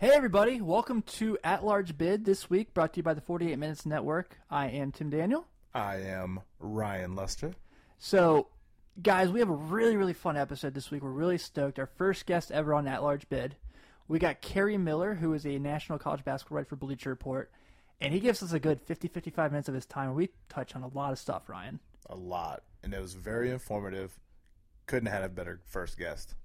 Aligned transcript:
Hey 0.00 0.10
everybody, 0.10 0.60
welcome 0.60 1.02
to 1.02 1.36
At 1.42 1.64
Large 1.64 1.98
Bid 1.98 2.24
this 2.24 2.48
week, 2.48 2.72
brought 2.72 2.92
to 2.92 2.98
you 2.98 3.02
by 3.02 3.14
the 3.14 3.20
48 3.20 3.58
Minutes 3.58 3.84
Network. 3.84 4.38
I 4.48 4.68
am 4.68 4.92
Tim 4.92 5.10
Daniel. 5.10 5.48
I 5.74 5.96
am 5.96 6.38
Ryan 6.60 7.16
Lester. 7.16 7.50
So, 7.98 8.46
guys, 9.02 9.28
we 9.28 9.40
have 9.40 9.50
a 9.50 9.54
really, 9.54 9.96
really 9.96 10.12
fun 10.12 10.36
episode 10.36 10.74
this 10.74 10.92
week. 10.92 11.02
We're 11.02 11.10
really 11.10 11.36
stoked. 11.36 11.80
Our 11.80 11.88
first 11.96 12.26
guest 12.26 12.52
ever 12.52 12.74
on 12.74 12.86
At 12.86 13.02
Large 13.02 13.28
Bid. 13.28 13.56
We 14.06 14.20
got 14.20 14.40
Kerry 14.40 14.78
Miller, 14.78 15.16
who 15.16 15.34
is 15.34 15.44
a 15.44 15.58
national 15.58 15.98
college 15.98 16.22
basketball 16.22 16.58
writer 16.58 16.68
for 16.68 16.76
Bleacher 16.76 17.10
Report, 17.10 17.50
and 18.00 18.14
he 18.14 18.20
gives 18.20 18.40
us 18.40 18.52
a 18.52 18.60
good 18.60 18.80
50, 18.80 19.08
55 19.08 19.50
minutes 19.50 19.68
of 19.68 19.74
his 19.74 19.84
time. 19.84 20.14
We 20.14 20.28
touch 20.48 20.76
on 20.76 20.84
a 20.84 20.88
lot 20.96 21.10
of 21.10 21.18
stuff, 21.18 21.48
Ryan. 21.48 21.80
A 22.06 22.14
lot. 22.14 22.62
And 22.84 22.94
it 22.94 23.00
was 23.00 23.14
very 23.14 23.50
informative. 23.50 24.20
Couldn't 24.86 25.06
have 25.06 25.22
had 25.22 25.30
a 25.32 25.34
better 25.34 25.60
first 25.64 25.98
guest. 25.98 26.36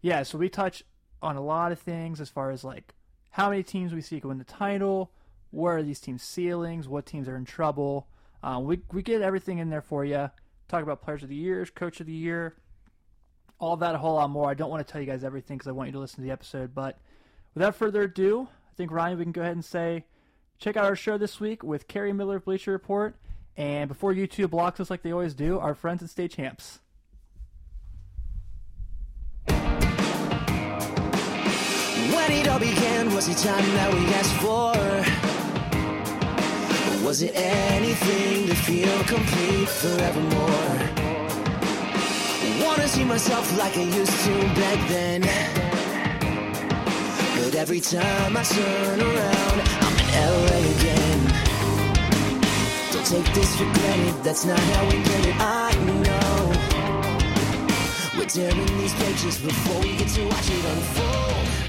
Yeah, 0.00 0.22
so 0.22 0.38
we 0.38 0.48
touch 0.48 0.82
on 1.20 1.36
a 1.36 1.42
lot 1.42 1.72
of 1.72 1.78
things 1.78 2.18
as 2.18 2.30
far 2.30 2.50
as 2.50 2.64
like 2.64 2.94
how 3.32 3.50
many 3.50 3.62
teams 3.62 3.92
we 3.92 4.00
see 4.00 4.20
win 4.22 4.38
the 4.38 4.44
title, 4.44 5.10
where 5.50 5.76
are 5.76 5.82
these 5.82 6.00
teams' 6.00 6.22
ceilings, 6.22 6.88
what 6.88 7.06
teams 7.06 7.28
are 7.28 7.36
in 7.36 7.44
trouble. 7.44 8.06
Uh, 8.42 8.60
we 8.62 8.80
we 8.92 9.02
get 9.02 9.22
everything 9.22 9.58
in 9.58 9.70
there 9.70 9.82
for 9.82 10.04
you. 10.04 10.30
Talk 10.68 10.82
about 10.82 11.02
players 11.02 11.22
of 11.22 11.28
the 11.28 11.34
year, 11.34 11.64
coach 11.66 12.00
of 12.00 12.06
the 12.06 12.12
year, 12.12 12.56
all 13.58 13.76
that, 13.76 13.94
a 13.94 13.98
whole 13.98 14.14
lot 14.14 14.30
more. 14.30 14.50
I 14.50 14.54
don't 14.54 14.70
want 14.70 14.86
to 14.86 14.90
tell 14.90 15.00
you 15.00 15.06
guys 15.06 15.24
everything 15.24 15.56
because 15.56 15.68
I 15.68 15.72
want 15.72 15.88
you 15.88 15.92
to 15.92 15.98
listen 15.98 16.16
to 16.16 16.22
the 16.22 16.30
episode. 16.30 16.74
But 16.74 16.98
without 17.54 17.74
further 17.76 18.02
ado, 18.02 18.48
I 18.70 18.74
think 18.76 18.90
Ryan, 18.90 19.18
we 19.18 19.24
can 19.24 19.32
go 19.32 19.42
ahead 19.42 19.52
and 19.52 19.64
say, 19.64 20.04
check 20.58 20.76
out 20.76 20.84
our 20.84 20.96
show 20.96 21.16
this 21.16 21.40
week 21.40 21.62
with 21.62 21.88
Kerry 21.88 22.12
Miller 22.12 22.36
of 22.36 22.44
Bleacher 22.44 22.72
Report. 22.72 23.16
And 23.56 23.88
before 23.88 24.14
YouTube 24.14 24.50
blocks 24.50 24.80
us 24.80 24.90
like 24.90 25.02
they 25.02 25.12
always 25.12 25.34
do, 25.34 25.58
our 25.58 25.74
friends 25.74 26.02
at 26.02 26.10
State 26.10 26.32
Champs. 26.32 26.80
When 32.22 32.38
it 32.38 32.46
all 32.46 32.60
began, 32.60 33.12
was 33.14 33.26
it 33.28 33.36
time 33.38 33.66
that 33.74 33.92
we 33.92 34.06
asked 34.14 34.36
for? 34.36 34.70
Or 36.88 37.04
was 37.04 37.20
it 37.20 37.32
anything 37.34 38.46
to 38.46 38.54
feel 38.54 38.96
complete 39.04 39.68
forevermore? 39.68 40.78
Wanna 42.64 42.86
see 42.86 43.04
myself 43.04 43.44
like 43.58 43.76
I 43.76 43.82
used 43.82 44.18
to 44.26 44.34
back 44.54 44.88
then. 44.88 45.22
But 47.42 47.56
every 47.56 47.80
time 47.80 48.36
I 48.36 48.44
turn 48.44 49.00
around, 49.00 49.58
I'm 49.82 49.96
in 50.02 50.08
LA 50.30 50.60
again. 50.76 51.20
Don't 52.92 53.04
take 53.04 53.28
this 53.34 53.50
for 53.56 53.64
granted, 53.64 54.22
that's 54.22 54.44
not 54.44 54.60
how 54.60 54.84
we 54.84 55.02
get 55.02 55.26
it. 55.26 55.34
I 55.40 55.74
know. 56.04 56.52
We're 58.16 58.26
tearing 58.26 58.78
these 58.78 58.94
pages 58.94 59.38
before 59.40 59.80
we 59.82 59.96
get 59.96 60.08
to 60.10 60.24
watch 60.28 60.48
it 60.50 60.64
unfold. 60.64 61.61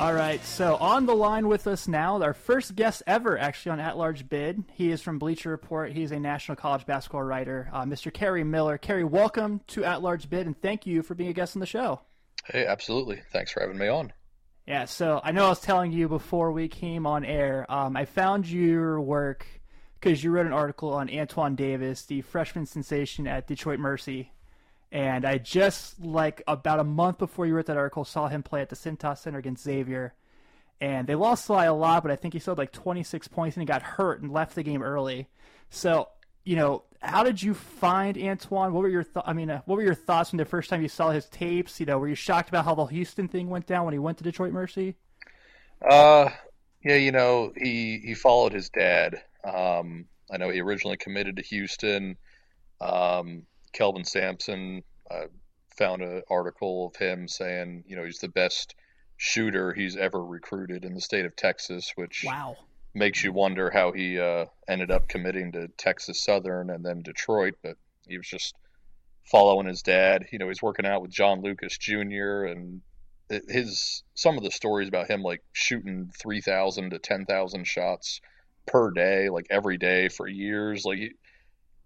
All 0.00 0.14
right, 0.14 0.40
so 0.44 0.76
on 0.76 1.06
the 1.06 1.14
line 1.14 1.48
with 1.48 1.66
us 1.66 1.88
now, 1.88 2.22
our 2.22 2.32
first 2.32 2.76
guest 2.76 3.02
ever 3.08 3.36
actually 3.36 3.72
on 3.72 3.80
At 3.80 3.98
Large 3.98 4.28
Bid. 4.28 4.62
He 4.72 4.92
is 4.92 5.02
from 5.02 5.18
Bleacher 5.18 5.50
Report. 5.50 5.90
He's 5.90 6.12
a 6.12 6.20
national 6.20 6.54
college 6.54 6.86
basketball 6.86 7.24
writer, 7.24 7.68
uh, 7.72 7.82
Mr. 7.82 8.14
Kerry 8.14 8.44
Miller. 8.44 8.78
Kerry, 8.78 9.02
welcome 9.02 9.60
to 9.66 9.82
At 9.82 10.00
Large 10.00 10.30
Bid, 10.30 10.46
and 10.46 10.56
thank 10.62 10.86
you 10.86 11.02
for 11.02 11.16
being 11.16 11.30
a 11.30 11.32
guest 11.32 11.56
on 11.56 11.60
the 11.60 11.66
show. 11.66 12.00
Hey, 12.44 12.64
absolutely. 12.64 13.22
Thanks 13.32 13.50
for 13.50 13.60
having 13.60 13.76
me 13.76 13.88
on. 13.88 14.12
Yeah, 14.68 14.84
so 14.84 15.20
I 15.24 15.32
know 15.32 15.46
I 15.46 15.48
was 15.48 15.60
telling 15.60 15.90
you 15.90 16.08
before 16.08 16.52
we 16.52 16.68
came 16.68 17.04
on 17.04 17.24
air. 17.24 17.66
Um, 17.68 17.96
I 17.96 18.04
found 18.04 18.46
your 18.46 19.00
work 19.00 19.46
because 19.98 20.22
you 20.22 20.30
wrote 20.30 20.46
an 20.46 20.52
article 20.52 20.92
on 20.94 21.10
Antoine 21.10 21.56
Davis, 21.56 22.04
the 22.04 22.20
freshman 22.20 22.66
sensation 22.66 23.26
at 23.26 23.48
Detroit 23.48 23.80
Mercy, 23.80 24.30
and 24.90 25.24
I 25.24 25.38
just 25.38 26.00
like 26.00 26.42
about 26.46 26.80
a 26.80 26.84
month 26.84 27.18
before 27.18 27.46
you 27.46 27.54
wrote 27.54 27.66
that 27.66 27.76
article 27.76 28.04
saw 28.04 28.28
him 28.28 28.42
play 28.42 28.62
at 28.62 28.68
the 28.68 28.76
Cintas 28.76 29.18
Center 29.18 29.38
against 29.38 29.64
Xavier, 29.64 30.14
and 30.80 31.06
they 31.06 31.14
lost 31.14 31.48
by 31.48 31.64
a 31.66 31.74
lot, 31.74 32.02
but 32.02 32.12
I 32.12 32.16
think 32.16 32.34
he 32.34 32.40
still 32.40 32.52
had 32.52 32.58
like 32.58 32.72
26 32.72 33.28
points 33.28 33.56
and 33.56 33.62
he 33.62 33.66
got 33.66 33.82
hurt 33.82 34.22
and 34.22 34.32
left 34.32 34.54
the 34.54 34.62
game 34.62 34.82
early. 34.82 35.28
So 35.70 36.08
you 36.48 36.56
know, 36.56 36.84
how 37.00 37.24
did 37.24 37.42
you 37.42 37.52
find 37.52 38.16
Antoine? 38.16 38.72
What 38.72 38.82
were 38.82 38.88
your 38.88 39.04
th- 39.04 39.24
I 39.26 39.34
mean, 39.34 39.50
uh, 39.50 39.60
what 39.66 39.76
were 39.76 39.82
your 39.82 39.94
thoughts 39.94 40.32
when 40.32 40.38
the 40.38 40.46
first 40.46 40.70
time 40.70 40.80
you 40.80 40.88
saw 40.88 41.10
his 41.10 41.26
tapes? 41.26 41.78
You 41.78 41.84
know, 41.84 41.98
were 41.98 42.08
you 42.08 42.14
shocked 42.14 42.48
about 42.48 42.64
how 42.64 42.74
the 42.74 42.86
Houston 42.86 43.28
thing 43.28 43.50
went 43.50 43.66
down 43.66 43.84
when 43.84 43.92
he 43.92 43.98
went 43.98 44.16
to 44.18 44.24
Detroit 44.24 44.54
Mercy? 44.54 44.94
Uh, 45.86 46.30
yeah, 46.82 46.94
you 46.94 47.12
know, 47.12 47.52
he 47.54 48.00
he 48.02 48.14
followed 48.14 48.54
his 48.54 48.70
dad. 48.70 49.22
Um, 49.44 50.06
I 50.32 50.38
know 50.38 50.48
he 50.48 50.62
originally 50.62 50.96
committed 50.96 51.36
to 51.36 51.42
Houston. 51.42 52.16
Um, 52.80 53.42
Kelvin 53.72 54.04
Sampson 54.04 54.82
uh, 55.10 55.26
found 55.76 56.02
an 56.02 56.22
article 56.30 56.86
of 56.88 56.96
him 56.96 57.28
saying, 57.28 57.84
you 57.86 57.96
know, 57.96 58.04
he's 58.04 58.18
the 58.18 58.28
best 58.28 58.74
shooter 59.16 59.72
he's 59.72 59.96
ever 59.96 60.24
recruited 60.24 60.84
in 60.84 60.94
the 60.94 61.00
state 61.00 61.24
of 61.24 61.34
Texas, 61.36 61.92
which 61.96 62.24
Wow. 62.26 62.56
makes 62.94 63.22
you 63.22 63.32
wonder 63.32 63.70
how 63.70 63.92
he 63.92 64.18
uh, 64.18 64.46
ended 64.68 64.90
up 64.90 65.08
committing 65.08 65.52
to 65.52 65.68
Texas 65.76 66.22
Southern 66.24 66.70
and 66.70 66.84
then 66.84 67.02
Detroit. 67.02 67.54
But 67.62 67.76
he 68.06 68.16
was 68.16 68.28
just 68.28 68.54
following 69.30 69.66
his 69.66 69.82
dad. 69.82 70.26
You 70.32 70.38
know, 70.38 70.48
he's 70.48 70.62
working 70.62 70.86
out 70.86 71.02
with 71.02 71.10
John 71.10 71.42
Lucas 71.42 71.76
Jr. 71.78 72.44
and 72.44 72.80
his 73.48 74.02
some 74.14 74.38
of 74.38 74.42
the 74.44 74.50
stories 74.50 74.88
about 74.88 75.10
him 75.10 75.22
like 75.22 75.42
shooting 75.52 76.10
three 76.18 76.40
thousand 76.40 76.90
to 76.90 76.98
ten 76.98 77.26
thousand 77.26 77.66
shots 77.66 78.20
per 78.66 78.90
day, 78.90 79.28
like 79.28 79.46
every 79.50 79.76
day 79.78 80.08
for 80.08 80.26
years. 80.26 80.84
Like 80.84 80.98
he, 80.98 81.10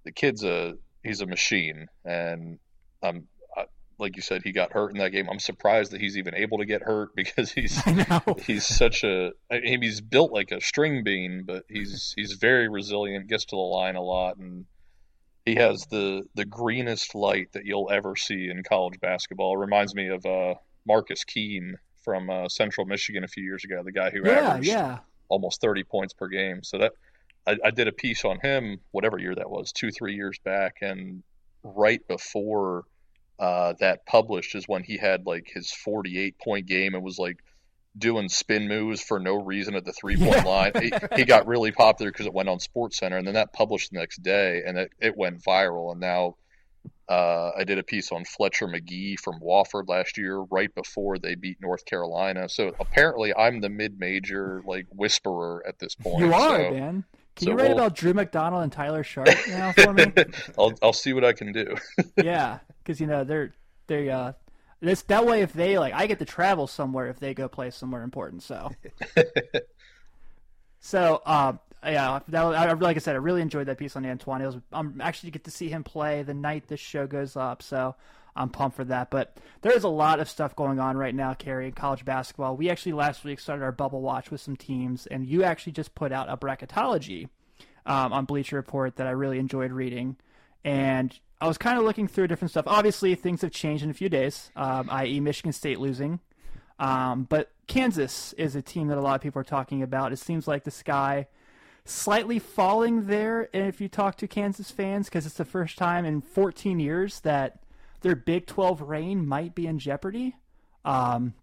the 0.05 0.13
kid's 0.13 0.45
a 0.45 0.75
he's 1.03 1.21
a 1.21 1.27
machine, 1.27 1.89
and 2.05 2.59
um, 3.03 3.25
I, 3.57 3.65
like 3.99 4.17
you 4.17 4.23
said, 4.23 4.43
he 4.45 4.53
got 4.53 4.73
hurt 4.73 4.93
in 4.93 4.99
that 4.99 5.11
game. 5.13 5.29
I'm 5.31 5.39
surprised 5.39 5.93
that 5.93 6.01
he's 6.01 6.17
even 6.17 6.35
able 6.35 6.59
to 6.59 6.67
get 6.67 6.83
hurt 6.83 7.11
because 7.17 7.51
he's 7.53 7.85
he's 8.37 8.67
such 8.67 9.05
a 9.05 9.33
I 9.51 9.61
mean, 9.61 9.83
he's 9.83 10.01
built 10.01 10.33
like 10.33 10.51
a 10.53 10.61
string 10.61 11.05
bean, 11.05 11.45
but 11.47 11.65
he's 11.69 12.13
he's 12.17 12.33
very 12.35 12.69
resilient, 12.69 13.29
gets 13.29 13.47
to 13.47 13.57
the 13.57 13.63
line 13.63 13.97
a 13.97 14.03
lot, 14.03 14.37
and 14.39 14.67
he 15.45 15.57
has 15.57 15.87
the 15.91 16.23
the 16.35 16.45
greenest 16.45 17.15
light 17.15 17.49
that 17.53 17.65
you'll 17.67 17.91
ever 17.91 18.17
see 18.17 18.49
in 18.49 18.63
college 18.63 19.01
basketball. 19.01 19.57
It 19.57 19.61
reminds 19.61 19.95
me 19.95 20.09
of 20.09 20.25
uh, 20.27 20.55
Marcus 20.87 21.25
Keene 21.25 21.75
from 22.05 22.31
uh, 22.31 22.49
Central 22.49 22.87
Michigan 22.87 23.25
a 23.25 23.29
few 23.29 23.45
years 23.45 23.65
ago, 23.65 23.83
the 23.85 23.93
guy 23.93 24.11
who 24.11 24.29
Yeah, 24.29 24.29
averaged 24.29 24.63
yeah. 24.63 25.01
almost 25.29 25.61
30 25.61 25.85
points 25.85 26.15
per 26.15 26.29
game. 26.29 26.63
So 26.63 26.79
that 26.79 26.93
I, 27.47 27.57
I 27.65 27.71
did 27.71 27.89
a 27.89 27.93
piece 27.93 28.25
on 28.25 28.39
him, 28.41 28.81
whatever 28.93 29.19
year 29.19 29.35
that 29.35 29.51
was, 29.51 29.73
two 29.73 29.91
three 29.91 30.15
years 30.15 30.39
back, 30.45 30.77
and 30.83 31.23
right 31.65 32.07
before 32.09 32.85
uh, 33.43 33.75
that 33.81 34.07
published 34.07 34.55
is 34.55 34.69
when 34.69 34.85
he 34.85 34.97
had 34.97 35.27
like 35.27 35.51
his 35.53 35.73
48 35.73 36.39
point 36.39 36.67
game 36.67 36.95
and 36.95 37.03
was 37.03 37.19
like 37.19 37.43
doing 37.99 38.29
spin 38.29 38.69
moves 38.69 39.03
for 39.03 39.19
no 39.19 39.35
reason 39.35 39.75
at 39.75 39.85
the 39.85 39.93
three 39.93 40.17
point 40.17 40.47
line. 40.47 40.71
He, 40.81 40.93
he 41.17 41.25
got 41.25 41.49
really 41.49 41.73
popular 41.73 42.13
because 42.13 42.27
it 42.27 42.33
went 42.33 42.49
on 42.49 42.61
Sports 42.61 42.99
Center, 42.99 43.17
and 43.17 43.27
then 43.27 43.35
that 43.35 43.53
published 43.53 43.91
the 43.91 43.99
next 43.99 44.23
day, 44.23 44.63
and 44.65 44.79
it, 44.79 44.93
it 45.01 45.17
went 45.17 45.43
viral. 45.43 45.91
And 45.91 46.01
now 46.01 46.37
uh, 47.09 47.51
I 47.59 47.65
did 47.65 47.79
a 47.79 47.83
piece 47.83 48.13
on 48.13 48.25
Fletcher 48.25 48.69
Magee 48.69 49.17
from 49.17 49.41
Wofford 49.41 49.89
last 49.89 50.19
year, 50.19 50.39
right 50.39 50.73
before 50.73 51.19
they 51.19 51.35
beat 51.35 51.61
North 51.61 51.85
Carolina. 51.85 52.49
So 52.49 52.73
apparently, 52.79 53.35
I'm 53.35 53.61
the 53.61 53.71
mid-major 53.71 54.63
like 54.65 54.87
whisperer 54.93 55.65
at 55.67 55.81
this 55.81 55.97
point. 55.97 56.21
You 56.21 56.33
are, 56.33 56.59
so 56.59 56.71
man. 56.71 57.05
Can 57.37 57.47
so 57.47 57.51
you 57.53 57.57
write 57.57 57.69
we'll- 57.69 57.79
about 57.79 57.95
Drew 57.95 58.15
McDonald 58.15 58.63
and 58.63 58.73
Tyler 58.73 59.03
Sharpe 59.03 59.29
now 59.49 59.73
for 59.73 59.93
me? 59.93 60.05
I'll 60.59 60.75
I'll 60.83 60.93
see 60.93 61.13
what 61.13 61.25
I 61.25 61.33
can 61.33 61.53
do. 61.53 61.77
yeah, 62.23 62.59
because 62.83 63.01
you 63.01 63.07
know 63.07 63.25
they're 63.25 63.53
they 63.87 64.11
uh 64.11 64.33
this 64.81 65.03
that 65.03 65.25
way 65.25 65.43
if 65.43 65.53
they 65.53 65.79
like 65.79 65.95
I 65.95 66.07
get 66.07 66.19
to 66.19 66.25
travel 66.25 66.67
somewhere 66.67 67.09
if 67.09 67.19
they 67.19 67.35
go 67.35 67.49
play 67.49 67.71
somewhere 67.71 68.03
important. 68.03 68.43
So 68.43 68.71
so 70.81 71.23
um 71.25 71.61
yeah 71.85 72.21
that 72.29 72.43
I, 72.45 72.73
like 72.75 72.97
I 72.97 73.01
said 73.01 73.15
I 73.15 73.19
really 73.19 73.43
enjoyed 73.43 73.67
that 73.67 73.79
piece 73.79 73.97
on 73.97 74.05
Antoine. 74.05 74.43
Was 74.43 74.57
I'm 74.73 75.01
actually 75.01 75.31
get 75.31 75.45
to 75.45 75.51
see 75.51 75.69
him 75.69 75.85
play 75.85 76.23
the 76.23 76.35
night 76.35 76.69
this 76.69 76.81
show 76.81 77.07
goes 77.07 77.37
up. 77.37 77.63
So. 77.63 77.95
I'm 78.35 78.49
pumped 78.49 78.77
for 78.77 78.85
that, 78.85 79.11
but 79.11 79.37
there's 79.61 79.85
a 79.85 79.89
lot 79.89 80.21
of 80.21 80.29
stuff 80.29 80.57
going 80.57 80.81
on 80.81 80.97
right 80.97 81.15
now, 81.15 81.35
Kerry, 81.35 81.67
in 81.67 81.73
college 81.73 82.05
basketball. 82.05 82.57
We 82.57 82.71
actually 82.71 82.93
last 82.93 83.25
week 83.25 83.41
started 83.41 83.63
our 83.63 83.73
bubble 83.73 84.01
watch 84.01 84.31
with 84.31 84.41
some 84.41 84.57
teams, 84.57 85.07
and 85.07 85.27
you 85.27 85.45
actually 85.45 85.73
just 85.73 85.95
put 85.95 86.13
out 86.13 86.31
a 86.31 86.37
bracketology 86.37 87.29
um, 87.85 88.13
on 88.13 88.25
Bleacher 88.25 88.57
Report 88.57 88.97
that 88.97 89.07
I 89.07 89.11
really 89.11 89.39
enjoyed 89.39 89.71
reading. 89.71 90.17
And 90.65 91.19
I 91.41 91.47
was 91.47 91.59
kind 91.59 91.79
of 91.79 91.85
looking 91.85 92.09
through 92.09 92.29
different 92.29 92.51
stuff. 92.51 92.65
Obviously, 92.67 93.15
things 93.15 93.43
have 93.43 93.51
changed 93.51 93.85
in 93.85 93.91
a 93.91 93.95
few 93.95 94.09
days, 94.09 94.51
um, 94.57 94.89
i.e., 94.91 95.21
Michigan 95.21 95.53
State 95.53 95.79
losing. 95.79 96.21
Um, 96.79 97.25
but 97.25 97.51
Kansas 97.67 98.33
is 98.35 98.57
a 98.57 98.63
team 98.63 98.89
that 98.89 98.99
a 98.99 99.01
lot 99.01 99.15
of 99.15 99.21
people 99.21 99.41
are 99.41 99.45
talking 99.45 99.83
about. 99.83 100.13
It 100.13 100.19
seems 100.19 100.49
like 100.49 100.65
the 100.65 100.71
sky 100.71 101.27
slightly 101.85 102.39
falling 102.39 103.07
there 103.07 103.49
And 103.53 103.67
if 103.67 103.81
you 103.81 103.89
talk 103.89 104.17
to 104.19 104.29
Kansas 104.29 104.71
fans 104.71 105.07
because 105.09 105.27
it's 105.27 105.37
the 105.37 105.45
first 105.45 105.77
time 105.77 106.05
in 106.05 106.21
14 106.21 106.79
years 106.79 107.21
that 107.21 107.62
their 108.03 108.17
Big 108.17 108.47
12 108.47 108.83
reign 108.83 109.27
might 109.27 109.55
be 109.55 109.67
in 109.67 109.79
jeopardy. 109.79 110.37
Um, 110.85 111.35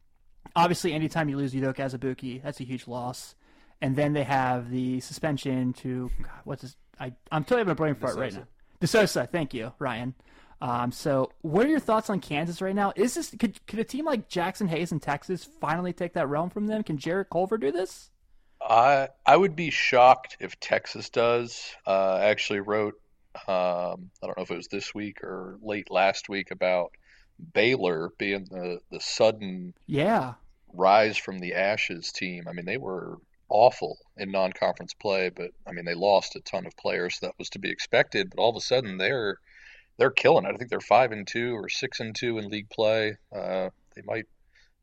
obviously, 0.56 0.94
anytime 0.94 1.30
you 1.30 1.38
lose 1.38 1.54
Udoka 1.54 1.78
Azubuike, 1.78 2.44
that's 2.44 2.60
a 2.60 2.64
huge 2.64 2.88
loss. 2.88 3.36
And 3.82 3.96
then 3.96 4.14
they 4.14 4.24
have 4.24 4.70
the 4.70 5.00
suspension 5.00 5.74
to 5.74 6.12
God, 6.22 6.32
what's 6.44 6.62
his? 6.64 6.76
I 7.00 7.14
I'm 7.32 7.44
totally 7.44 7.62
having 7.62 7.72
a 7.72 7.76
brain 7.76 7.96
fart 7.96 8.18
right 8.18 8.34
now. 8.34 8.44
De 8.82 8.88
Sousa, 8.88 9.28
thank 9.32 9.54
you, 9.54 9.72
Ryan. 9.80 10.14
Um, 10.62 10.92
so, 10.92 11.32
what 11.42 11.66
are 11.66 11.70
your 11.70 11.80
thoughts 11.80 12.10
on 12.10 12.20
Kansas 12.20 12.62
right 12.62 12.76
now? 12.76 12.92
Is 12.98 13.14
this 13.14 13.34
could 13.40 13.66
could 13.68 13.80
a 13.80 13.86
team 13.86 14.06
like 14.06 14.30
Jaxson 14.30 14.68
Hayes 14.68 14.92
in 14.92 15.00
Texas 15.00 15.48
finally 15.62 15.94
take 15.94 16.14
that 16.14 16.28
realm 16.28 16.50
from 16.50 16.68
them? 16.68 16.84
Can 16.84 16.98
Jarrett 16.98 17.30
Culver 17.30 17.58
do 17.58 17.72
this? 17.72 18.10
I 18.62 19.10
I 19.26 19.38
would 19.38 19.56
be 19.56 19.70
shocked 19.70 20.36
if 20.42 20.60
Texas 20.60 21.10
does. 21.10 21.74
Uh, 21.88 22.16
I 22.16 22.26
actually 22.26 22.60
wrote 22.60 23.00
um, 23.36 24.10
I 24.22 24.26
don't 24.26 24.38
know 24.38 24.44
if 24.44 24.52
it 24.52 24.58
was 24.58 24.68
this 24.68 24.94
week 24.94 25.24
or 25.24 25.58
late 25.62 25.92
last 25.92 26.30
week 26.30 26.52
about 26.52 26.92
Baylor 27.54 28.12
being 28.18 28.46
the 28.50 28.80
the 28.92 29.00
sudden 29.00 29.74
Yeah, 29.86 30.34
rise 30.74 31.18
from 31.18 31.40
the 31.40 31.54
ashes 31.54 32.12
team. 32.12 32.48
I 32.48 32.54
mean, 32.54 32.66
they 32.66 32.78
were 32.78 33.18
awful 33.50 33.98
in 34.18 34.32
non-conference 34.32 34.94
play, 34.94 35.30
but 35.30 35.52
I 35.68 35.72
mean, 35.72 35.86
they 35.86 35.96
lost 35.96 36.36
a 36.36 36.42
ton 36.42 36.66
of 36.66 36.78
players. 36.78 37.20
So 37.20 37.28
that 37.28 37.36
was 37.38 37.50
to 37.52 37.60
be 37.60 37.72
expected. 37.72 38.30
But 38.30 38.42
all 38.42 38.50
of 38.50 38.56
a 38.56 38.62
sudden, 38.62 38.98
they're 38.98 39.38
they're 39.98 40.12
killing 40.12 40.46
it. 40.46 40.54
I 40.54 40.58
think 40.58 40.70
they're 40.70 40.80
five 40.80 41.12
and 41.12 41.28
two 41.28 41.56
or 41.56 41.70
six 41.70 42.00
and 42.00 42.16
two 42.16 42.38
in 42.38 42.50
league 42.50 42.70
play. 42.70 43.18
Uh, 43.36 43.70
they 43.96 44.02
might 44.06 44.26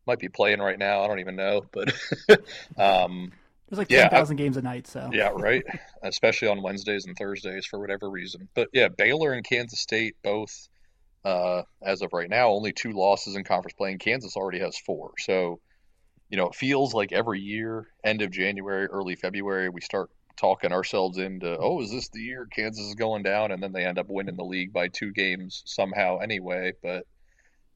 might 0.06 0.18
be 0.18 0.28
playing 0.28 0.60
right 0.60 0.78
now. 0.78 1.02
I 1.02 1.08
don't 1.08 1.20
even 1.20 1.36
know, 1.36 1.62
but 1.72 1.92
um, 2.78 3.32
there's 3.68 3.78
like 3.78 3.90
Yeah, 3.90 4.08
ten 4.08 4.36
games 4.36 4.56
a 4.56 4.62
night. 4.62 4.86
So 4.86 5.10
yeah, 5.12 5.30
right. 5.34 5.64
Especially 6.02 6.48
on 6.48 6.62
Wednesdays 6.62 7.06
and 7.06 7.16
Thursdays 7.16 7.66
for 7.66 7.80
whatever 7.80 8.08
reason. 8.08 8.48
But 8.54 8.68
yeah, 8.72 8.88
Baylor 8.88 9.32
and 9.32 9.44
Kansas 9.44 9.80
State 9.80 10.16
both, 10.22 10.68
uh, 11.24 11.62
as 11.82 12.02
of 12.02 12.12
right 12.12 12.30
now, 12.30 12.48
only 12.50 12.72
two 12.72 12.92
losses 12.92 13.34
in 13.34 13.44
conference 13.44 13.74
play, 13.74 13.90
and 13.90 14.00
Kansas 14.00 14.36
already 14.36 14.60
has 14.60 14.78
four. 14.78 15.12
So, 15.18 15.60
you 16.28 16.36
know, 16.36 16.48
it 16.48 16.54
feels 16.54 16.94
like 16.94 17.12
every 17.12 17.40
year, 17.40 17.88
end 18.04 18.22
of 18.22 18.30
January, 18.30 18.86
early 18.86 19.16
February, 19.16 19.68
we 19.68 19.80
start 19.80 20.10
talking 20.36 20.72
ourselves 20.72 21.18
into, 21.18 21.56
oh, 21.58 21.80
is 21.82 21.90
this 21.90 22.08
the 22.10 22.20
year 22.20 22.46
Kansas 22.52 22.84
is 22.84 22.94
going 22.94 23.22
down? 23.22 23.50
And 23.50 23.62
then 23.62 23.72
they 23.72 23.84
end 23.84 23.98
up 23.98 24.08
winning 24.08 24.36
the 24.36 24.44
league 24.44 24.72
by 24.72 24.88
two 24.88 25.12
games 25.12 25.62
somehow 25.66 26.18
anyway. 26.18 26.72
But 26.82 27.06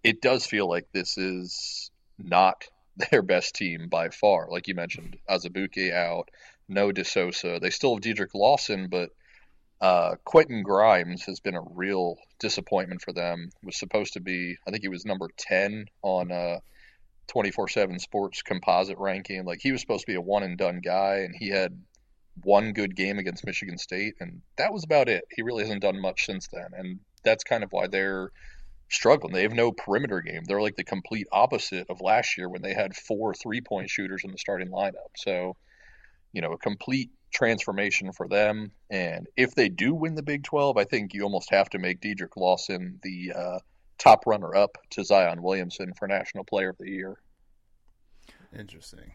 it 0.05 0.21
does 0.21 0.47
feel 0.47 0.69
like 0.69 0.87
this 0.93 1.19
is 1.19 1.91
not 2.19 2.65
their 3.11 3.23
best 3.23 3.55
team 3.55 3.89
by 3.89 4.11
far. 4.11 4.49
Like 4.51 4.69
you 4.69 4.75
mentioned, 4.75 5.19
Azubuike 5.29 5.93
out, 5.93 6.31
no 6.69 6.93
De 6.93 7.05
Sousa. 7.05 7.59
They 7.61 7.71
still 7.71 7.95
have 7.95 8.03
Dedric 8.03 8.35
Lawson, 8.35 8.89
but 8.89 9.11
uh, 9.81 10.17
Quentin 10.25 10.63
Grimes 10.63 11.25
has 11.25 11.41
been 11.41 11.55
a 11.55 11.63
real 11.63 12.17
disappointment 12.39 13.03
for 13.03 13.13
them. 13.13 13.51
Was 13.63 13.79
supposed 13.79 14.15
to 14.15 14.21
be, 14.21 14.57
I 14.67 14.71
think 14.71 14.83
he 14.83 14.89
was 14.89 15.07
number 15.07 15.29
10 15.37 15.87
on 16.03 16.31
uh, 16.31 16.59
24/7 17.29 18.01
Sports 18.01 18.43
composite 18.43 18.99
ranking. 18.99 19.45
Like 19.45 19.61
he 19.63 19.73
was 19.73 19.81
supposed 19.81 20.03
to 20.03 20.13
be 20.13 20.17
a 20.17 20.21
one 20.21 20.43
and 20.43 20.59
done 20.59 20.81
guy, 20.85 21.21
and 21.21 21.35
he 21.35 21.49
had 21.49 21.81
one 22.43 22.73
good 22.73 22.95
game 22.95 23.19
against 23.19 23.47
Michigan 23.47 23.79
State, 23.79 24.15
and 24.21 24.43
that 24.57 24.73
was 24.73 24.85
about 24.85 25.09
it. 25.09 25.25
He 25.31 25.43
really 25.43 25.65
hasn't 25.65 25.83
done 25.83 26.01
much 26.01 26.27
since 26.27 26.49
then, 26.53 26.69
and 26.77 27.01
that's 27.25 27.45
kind 27.45 27.65
of 27.65 27.73
why 27.73 27.87
they're 27.87 28.31
struggling. 28.91 29.33
They 29.33 29.43
have 29.43 29.53
no 29.53 29.73
perimeter 29.73 30.21
game. 30.21 30.43
They're 30.45 30.61
like 30.61 30.77
the 30.77 30.85
complete 30.85 31.27
opposite 31.33 31.89
of 31.89 32.01
last 32.01 32.37
year 32.37 32.49
when 32.49 32.63
they 32.63 32.75
had 32.75 32.95
four 32.95 33.35
three 33.35 33.61
point 33.61 33.89
shooters 33.89 34.23
in 34.25 34.33
the 34.33 34.39
starting 34.39 34.71
lineup. 34.71 35.13
So, 35.17 35.57
you 36.33 36.43
know, 36.43 36.53
a 36.53 36.59
complete 36.59 37.11
transformation 37.33 38.13
for 38.13 38.29
them. 38.29 38.73
And 38.91 39.29
if 39.37 39.55
they 39.55 39.69
do 39.69 39.95
win 39.95 40.17
the 40.17 40.23
Big 40.23 40.43
12, 40.45 40.77
I 40.77 40.85
think 40.85 41.15
you 41.15 41.23
almost 41.23 41.51
have 41.51 41.71
to 41.71 41.79
make 41.79 42.01
Dedric 42.01 42.37
Lawson 42.37 42.99
the 43.03 43.33
uh, 43.35 43.59
top 43.99 44.27
runner 44.27 44.55
up 44.55 44.79
to 44.91 45.05
Zion 45.05 45.43
Williamson 45.43 45.93
for 45.95 46.09
National 46.09 46.45
Player 46.45 46.71
of 46.71 46.79
the 46.79 46.91
Year. 46.91 47.17
Interesting. 48.57 49.13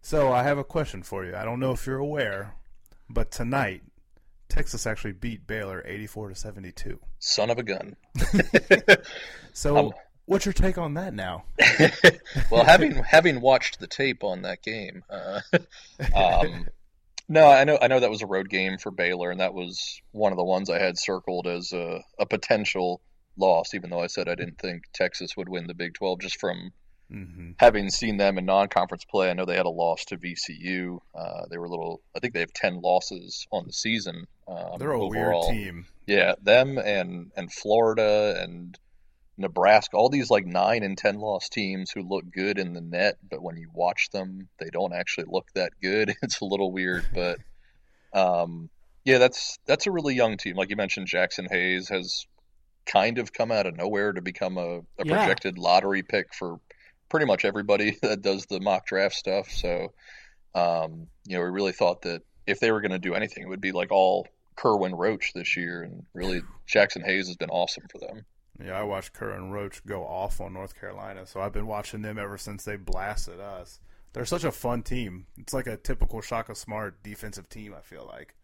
So 0.00 0.32
I 0.32 0.42
have 0.42 0.58
a 0.58 0.64
question 0.64 1.02
for 1.02 1.24
you. 1.24 1.36
I 1.36 1.44
don't 1.44 1.60
know 1.60 1.72
if 1.72 1.86
you're 1.86 1.98
aware, 1.98 2.54
but 3.08 3.30
tonight 3.30 3.82
Texas 4.52 4.86
actually 4.86 5.12
beat 5.12 5.46
Baylor 5.46 5.82
84 5.86 6.28
to 6.28 6.34
72. 6.34 7.00
Son 7.18 7.48
of 7.48 7.58
a 7.58 7.62
gun. 7.62 7.96
So 9.54 9.76
Um, 9.76 9.92
what's 10.24 10.46
your 10.46 10.52
take 10.52 10.78
on 10.78 10.94
that 10.94 11.12
now? 11.12 11.44
well, 12.50 12.64
having 12.64 12.94
having 12.94 13.40
watched 13.40 13.80
the 13.80 13.86
tape 13.86 14.24
on 14.24 14.42
that 14.42 14.62
game, 14.62 15.04
uh, 15.10 15.40
um, 16.14 16.68
no, 17.28 17.46
I 17.46 17.64
know 17.64 17.78
I 17.80 17.88
know 17.88 18.00
that 18.00 18.10
was 18.10 18.22
a 18.22 18.26
road 18.26 18.48
game 18.48 18.78
for 18.78 18.90
Baylor, 18.90 19.30
and 19.30 19.40
that 19.40 19.52
was 19.52 20.00
one 20.12 20.32
of 20.32 20.38
the 20.38 20.44
ones 20.44 20.70
I 20.70 20.78
had 20.78 20.98
circled 20.98 21.46
as 21.46 21.72
a, 21.72 22.00
a 22.18 22.24
potential 22.24 23.02
loss. 23.36 23.74
Even 23.74 23.90
though 23.90 24.00
I 24.00 24.06
said 24.06 24.28
I 24.28 24.34
didn't 24.34 24.58
think 24.58 24.84
Texas 24.94 25.36
would 25.36 25.50
win 25.50 25.66
the 25.66 25.74
Big 25.74 25.94
Twelve, 25.94 26.20
just 26.20 26.40
from 26.40 26.72
hmm 27.12 27.50
having 27.58 27.90
seen 27.90 28.16
them 28.16 28.38
in 28.38 28.46
non-conference 28.46 29.04
play. 29.04 29.30
I 29.30 29.34
know 29.34 29.44
they 29.44 29.56
had 29.56 29.66
a 29.66 29.70
loss 29.70 30.06
to 30.06 30.16
VCU. 30.16 30.98
Uh, 31.14 31.42
they 31.50 31.58
were 31.58 31.66
a 31.66 31.70
little. 31.70 32.00
I 32.16 32.18
think 32.18 32.34
they 32.34 32.40
have 32.40 32.52
ten 32.52 32.80
losses 32.80 33.46
on 33.52 33.66
the 33.66 33.72
season. 33.72 34.26
Um, 34.48 34.78
They're 34.78 34.92
a 34.92 35.00
overall. 35.00 35.48
weird 35.48 35.56
team. 35.56 35.86
Yeah, 36.06 36.34
them 36.42 36.78
and 36.78 37.30
and 37.36 37.52
Florida 37.52 38.40
and 38.42 38.76
Nebraska, 39.38 39.96
all 39.96 40.08
these 40.08 40.30
like 40.30 40.46
nine 40.46 40.82
and 40.82 40.96
ten 40.98 41.18
loss 41.18 41.48
teams 41.48 41.90
who 41.90 42.02
look 42.02 42.24
good 42.30 42.58
in 42.58 42.72
the 42.72 42.80
net, 42.80 43.16
but 43.28 43.42
when 43.42 43.56
you 43.56 43.70
watch 43.72 44.08
them, 44.12 44.48
they 44.58 44.68
don't 44.70 44.92
actually 44.94 45.26
look 45.28 45.46
that 45.54 45.72
good. 45.82 46.14
It's 46.22 46.40
a 46.40 46.44
little 46.44 46.72
weird, 46.72 47.04
but 47.14 47.38
um, 48.12 48.68
yeah, 49.04 49.18
that's 49.18 49.58
that's 49.66 49.86
a 49.86 49.90
really 49.92 50.14
young 50.14 50.36
team. 50.36 50.56
Like 50.56 50.70
you 50.70 50.76
mentioned, 50.76 51.08
Jaxson 51.08 51.50
Hayes 51.50 51.88
has 51.88 52.26
kind 52.86 53.18
of 53.18 53.32
come 53.32 53.52
out 53.52 53.66
of 53.66 53.76
nowhere 53.76 54.12
to 54.12 54.20
become 54.20 54.58
a, 54.58 54.78
a 54.98 55.04
Yeah. 55.04 55.16
projected 55.18 55.58
lottery 55.58 56.02
pick 56.02 56.34
for 56.34 56.58
pretty 57.12 57.26
much 57.26 57.44
everybody 57.44 57.96
that 58.02 58.22
does 58.22 58.46
the 58.46 58.58
mock 58.58 58.86
draft 58.86 59.14
stuff. 59.14 59.50
So, 59.50 59.92
um, 60.54 61.06
you 61.26 61.36
know, 61.36 61.44
we 61.44 61.50
really 61.50 61.72
thought 61.72 62.02
that 62.02 62.22
if 62.46 62.58
they 62.58 62.72
were 62.72 62.80
going 62.80 62.90
to 62.92 62.98
do 62.98 63.14
anything, 63.14 63.44
it 63.44 63.48
would 63.48 63.60
be 63.60 63.70
like 63.70 63.92
all 63.92 64.26
Kerwin 64.56 64.94
Roach 64.94 65.32
this 65.34 65.56
year, 65.56 65.82
and 65.82 66.04
really 66.14 66.40
Jaxson 66.66 67.04
Hayes 67.04 67.26
has 67.28 67.36
been 67.36 67.50
awesome 67.50 67.84
for 67.92 67.98
them. 67.98 68.24
Yeah, 68.64 68.78
I 68.78 68.82
watched 68.82 69.12
Kerwin 69.12 69.50
Roach 69.50 69.84
go 69.86 70.04
off 70.04 70.40
on 70.40 70.54
North 70.54 70.78
Carolina, 70.78 71.26
so 71.26 71.40
I've 71.40 71.52
been 71.52 71.66
watching 71.66 72.02
them 72.02 72.18
ever 72.18 72.38
since 72.38 72.64
they 72.64 72.76
blasted 72.76 73.40
us. 73.40 73.78
They're 74.14 74.24
such 74.24 74.44
a 74.44 74.52
fun 74.52 74.82
team. 74.82 75.26
It's 75.38 75.52
like 75.54 75.66
a 75.66 75.76
typical 75.76 76.20
Shaka 76.22 76.54
Smart 76.54 77.02
defensive 77.02 77.48
team. 77.48 77.74
I 77.76 77.80
feel 77.82 78.06
like. 78.10 78.34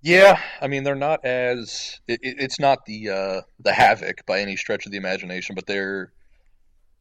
Yeah, 0.00 0.40
I 0.60 0.68
mean 0.68 0.84
they're 0.84 0.94
not 0.94 1.24
as 1.24 2.00
it- 2.06 2.20
it's 2.22 2.60
not 2.60 2.86
the 2.86 3.08
uh, 3.10 3.40
the 3.60 3.72
havoc 3.72 4.24
by 4.26 4.40
any 4.40 4.56
stretch 4.56 4.86
of 4.86 4.92
the 4.92 4.98
imagination, 4.98 5.54
but 5.54 5.66
they're 5.66 6.12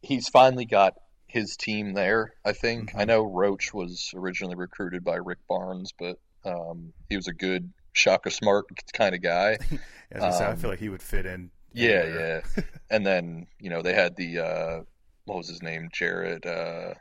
he's 0.02 0.30
finally 0.30 0.66
got 0.66 0.94
his 1.28 1.58
team 1.58 1.94
there. 1.94 2.34
I 2.46 2.54
think 2.54 2.94
I 2.96 3.06
know 3.06 3.24
Roach 3.24 3.74
was 3.74 4.12
originally 4.16 4.56
recruited 4.56 5.04
by 5.04 5.16
Rick 5.16 5.40
Barnes, 5.50 5.94
but 5.98 6.18
um, 6.46 6.94
he 7.10 7.16
was 7.16 7.28
a 7.28 7.34
good 7.34 7.72
Shaka 7.94 8.32
Smart 8.32 8.66
kind 8.94 9.14
of 9.16 9.22
guy. 9.22 9.58
As 10.12 10.24
I, 10.24 10.32
say, 10.32 10.46
I 10.46 10.52
Um, 10.52 10.58
feel 10.58 10.70
like 10.70 10.80
he 10.80 10.90
would 10.90 11.02
fit 11.02 11.26
in. 11.26 11.52
Yeah, 11.74 11.90
anywhere. 12.04 12.44
yeah. 12.58 12.64
and 12.90 13.06
then 13.06 13.48
you 13.60 13.70
know 13.70 13.82
they 13.82 13.94
had 13.94 14.16
the 14.16 14.40
uh, 14.40 14.82
what 15.26 15.38
was 15.38 15.50
his 15.50 15.62
name, 15.62 15.90
Jared. 15.92 16.46
Uh, 16.46 16.94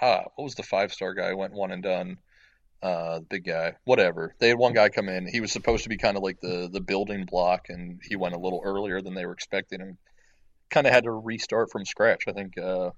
ah, 0.00 0.22
what 0.36 0.44
was 0.44 0.54
the 0.54 0.62
five 0.62 0.92
star 0.92 1.14
guy? 1.14 1.34
Went 1.34 1.52
one 1.52 1.70
and 1.72 1.82
done. 1.82 2.18
Uh, 2.82 3.20
the 3.20 3.26
big 3.30 3.44
guy, 3.44 3.74
whatever. 3.84 4.34
They 4.40 4.48
had 4.48 4.58
one 4.58 4.74
guy 4.74 4.90
come 4.90 5.08
in. 5.08 5.26
He 5.26 5.40
was 5.40 5.52
supposed 5.52 5.84
to 5.84 5.88
be 5.88 5.96
kind 5.96 6.16
of 6.16 6.22
like 6.22 6.40
the 6.40 6.68
the 6.70 6.80
building 6.80 7.24
block, 7.24 7.66
and 7.68 8.00
he 8.02 8.16
went 8.16 8.34
a 8.34 8.38
little 8.38 8.60
earlier 8.64 9.00
than 9.00 9.14
they 9.14 9.24
were 9.24 9.32
expecting, 9.32 9.80
and 9.80 9.96
kind 10.74 10.86
of 10.86 10.92
had 10.92 11.04
to 11.04 11.12
restart 11.12 11.70
from 11.70 11.84
scratch. 11.84 12.24
I 12.28 12.32
think, 12.32 12.58
uh, 12.58 12.90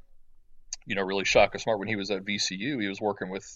you 0.87 0.95
know, 0.95 1.03
really 1.03 1.25
Shaka 1.25 1.59
Smart 1.59 1.79
when 1.79 1.89
he 1.89 1.97
was 1.97 2.11
at 2.11 2.25
VCU, 2.25 2.81
he 2.81 2.89
was 2.89 3.01
working 3.01 3.29
with 3.29 3.47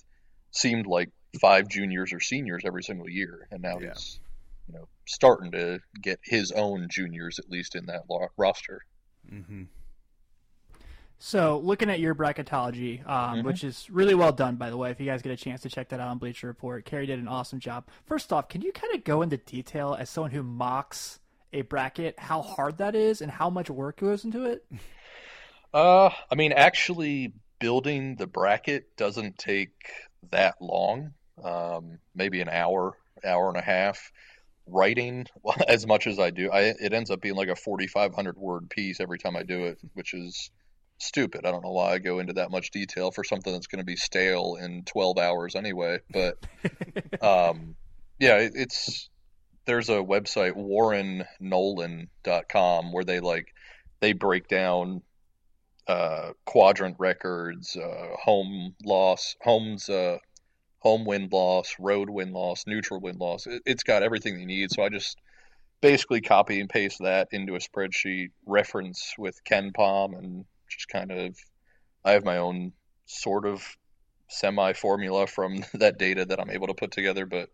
seemed 0.52 0.86
like 0.86 1.10
five 1.40 1.68
juniors 1.68 2.12
or 2.12 2.20
seniors 2.20 2.62
every 2.66 2.82
single 2.82 3.08
year, 3.08 3.48
and 3.50 3.62
now 3.62 3.78
Yeah. 3.80 3.90
he's 3.94 4.20
you 4.68 4.74
know 4.74 4.88
starting 5.06 5.50
to 5.52 5.80
get 6.00 6.20
his 6.22 6.52
own 6.52 6.86
juniors 6.90 7.38
at 7.40 7.48
least 7.50 7.74
in 7.74 7.86
that 7.86 8.02
lo- 8.08 8.28
roster. 8.36 8.82
hmm 9.28 9.64
So, 11.18 11.58
looking 11.58 11.90
at 11.90 12.00
your 12.00 12.14
bracketology, 12.14 13.06
um, 13.06 13.38
Mhm. 13.40 13.44
which 13.44 13.62
is 13.62 13.90
really 13.90 14.14
well 14.14 14.32
done, 14.32 14.56
by 14.56 14.70
the 14.70 14.76
way, 14.76 14.90
if 14.90 14.98
you 15.00 15.06
guys 15.06 15.20
get 15.22 15.32
a 15.32 15.36
chance 15.36 15.60
to 15.62 15.68
check 15.68 15.88
that 15.90 16.00
out 16.00 16.08
on 16.08 16.18
Bleacher 16.18 16.46
Report, 16.46 16.84
Kerry 16.84 17.04
did 17.06 17.18
an 17.18 17.28
awesome 17.28 17.60
job. 17.60 17.86
First 18.06 18.32
off, 18.32 18.48
can 18.48 18.62
you 18.62 18.72
kind 18.72 18.94
of 18.94 19.04
go 19.04 19.20
into 19.22 19.36
detail 19.36 19.94
as 19.98 20.08
someone 20.08 20.30
who 20.30 20.42
mocks 20.42 21.20
a 21.52 21.62
bracket, 21.62 22.18
how 22.18 22.42
hard 22.42 22.78
that 22.78 22.94
is 22.94 23.20
and 23.20 23.30
how 23.30 23.50
much 23.50 23.70
work 23.70 24.00
goes 24.00 24.24
into 24.24 24.44
it? 24.44 24.64
Uh, 25.72 26.10
I 26.30 26.34
mean, 26.34 26.52
actually, 26.52 27.32
building 27.58 28.16
the 28.16 28.26
bracket 28.26 28.96
doesn't 28.96 29.38
take 29.38 29.90
that 30.30 30.56
long. 30.60 31.12
Um, 31.42 31.98
maybe 32.14 32.40
an 32.40 32.48
hour, 32.48 32.96
hour 33.24 33.48
and 33.48 33.56
a 33.56 33.62
half. 33.62 34.10
Writing 34.66 35.26
as 35.68 35.86
much 35.86 36.06
as 36.06 36.18
I 36.18 36.30
do, 36.30 36.50
I 36.50 36.74
it 36.80 36.92
ends 36.92 37.10
up 37.10 37.20
being 37.20 37.34
like 37.34 37.48
a 37.48 37.56
4,500 37.56 38.36
word 38.36 38.70
piece 38.70 39.00
every 39.00 39.18
time 39.18 39.36
I 39.36 39.42
do 39.42 39.64
it, 39.64 39.78
which 39.94 40.14
is 40.14 40.50
stupid. 40.98 41.46
I 41.46 41.50
don't 41.50 41.64
know 41.64 41.72
why 41.72 41.94
I 41.94 41.98
go 41.98 42.18
into 42.18 42.34
that 42.34 42.50
much 42.50 42.70
detail 42.70 43.10
for 43.10 43.24
something 43.24 43.52
that's 43.52 43.66
going 43.66 43.80
to 43.80 43.84
be 43.84 43.96
stale 43.96 44.56
in 44.60 44.84
12 44.84 45.18
hours 45.18 45.56
anyway. 45.56 45.98
But 46.10 46.36
um, 47.22 47.74
yeah, 48.18 48.36
it, 48.36 48.52
it's 48.54 49.08
there's 49.66 49.88
a 49.88 49.94
website 49.94 50.56
warrennolan.com 50.56 52.92
where 52.92 53.04
they 53.04 53.20
like 53.20 53.54
they 54.00 54.12
break 54.12 54.48
down 54.48 55.02
uh, 55.86 56.32
quadrant 56.44 56.96
records, 56.98 57.76
uh, 57.76 58.16
home 58.22 58.74
loss, 58.84 59.36
homes, 59.42 59.88
uh, 59.88 60.18
home 60.78 61.04
win 61.04 61.28
loss, 61.30 61.74
road 61.78 62.08
win 62.08 62.32
loss, 62.32 62.64
neutral 62.66 63.00
win 63.00 63.18
loss. 63.18 63.46
It, 63.46 63.62
it's 63.66 63.82
got 63.82 64.02
everything 64.02 64.38
you 64.38 64.46
need. 64.46 64.70
So 64.70 64.82
I 64.82 64.88
just 64.88 65.18
basically 65.80 66.20
copy 66.20 66.60
and 66.60 66.68
paste 66.68 66.98
that 67.00 67.28
into 67.32 67.54
a 67.54 67.58
spreadsheet, 67.58 68.30
reference 68.46 69.14
with 69.18 69.42
KenPom, 69.44 70.18
and 70.18 70.44
just 70.68 70.88
kind 70.88 71.10
of 71.10 71.36
I 72.04 72.12
have 72.12 72.24
my 72.24 72.38
own 72.38 72.72
sort 73.06 73.46
of 73.46 73.64
semi 74.28 74.72
formula 74.72 75.26
from 75.26 75.64
that 75.74 75.98
data 75.98 76.24
that 76.24 76.40
I'm 76.40 76.50
able 76.50 76.68
to 76.68 76.74
put 76.74 76.92
together, 76.92 77.26
but 77.26 77.50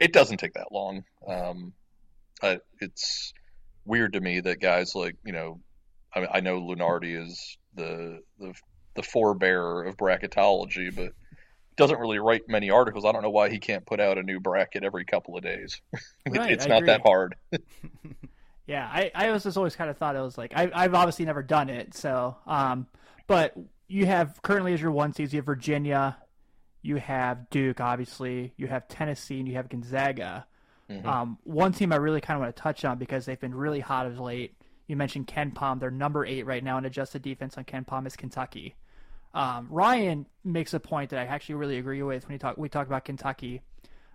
it 0.00 0.12
doesn't 0.12 0.38
take 0.38 0.54
that 0.54 0.72
long. 0.72 1.04
Um, 1.26 1.72
I, 2.42 2.60
it's 2.80 3.32
weird 3.84 4.12
to 4.14 4.20
me 4.20 4.40
that 4.40 4.60
guys 4.60 4.94
like 4.94 5.16
you 5.24 5.32
know, 5.32 5.60
I, 6.14 6.26
I 6.34 6.40
know 6.40 6.60
Lunardi 6.60 7.20
is 7.20 7.58
the 7.74 8.20
the 8.38 8.54
the 8.94 9.02
forebearer 9.02 9.88
of 9.88 9.96
bracketology, 9.96 10.94
but 10.94 11.12
doesn't 11.76 11.98
really 11.98 12.18
write 12.18 12.42
many 12.48 12.70
articles. 12.70 13.04
I 13.04 13.12
don't 13.12 13.22
know 13.22 13.30
why 13.30 13.50
he 13.50 13.58
can't 13.58 13.86
put 13.86 14.00
out 14.00 14.18
a 14.18 14.22
new 14.22 14.40
bracket 14.40 14.82
every 14.82 15.04
couple 15.04 15.36
of 15.36 15.42
days. 15.42 15.80
Right, 16.28 16.52
it's 16.52 16.66
I 16.66 16.68
not 16.68 16.78
agree. 16.82 16.86
that 16.88 17.00
hard. 17.02 17.36
Yeah, 18.68 18.86
I, 18.92 19.10
I 19.14 19.30
was 19.30 19.44
just 19.44 19.56
always 19.56 19.74
kind 19.74 19.88
of 19.88 19.96
thought 19.96 20.14
it 20.14 20.20
was 20.20 20.36
like 20.36 20.52
I, 20.54 20.70
I've 20.74 20.92
obviously 20.92 21.24
never 21.24 21.42
done 21.42 21.70
it, 21.70 21.94
so 21.94 22.36
um, 22.46 22.86
but 23.26 23.54
you 23.88 24.04
have 24.04 24.42
currently 24.42 24.74
as 24.74 24.80
your 24.82 24.90
one 24.90 25.14
seeds 25.14 25.32
you 25.32 25.38
have 25.38 25.46
Virginia, 25.46 26.18
you 26.82 26.96
have 26.96 27.50
Duke, 27.50 27.80
obviously, 27.80 28.52
you 28.56 28.66
have 28.66 28.88
Tennessee, 28.88 29.38
and 29.38 29.48
you 29.48 29.54
have 29.54 29.68
Gonzaga. 29.68 30.46
Um, 31.06 31.38
one 31.44 31.72
team 31.72 31.92
I 31.92 31.96
really 31.96 32.20
kind 32.20 32.36
of 32.36 32.42
want 32.42 32.56
to 32.56 32.62
touch 32.62 32.84
on 32.84 32.98
because 32.98 33.26
they've 33.26 33.38
been 33.38 33.54
really 33.54 33.80
hot 33.80 34.06
of 34.06 34.18
late. 34.18 34.54
You 34.86 34.96
mentioned 34.96 35.26
KenPom; 35.26 35.80
they're 35.80 35.90
number 35.90 36.24
eight 36.24 36.46
right 36.46 36.64
now 36.64 36.78
in 36.78 36.84
adjusted 36.84 37.22
defense 37.22 37.58
on 37.58 37.64
KenPom 37.64 38.06
is 38.06 38.16
Kentucky. 38.16 38.74
Um, 39.34 39.68
Ryan 39.70 40.26
makes 40.44 40.72
a 40.72 40.80
point 40.80 41.10
that 41.10 41.20
I 41.20 41.24
actually 41.26 41.56
really 41.56 41.78
agree 41.78 42.02
with 42.02 42.26
when 42.26 42.32
he 42.32 42.38
talk 42.38 42.56
we 42.56 42.68
talk 42.70 42.86
about 42.86 43.04
Kentucky 43.04 43.60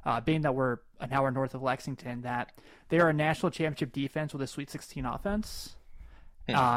uh, 0.06 0.22
being 0.22 0.42
that 0.42 0.56
we're 0.56 0.78
an 1.00 1.12
hour 1.14 1.32
north 1.32 1.54
of 1.54 1.62
Lexington, 1.62 2.22
that 2.22 2.52
they 2.90 3.00
are 3.00 3.10
a 3.10 3.14
national 3.14 3.52
championship 3.52 3.92
defense 3.92 4.34
with 4.34 4.42
a 4.42 4.48
Sweet 4.48 4.70
16 4.70 5.06
offense. 5.06 5.76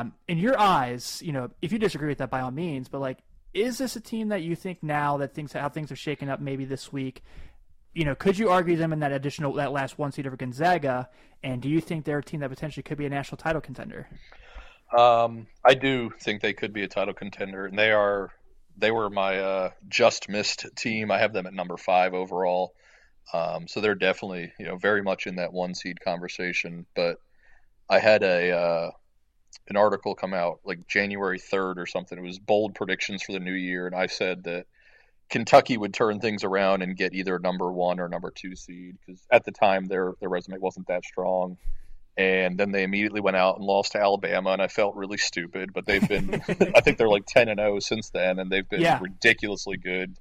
Um, 0.00 0.14
in 0.28 0.38
your 0.38 0.58
eyes, 0.58 1.20
you 1.24 1.32
know, 1.32 1.50
if 1.60 1.72
you 1.72 1.78
disagree 1.78 2.08
with 2.08 2.18
that, 2.18 2.30
by 2.30 2.40
all 2.40 2.52
means, 2.52 2.88
but 2.88 3.00
like, 3.00 3.18
is 3.56 3.78
this 3.78 3.96
a 3.96 4.00
team 4.00 4.28
that 4.28 4.42
you 4.42 4.54
think 4.54 4.82
now 4.82 5.16
that 5.16 5.34
things 5.34 5.52
how 5.52 5.68
things 5.68 5.90
are 5.90 5.96
shaking 5.96 6.28
up, 6.28 6.40
maybe 6.40 6.64
this 6.64 6.92
week? 6.92 7.24
You 7.94 8.04
know, 8.04 8.14
could 8.14 8.38
you 8.38 8.50
argue 8.50 8.76
them 8.76 8.92
in 8.92 9.00
that 9.00 9.12
additional 9.12 9.54
that 9.54 9.72
last 9.72 9.98
one 9.98 10.12
seed 10.12 10.26
over 10.26 10.36
Gonzaga? 10.36 11.08
And 11.42 11.62
do 11.62 11.68
you 11.68 11.80
think 11.80 12.04
they're 12.04 12.18
a 12.18 12.22
team 12.22 12.40
that 12.40 12.50
potentially 12.50 12.82
could 12.82 12.98
be 12.98 13.06
a 13.06 13.08
national 13.08 13.38
title 13.38 13.62
contender? 13.62 14.08
Um, 14.96 15.46
I 15.64 15.74
do 15.74 16.10
think 16.20 16.42
they 16.42 16.52
could 16.52 16.72
be 16.72 16.82
a 16.82 16.88
title 16.88 17.14
contender, 17.14 17.66
and 17.66 17.78
they 17.78 17.90
are. 17.92 18.30
They 18.78 18.90
were 18.90 19.08
my 19.08 19.38
uh, 19.38 19.70
just 19.88 20.28
missed 20.28 20.66
team. 20.76 21.10
I 21.10 21.18
have 21.18 21.32
them 21.32 21.46
at 21.46 21.54
number 21.54 21.78
five 21.78 22.12
overall. 22.12 22.74
Um, 23.32 23.66
so 23.66 23.80
they're 23.80 23.94
definitely, 23.94 24.52
you 24.60 24.66
know, 24.66 24.76
very 24.76 25.02
much 25.02 25.26
in 25.26 25.36
that 25.36 25.52
one 25.52 25.74
seed 25.74 26.00
conversation. 26.00 26.84
But 26.94 27.16
I 27.88 27.98
had 27.98 28.22
a 28.22 28.50
uh, 28.52 28.90
an 29.68 29.76
article 29.76 30.14
come 30.14 30.34
out 30.34 30.60
like 30.64 30.86
January 30.88 31.38
third 31.38 31.78
or 31.78 31.86
something. 31.86 32.18
It 32.18 32.22
was 32.22 32.38
bold 32.38 32.74
predictions 32.74 33.22
for 33.22 33.32
the 33.32 33.40
new 33.40 33.52
year, 33.52 33.86
and 33.86 33.94
I 33.96 34.06
said 34.06 34.44
that 34.44 34.66
Kentucky 35.28 35.76
would 35.76 35.92
turn 35.92 36.20
things 36.20 36.44
around 36.44 36.82
and 36.82 36.96
get 36.96 37.12
either 37.14 37.38
number 37.38 37.70
one 37.72 37.98
or 37.98 38.08
number 38.08 38.30
two 38.30 38.54
seed 38.54 38.96
because 39.04 39.20
at 39.30 39.44
the 39.44 39.52
time 39.52 39.86
their 39.86 40.12
their 40.20 40.28
resume 40.28 40.58
wasn't 40.58 40.86
that 40.88 41.04
strong. 41.04 41.56
And 42.18 42.56
then 42.58 42.70
they 42.72 42.82
immediately 42.82 43.20
went 43.20 43.36
out 43.36 43.56
and 43.56 43.64
lost 43.66 43.92
to 43.92 44.00
Alabama, 44.00 44.50
and 44.50 44.62
I 44.62 44.68
felt 44.68 44.94
really 44.96 45.18
stupid. 45.18 45.74
But 45.74 45.84
they've 45.84 46.08
been, 46.08 46.30
I 46.74 46.80
think 46.80 46.96
they're 46.96 47.08
like 47.08 47.26
ten 47.26 47.48
and 47.48 47.58
zero 47.58 47.78
since 47.80 48.08
then, 48.10 48.38
and 48.38 48.50
they've 48.50 48.68
been 48.68 48.80
Yeah. 48.80 48.98
ridiculously 49.00 49.76
good. 49.76 50.16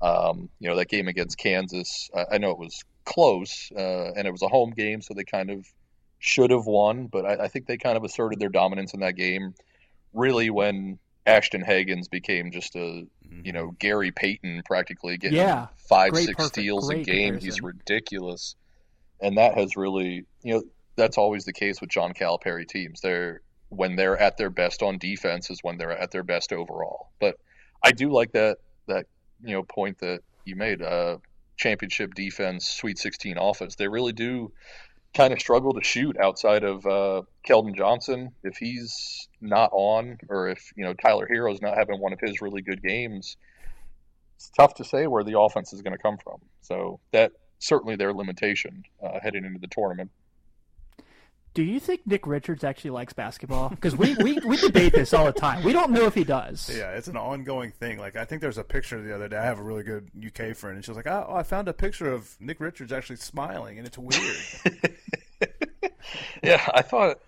Um, 0.00 0.50
you 0.58 0.68
know 0.68 0.76
that 0.76 0.88
game 0.88 1.08
against 1.08 1.38
Kansas, 1.38 2.10
I, 2.14 2.34
I 2.34 2.38
know 2.38 2.50
it 2.50 2.58
was 2.58 2.82
close, 3.04 3.70
uh, 3.76 4.12
and 4.12 4.26
it 4.26 4.32
was 4.32 4.42
a 4.42 4.48
home 4.48 4.70
game, 4.76 5.00
so 5.02 5.14
they 5.14 5.24
kind 5.24 5.50
of 5.50 5.64
should 6.18 6.50
have 6.50 6.66
won. 6.66 7.06
But 7.06 7.24
I, 7.26 7.44
I 7.44 7.48
think 7.48 7.66
they 7.66 7.76
kind 7.76 7.96
of 7.96 8.04
asserted 8.04 8.38
their 8.40 8.48
dominance 8.48 8.94
in 8.94 9.00
that 9.00 9.16
game. 9.16 9.54
Really, 10.12 10.50
when 10.50 10.98
Ashton 11.26 11.62
Hagans 11.62 12.08
became 12.10 12.50
just 12.52 12.74
a 12.76 13.06
you 13.42 13.52
know 13.52 13.72
Gary 13.78 14.12
Payton 14.12 14.62
practically 14.64 15.16
getting 15.18 15.38
Yeah. 15.38 15.66
five 15.88 16.12
Great 16.12 16.26
six 16.26 16.36
perfect- 16.36 16.54
steals 16.54 16.88
a 16.90 16.94
great 16.94 17.06
game. 17.06 17.38
He's 17.38 17.60
ridiculous, 17.60 18.54
and 19.20 19.36
that 19.38 19.54
has 19.58 19.76
really 19.76 20.24
you 20.42 20.54
know 20.54 20.62
that's 20.96 21.18
always 21.18 21.44
the 21.44 21.52
case 21.52 21.80
with 21.80 21.90
John 21.90 22.14
Calipari 22.14 22.66
teams. 22.66 23.00
They're 23.00 23.40
when 23.68 23.96
they're 23.96 24.16
at 24.16 24.36
their 24.36 24.48
best 24.50 24.82
on 24.82 24.96
defense 24.98 25.50
is 25.50 25.58
when 25.62 25.76
they're 25.76 25.90
at 25.90 26.12
their 26.12 26.22
best 26.22 26.52
overall. 26.52 27.10
But 27.20 27.36
I 27.82 27.90
do 27.92 28.10
like 28.10 28.32
that 28.32 28.58
that 28.86 29.06
you 29.44 29.52
know 29.52 29.62
point 29.64 29.98
that 29.98 30.20
you 30.44 30.56
made. 30.56 30.80
Uh, 30.80 31.18
championship 31.58 32.12
defense, 32.14 32.68
Sweet 32.68 32.98
16 32.98 33.38
offense. 33.38 33.76
They 33.76 33.88
really 33.88 34.12
do 34.12 34.52
kind 35.16 35.32
of 35.32 35.40
struggle 35.40 35.72
to 35.72 35.82
shoot 35.82 36.16
outside 36.18 36.62
of 36.62 36.84
uh, 36.86 37.22
Keldon 37.48 37.74
Johnson. 37.74 38.32
If 38.44 38.58
he's 38.58 39.28
not 39.40 39.70
on, 39.72 40.18
or 40.28 40.48
if 40.48 40.72
you 40.76 40.84
know 40.84 40.92
Tyler 40.94 41.26
Herro's 41.26 41.62
not 41.62 41.76
having 41.76 42.00
one 42.00 42.12
of 42.12 42.20
his 42.20 42.42
really 42.42 42.62
good 42.62 42.82
games, 42.82 43.36
it's 44.36 44.50
tough 44.50 44.74
to 44.74 44.84
say 44.84 45.06
where 45.06 45.24
the 45.24 45.38
offense 45.38 45.72
is 45.72 45.82
going 45.82 45.96
to 45.96 46.02
come 46.02 46.18
from. 46.18 46.40
So 46.60 47.00
that 47.12 47.32
certainly 47.58 47.96
their 47.96 48.12
limitation 48.12 48.84
uh, 49.02 49.18
heading 49.22 49.44
into 49.44 49.58
the 49.58 49.68
tournament. 49.68 50.10
Do 51.56 51.62
you 51.62 51.80
think 51.80 52.06
Nick 52.06 52.26
Richards 52.26 52.64
actually 52.64 52.90
likes 52.90 53.14
basketball? 53.14 53.70
Because 53.70 53.96
we, 53.96 54.14
we, 54.16 54.38
we 54.40 54.58
debate 54.58 54.92
this 54.92 55.14
all 55.14 55.24
the 55.24 55.32
time. 55.32 55.64
We 55.64 55.72
don't 55.72 55.90
know 55.90 56.04
if 56.04 56.14
he 56.14 56.22
does. 56.22 56.70
Yeah, 56.72 56.90
it's 56.90 57.08
an 57.08 57.16
ongoing 57.16 57.72
thing. 57.72 57.98
Like 57.98 58.14
I 58.14 58.26
think 58.26 58.42
there's 58.42 58.58
a 58.58 58.64
picture 58.64 59.02
the 59.02 59.14
other 59.14 59.26
day. 59.26 59.38
I 59.38 59.44
have 59.44 59.58
a 59.58 59.62
really 59.62 59.82
good 59.82 60.10
UK 60.14 60.54
friend, 60.54 60.76
and 60.76 60.84
she 60.84 60.90
was 60.90 60.96
like, 60.96 61.06
"Oh, 61.06 61.32
I 61.34 61.42
found 61.42 61.68
a 61.68 61.72
picture 61.72 62.12
of 62.12 62.36
Nick 62.40 62.60
Richards 62.60 62.92
actually 62.92 63.16
smiling, 63.16 63.78
and 63.78 63.86
it's 63.86 63.96
weird." 63.98 64.92
Yeah, 66.42 66.64
I 66.72 66.82
thought, 66.82 67.20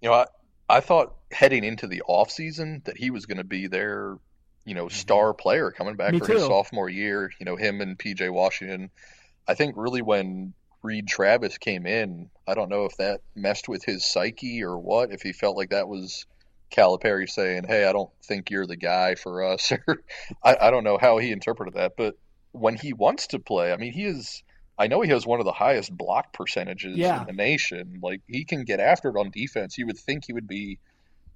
you 0.00 0.08
know, 0.08 0.14
I, 0.14 0.26
I 0.68 0.80
thought 0.80 1.14
heading 1.30 1.64
into 1.64 1.86
the 1.86 2.02
off 2.02 2.30
season 2.30 2.82
that 2.84 2.96
he 2.96 3.10
was 3.10 3.26
going 3.26 3.38
to 3.38 3.44
be 3.44 3.66
their, 3.66 4.18
you 4.64 4.74
know, 4.74 4.86
mm-hmm. 4.86 4.96
star 4.96 5.34
player 5.34 5.70
coming 5.70 5.96
back 5.96 6.12
Me 6.12 6.18
for 6.18 6.32
his 6.32 6.42
sophomore 6.42 6.88
year. 6.88 7.30
You 7.38 7.46
know, 7.46 7.56
him 7.56 7.80
and 7.80 7.98
PJ 7.98 8.30
Washington. 8.30 8.90
I 9.46 9.54
think 9.54 9.76
really 9.76 10.02
when 10.02 10.54
Reid 10.88 11.06
Travis 11.06 11.58
came 11.58 11.84
in, 11.86 12.30
I 12.46 12.54
don't 12.54 12.70
know 12.70 12.86
if 12.86 12.96
that 12.96 13.20
messed 13.36 13.68
with 13.68 13.84
his 13.84 14.06
psyche 14.10 14.62
or 14.64 14.78
what. 14.78 15.12
If 15.12 15.20
he 15.20 15.34
felt 15.34 15.54
like 15.54 15.68
that 15.68 15.86
was 15.86 16.24
Calipari 16.74 17.28
saying, 17.28 17.64
"Hey, 17.68 17.84
I 17.84 17.92
don't 17.92 18.08
think 18.24 18.50
you're 18.50 18.66
the 18.66 18.76
guy 18.76 19.14
for 19.14 19.44
us," 19.44 19.70
or 19.86 20.02
I, 20.42 20.56
I 20.62 20.70
don't 20.70 20.84
know 20.84 20.96
how 20.98 21.18
he 21.18 21.30
interpreted 21.30 21.74
that. 21.74 21.92
But 21.98 22.14
when 22.52 22.74
he 22.74 22.94
wants 22.94 23.26
to 23.28 23.38
play, 23.38 23.70
I 23.70 23.76
mean, 23.76 23.92
he 23.92 24.04
is. 24.04 24.42
I 24.78 24.86
know 24.86 25.02
he 25.02 25.10
has 25.10 25.26
one 25.26 25.40
of 25.40 25.44
the 25.44 25.52
highest 25.52 25.94
block 25.94 26.32
percentages 26.32 26.96
Yeah. 26.96 27.20
in 27.20 27.26
the 27.26 27.32
nation. 27.34 27.98
Like 28.02 28.22
he 28.26 28.46
can 28.46 28.64
get 28.64 28.80
after 28.80 29.10
it 29.10 29.20
on 29.20 29.30
defense. 29.30 29.76
You 29.76 29.86
would 29.86 29.98
think 29.98 30.24
he 30.26 30.32
would 30.32 30.48
be 30.48 30.78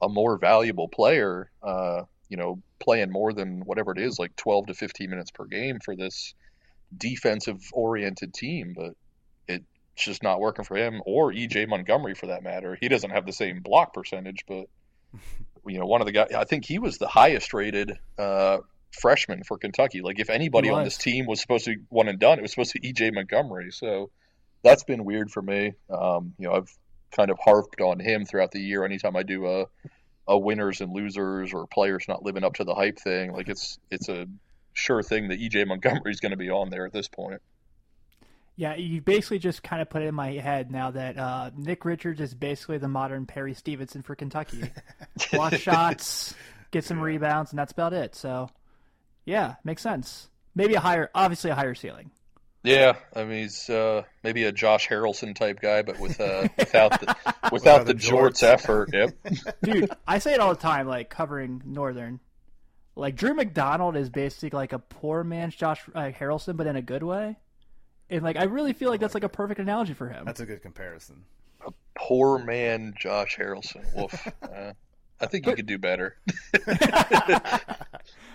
a 0.00 0.09
more 0.09 0.38
valuable 0.38 0.88
player. 0.88 1.50
Uh, 1.62 2.04
you 2.30 2.38
know, 2.38 2.62
playing 2.80 3.11
more 3.11 3.35
than 3.35 3.61
whatever 3.66 3.92
it 3.92 3.99
is, 3.99 4.18
like 4.18 4.35
12 4.37 4.68
to 4.68 4.75
15 4.75 5.11
minutes 5.11 5.30
per 5.30 5.44
game 5.44 5.78
for 5.85 5.94
this 5.94 6.35
defensive 6.97 7.61
oriented 7.75 8.32
team, 8.32 8.73
but 8.75 8.94
it's 9.94 10.04
just 10.04 10.22
not 10.22 10.40
working 10.40 10.64
for 10.64 10.76
him 10.76 11.02
or 11.04 11.32
EJ 11.32 11.68
Montgomery 11.68 12.14
for 12.14 12.28
that 12.28 12.42
matter. 12.42 12.76
He 12.80 12.88
doesn't 12.88 13.11
have 13.11 13.26
the 13.26 13.32
same 13.32 13.61
block 13.61 13.92
percentage, 13.92 14.44
but 14.46 14.66
you 15.66 15.78
know, 15.78 15.87
one 15.87 16.00
of 16.00 16.06
the 16.06 16.12
guys, 16.12 16.32
I 16.37 16.44
think 16.44 16.64
he 16.64 16.78
was 16.78 16.99
the 16.99 17.08
highest 17.08 17.52
rated 17.54 17.99
uh, 18.18 18.58
freshman 18.90 19.42
for 19.44 19.58
Kentucky. 19.58 20.00
Like 20.00 20.18
if 20.18 20.30
anybody 20.30 20.70
on 20.70 20.84
this 20.84 20.96
team 20.99 21.26
was 21.26 21.40
supposed 21.40 21.64
to 21.66 21.76
be 21.76 21.82
one 21.88 22.08
and 22.08 22.18
done, 22.18 22.38
it 22.38 22.42
was 22.42 22.50
supposed 22.50 22.72
to 22.72 22.80
be 22.80 22.92
EJ 22.92 23.12
Montgomery. 23.14 23.70
So 23.70 24.11
that's 24.62 24.84
been 24.84 25.04
weird 25.04 25.30
for 25.30 25.42
me. 25.42 25.75
Um, 25.90 26.34
you 26.38 26.49
know, 26.49 26.54
I've 26.54 26.76
kind 27.12 27.30
of 27.30 27.38
harped 27.38 27.80
on 27.80 28.00
him 28.00 28.25
throughout 28.25 28.52
the 28.52 28.61
year. 28.61 28.84
Anytime 28.84 29.16
I 29.16 29.22
do 29.22 29.46
a 29.46 29.66
a 30.28 30.38
winners 30.38 30.80
and 30.80 30.92
losers 30.92 31.52
or 31.52 31.66
players 31.66 32.04
not 32.06 32.22
living 32.22 32.44
up 32.44 32.54
to 32.54 32.64
the 32.64 32.75
hype 32.75 32.99
thing, 32.99 33.32
like 33.32 33.49
it's 33.49 33.78
it's 33.90 34.08
a 34.08 34.26
sure 34.72 35.02
thing 35.02 35.28
that 35.28 35.40
EJ 35.40 35.66
Montgomery 35.66 36.11
is 36.11 36.20
going 36.20 36.30
to 36.30 36.37
be 36.37 36.50
on 36.50 36.70
there 36.70 36.87
at 36.87 36.92
this 36.92 37.08
point. 37.08 37.42
Yeah, 38.62 38.76
you 38.76 39.00
basically 39.00 39.40
just 39.40 39.64
kind 39.64 39.83
of 39.83 39.90
put 39.90 40.02
it 40.02 40.07
in 40.07 40.14
my 40.14 40.35
head 40.35 40.71
now 40.71 40.92
that 40.92 41.19
uh, 41.19 41.50
Nick 41.57 41.85
Richards 41.85 42.21
is 42.21 42.33
basically 42.33 42.78
the 42.78 42.87
modern 42.87 43.26
Perry 43.26 43.54
Stevenson 43.54 44.02
for 44.02 44.14
Kentucky. 44.14 44.71
Block 45.33 45.54
shots, 45.54 46.33
get 46.71 46.85
some 46.85 47.00
rebounds, 47.00 47.50
and 47.50 47.59
that's 47.59 47.73
about 47.73 47.92
it. 47.92 48.14
So, 48.14 48.49
yeah, 49.25 49.57
makes 49.64 49.83
sense. 49.83 50.28
Maybe 50.54 50.75
a 50.75 50.81
higher, 50.81 51.11
obviously 51.12 51.50
a 51.50 51.57
higher 51.57 51.75
ceiling. 51.75 52.12
Yeah, 52.62 52.95
I 53.16 53.25
mean 53.25 53.42
he's 53.42 53.69
uh, 53.69 54.04
maybe 54.23 54.45
a 54.45 54.52
Josh 54.52 54.88
Harrelson 54.88 55.35
type 55.35 55.59
guy, 55.59 55.83
but 55.83 55.99
with 55.99 56.21
uh, 56.21 56.47
without 56.57 57.00
the 57.00 57.35
without 57.50 57.85
the 57.85 57.95
the 57.95 57.99
jorts 57.99 58.45
jorts. 58.45 58.45
effort. 58.45 58.90
Yep. 58.92 59.11
Dude, 59.64 59.90
I 60.07 60.21
say 60.21 60.35
it 60.35 60.38
all 60.38 60.54
the 60.54 60.61
time, 60.61 60.87
like 60.87 61.11
covering 61.11 61.62
Northern. 61.64 62.21
Like 62.95 63.16
Drew 63.16 63.35
McDonald 63.35 63.97
is 63.97 64.09
basically 64.09 64.57
like 64.57 64.73
a 64.73 64.78
poor 64.78 65.25
man's 65.25 65.57
Josh 65.57 65.83
uh, 65.97 66.12
Harrelson, 66.16 66.57
but 66.57 66.69
in 66.69 66.76
a 66.76 66.83
good 66.83 67.02
way. 67.02 67.38
And 68.12 68.23
like, 68.23 68.37
I 68.37 68.45
really 68.45 68.75
feel 68.75 68.90
like 68.90 69.00
that's 69.00 69.14
like 69.14 69.25
a 69.25 69.28
perfect 69.28 69.59
analogy 69.59 69.95
for 69.95 70.07
him. 70.07 70.26
That's 70.26 70.40
a 70.40 70.47
good 70.47 70.61
comparison. 70.61 71.25
A 71.66 71.73
poor 71.95 72.38
man, 72.38 72.92
Josh 72.99 73.37
Harrelson. 73.38 73.83
Woof. 73.95 74.28
Uh, 74.42 74.75
I 75.19 75.26
think 75.26 75.47
you 75.47 75.54
could 75.54 75.66
do 75.66 75.78
better. 75.78 76.16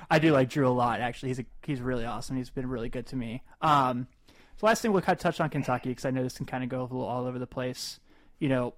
I 0.09 0.19
do 0.19 0.31
like 0.31 0.49
Drew 0.49 0.67
a 0.67 0.71
lot. 0.71 1.01
Actually, 1.01 1.29
he's 1.29 1.39
a, 1.39 1.45
he's 1.63 1.81
really 1.81 2.05
awesome. 2.05 2.37
He's 2.37 2.49
been 2.49 2.69
really 2.69 2.87
good 2.87 3.05
to 3.07 3.17
me. 3.17 3.43
Um, 3.61 4.07
so 4.55 4.65
last 4.65 4.81
thing 4.81 4.93
we'll 4.93 5.01
kind 5.01 5.17
of 5.17 5.21
touch 5.21 5.41
on 5.41 5.49
Kentucky 5.49 5.89
because 5.89 6.05
I 6.05 6.11
know 6.11 6.23
this 6.23 6.37
can 6.37 6.45
kind 6.45 6.63
of 6.63 6.69
go 6.69 6.79
a 6.79 6.83
little 6.83 7.03
all 7.03 7.25
over 7.25 7.39
the 7.39 7.45
place. 7.45 7.99
You 8.39 8.47
know, 8.47 8.73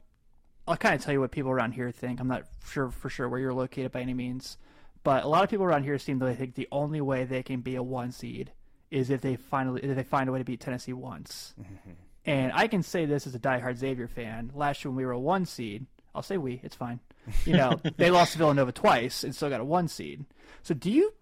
I'll 0.67 0.75
kind 0.75 0.95
of 0.95 1.01
tell 1.01 1.13
you 1.13 1.19
what 1.19 1.31
people 1.31 1.51
around 1.51 1.73
here 1.73 1.91
think. 1.91 2.19
I'm 2.19 2.27
not 2.27 2.43
sure 2.67 2.89
for 2.89 3.09
sure 3.09 3.29
where 3.29 3.39
you're 3.39 3.53
located 3.53 3.91
by 3.91 4.01
any 4.01 4.15
means, 4.15 4.57
but 5.03 5.23
a 5.23 5.27
lot 5.27 5.43
of 5.43 5.49
people 5.51 5.65
around 5.65 5.83
here 5.83 5.99
seem 5.99 6.19
to 6.19 6.33
think 6.33 6.55
the 6.55 6.67
only 6.71 7.01
way 7.01 7.25
they 7.25 7.43
can 7.43 7.61
be 7.61 7.75
a 7.75 7.83
one 7.83 8.11
seed 8.11 8.51
is 8.91 9.09
if 9.09 9.21
they 9.21 9.35
finally 9.35 9.81
if 9.83 9.95
they 9.95 10.03
find 10.03 10.29
a 10.29 10.31
way 10.31 10.39
to 10.39 10.45
beat 10.45 10.59
Tennessee 10.59 10.93
once. 10.93 11.53
Mm-hmm. 11.59 11.91
And 12.25 12.51
I 12.53 12.67
can 12.67 12.83
say 12.83 13.05
this 13.05 13.25
as 13.25 13.33
a 13.33 13.39
diehard 13.39 13.77
Xavier 13.77 14.07
fan. 14.07 14.51
Last 14.53 14.83
year 14.83 14.91
when 14.91 14.97
we 14.97 15.05
were 15.05 15.13
a 15.13 15.19
one 15.19 15.45
seed, 15.45 15.85
I'll 16.13 16.21
say 16.21 16.37
we. 16.37 16.59
It's 16.63 16.75
fine. 16.75 16.99
You 17.45 17.53
know, 17.53 17.79
they 17.97 18.11
lost 18.11 18.33
to 18.33 18.37
Villanova 18.37 18.71
twice 18.71 19.23
and 19.23 19.33
still 19.33 19.49
got 19.49 19.61
a 19.61 19.65
one 19.65 19.87
seed. 19.87 20.25
So 20.61 20.73
do 20.73 20.91
you 20.91 21.13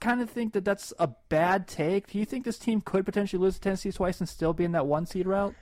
kind 0.00 0.20
of 0.20 0.30
think 0.30 0.52
that 0.54 0.64
that's 0.64 0.92
a 0.98 1.08
bad 1.28 1.66
take? 1.66 2.08
Do 2.08 2.18
you 2.18 2.24
think 2.24 2.44
this 2.44 2.58
team 2.58 2.80
could 2.80 3.04
potentially 3.04 3.40
lose 3.40 3.54
to 3.54 3.60
Tennessee 3.60 3.92
twice 3.92 4.20
and 4.20 4.28
still 4.28 4.52
be 4.52 4.64
in 4.64 4.72
that 4.72 4.86
one 4.86 5.06
seed 5.06 5.26
route? 5.26 5.54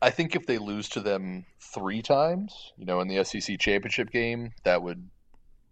I 0.00 0.10
think 0.10 0.36
if 0.36 0.46
they 0.46 0.58
lose 0.58 0.88
to 0.90 1.00
them 1.00 1.44
three 1.60 2.02
times, 2.02 2.72
you 2.76 2.86
know, 2.86 3.00
in 3.00 3.08
the 3.08 3.24
SEC 3.24 3.58
championship 3.58 4.10
game, 4.10 4.52
that 4.62 4.82
would 4.82 5.08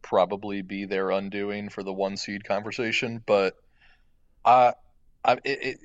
probably 0.02 0.62
be 0.62 0.84
their 0.84 1.10
undoing 1.10 1.68
for 1.68 1.82
the 1.82 1.92
one 1.92 2.16
seed 2.16 2.44
conversation. 2.44 3.22
But 3.24 3.54
I, 4.44 4.74
I, 5.26 5.32
it, 5.44 5.62
it, 5.62 5.78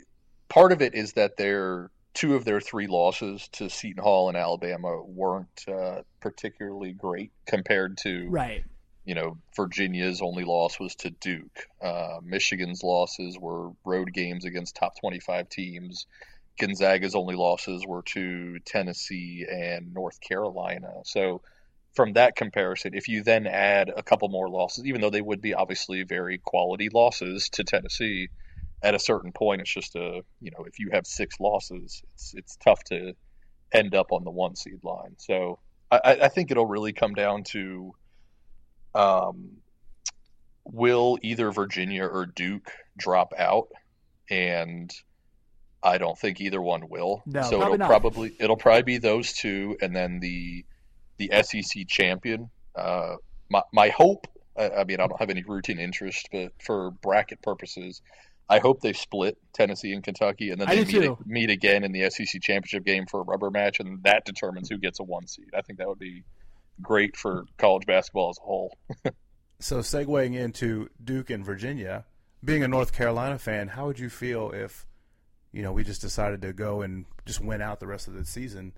part 0.50 0.72
of 0.72 0.82
it 0.82 0.94
is 0.94 1.14
that 1.14 1.36
their 1.36 1.90
two 2.14 2.36
of 2.36 2.46
their 2.46 2.62
three 2.62 2.88
losses 2.88 3.48
to 3.54 3.70
Seton 3.70 4.04
Hall 4.04 4.28
and 4.28 4.38
Alabama 4.38 5.02
weren't 5.02 5.66
uh, 5.68 6.02
particularly 6.20 6.92
great 6.92 7.32
compared 7.48 7.98
to 8.04 8.28
Right. 8.30 8.64
you 9.06 9.16
know, 9.16 9.38
Virginia's 9.56 10.22
only 10.22 10.44
loss 10.44 10.80
was 10.80 10.96
to 10.98 11.10
Duke. 11.10 11.68
Uh, 11.82 12.20
Michigan's 12.22 12.84
losses 12.84 13.38
were 13.40 13.72
road 13.86 14.14
games 14.14 14.46
against 14.46 14.76
top 14.76 15.00
25 15.00 15.50
teams. 15.50 16.06
Gonzaga's 16.60 17.16
only 17.16 17.36
losses 17.36 17.86
were 17.88 18.04
to 18.04 18.60
Tennessee 18.60 19.48
and 19.50 19.94
North 19.94 20.20
Carolina. 20.20 20.92
So, 21.06 21.42
from 21.96 22.14
that 22.14 22.36
comparison, 22.36 22.94
if 22.94 23.08
you 23.10 23.24
then 23.24 23.48
add 23.48 23.92
a 23.96 24.04
couple 24.04 24.30
more 24.30 24.50
losses, 24.50 24.86
even 24.86 25.02
though 25.02 25.10
they 25.10 25.22
would 25.22 25.42
be 25.42 25.54
obviously 25.54 26.04
very 26.04 26.38
quality 26.38 26.90
losses 26.90 27.50
to 27.50 27.64
Tennessee, 27.66 28.30
at 28.84 28.96
a 28.96 29.00
certain 29.00 29.32
point, 29.32 29.62
it's 29.62 29.74
just 29.74 29.96
a 29.96 30.22
you 30.42 30.52
know, 30.52 30.66
if 30.66 30.80
you 30.80 30.90
have 30.92 31.06
six 31.06 31.40
losses, 31.40 32.02
it's 32.14 32.34
it's 32.36 32.56
tough 32.58 32.84
to 32.86 33.14
end 33.72 33.96
up 33.96 34.12
on 34.12 34.24
the 34.24 34.32
one 34.32 34.56
seed 34.56 34.84
line. 34.84 35.16
So, 35.18 35.60
I, 35.92 36.20
I 36.24 36.28
think 36.28 36.52
it'll 36.52 36.66
really 36.66 36.94
come 36.94 37.14
down 37.14 37.44
to 37.46 37.94
um, 38.94 39.58
will 40.66 41.18
either 41.22 41.52
Virginia 41.52 42.06
or 42.06 42.26
Duke 42.26 42.72
drop 42.98 43.34
out, 43.38 43.70
and 44.30 44.92
I 45.84 45.98
don't 45.98 46.18
think 46.18 46.42
either 46.42 46.62
one 46.62 46.90
will. 46.90 47.24
No, 47.26 47.42
so 47.42 47.58
probably 47.58 47.66
it'll 47.66 47.78
not. 47.78 47.90
probably 47.90 48.36
it'll 48.40 48.58
probably 48.58 48.84
be 48.84 48.98
those 48.98 49.34
two, 49.34 49.78
and 49.82 49.96
then 49.96 50.20
the 50.20 50.66
the 51.18 51.32
SEC 51.44 51.88
champion. 51.88 52.50
Uh, 52.76 53.16
my 53.50 53.62
my 53.74 53.90
hope. 53.90 54.28
I, 54.58 54.70
I 54.70 54.84
mean, 54.84 55.00
I 55.00 55.08
don't 55.08 55.20
have 55.20 55.30
any 55.30 55.44
routine 55.44 55.80
interest, 55.80 56.28
but 56.32 56.52
for 56.62 56.92
bracket 56.92 57.42
purposes, 57.42 58.02
I 58.52 58.60
hope 58.60 58.82
they 58.82 58.92
split 58.92 59.38
Tennessee 59.54 59.94
and 59.94 60.04
Kentucky, 60.04 60.52
and 60.52 60.60
then 60.60 60.68
they 60.68 60.84
meet, 60.84 61.26
meet 61.26 61.50
again 61.50 61.86
in 61.86 61.94
the 61.94 62.10
SEC 62.10 62.42
championship 62.42 62.84
game 62.84 63.06
for 63.06 63.22
a 63.22 63.24
rubber 63.24 63.50
match, 63.50 63.80
and 63.80 64.04
that 64.04 64.26
determines 64.26 64.70
who 64.70 64.78
gets 64.78 65.00
a 65.00 65.04
one 65.04 65.26
seed. 65.26 65.52
I 65.56 65.62
think 65.62 65.80
that 65.80 65.88
would 65.88 66.00
be 66.00 66.24
great 66.82 67.16
for 67.16 67.46
college 67.58 67.86
basketball 67.86 68.30
as 68.30 68.38
a 68.38 68.42
whole. 68.42 68.78
So 69.62 69.78
segueing 69.82 70.36
into 70.36 70.90
Duke 71.04 71.30
and 71.30 71.46
Virginia, 71.46 72.06
being 72.44 72.64
a 72.64 72.68
North 72.68 72.94
Carolina 72.94 73.38
fan, 73.38 73.68
how 73.68 73.86
would 73.86 74.00
you 74.00 74.10
feel 74.10 74.50
if, 74.50 74.88
you 75.52 75.62
know, 75.62 75.72
we 75.72 75.84
just 75.84 76.02
decided 76.02 76.42
to 76.42 76.52
go 76.52 76.82
and 76.82 77.06
just 77.28 77.42
win 77.42 77.62
out 77.62 77.80
the 77.80 77.86
rest 77.86 78.08
of 78.08 78.16
the 78.16 78.26
season, 78.26 78.74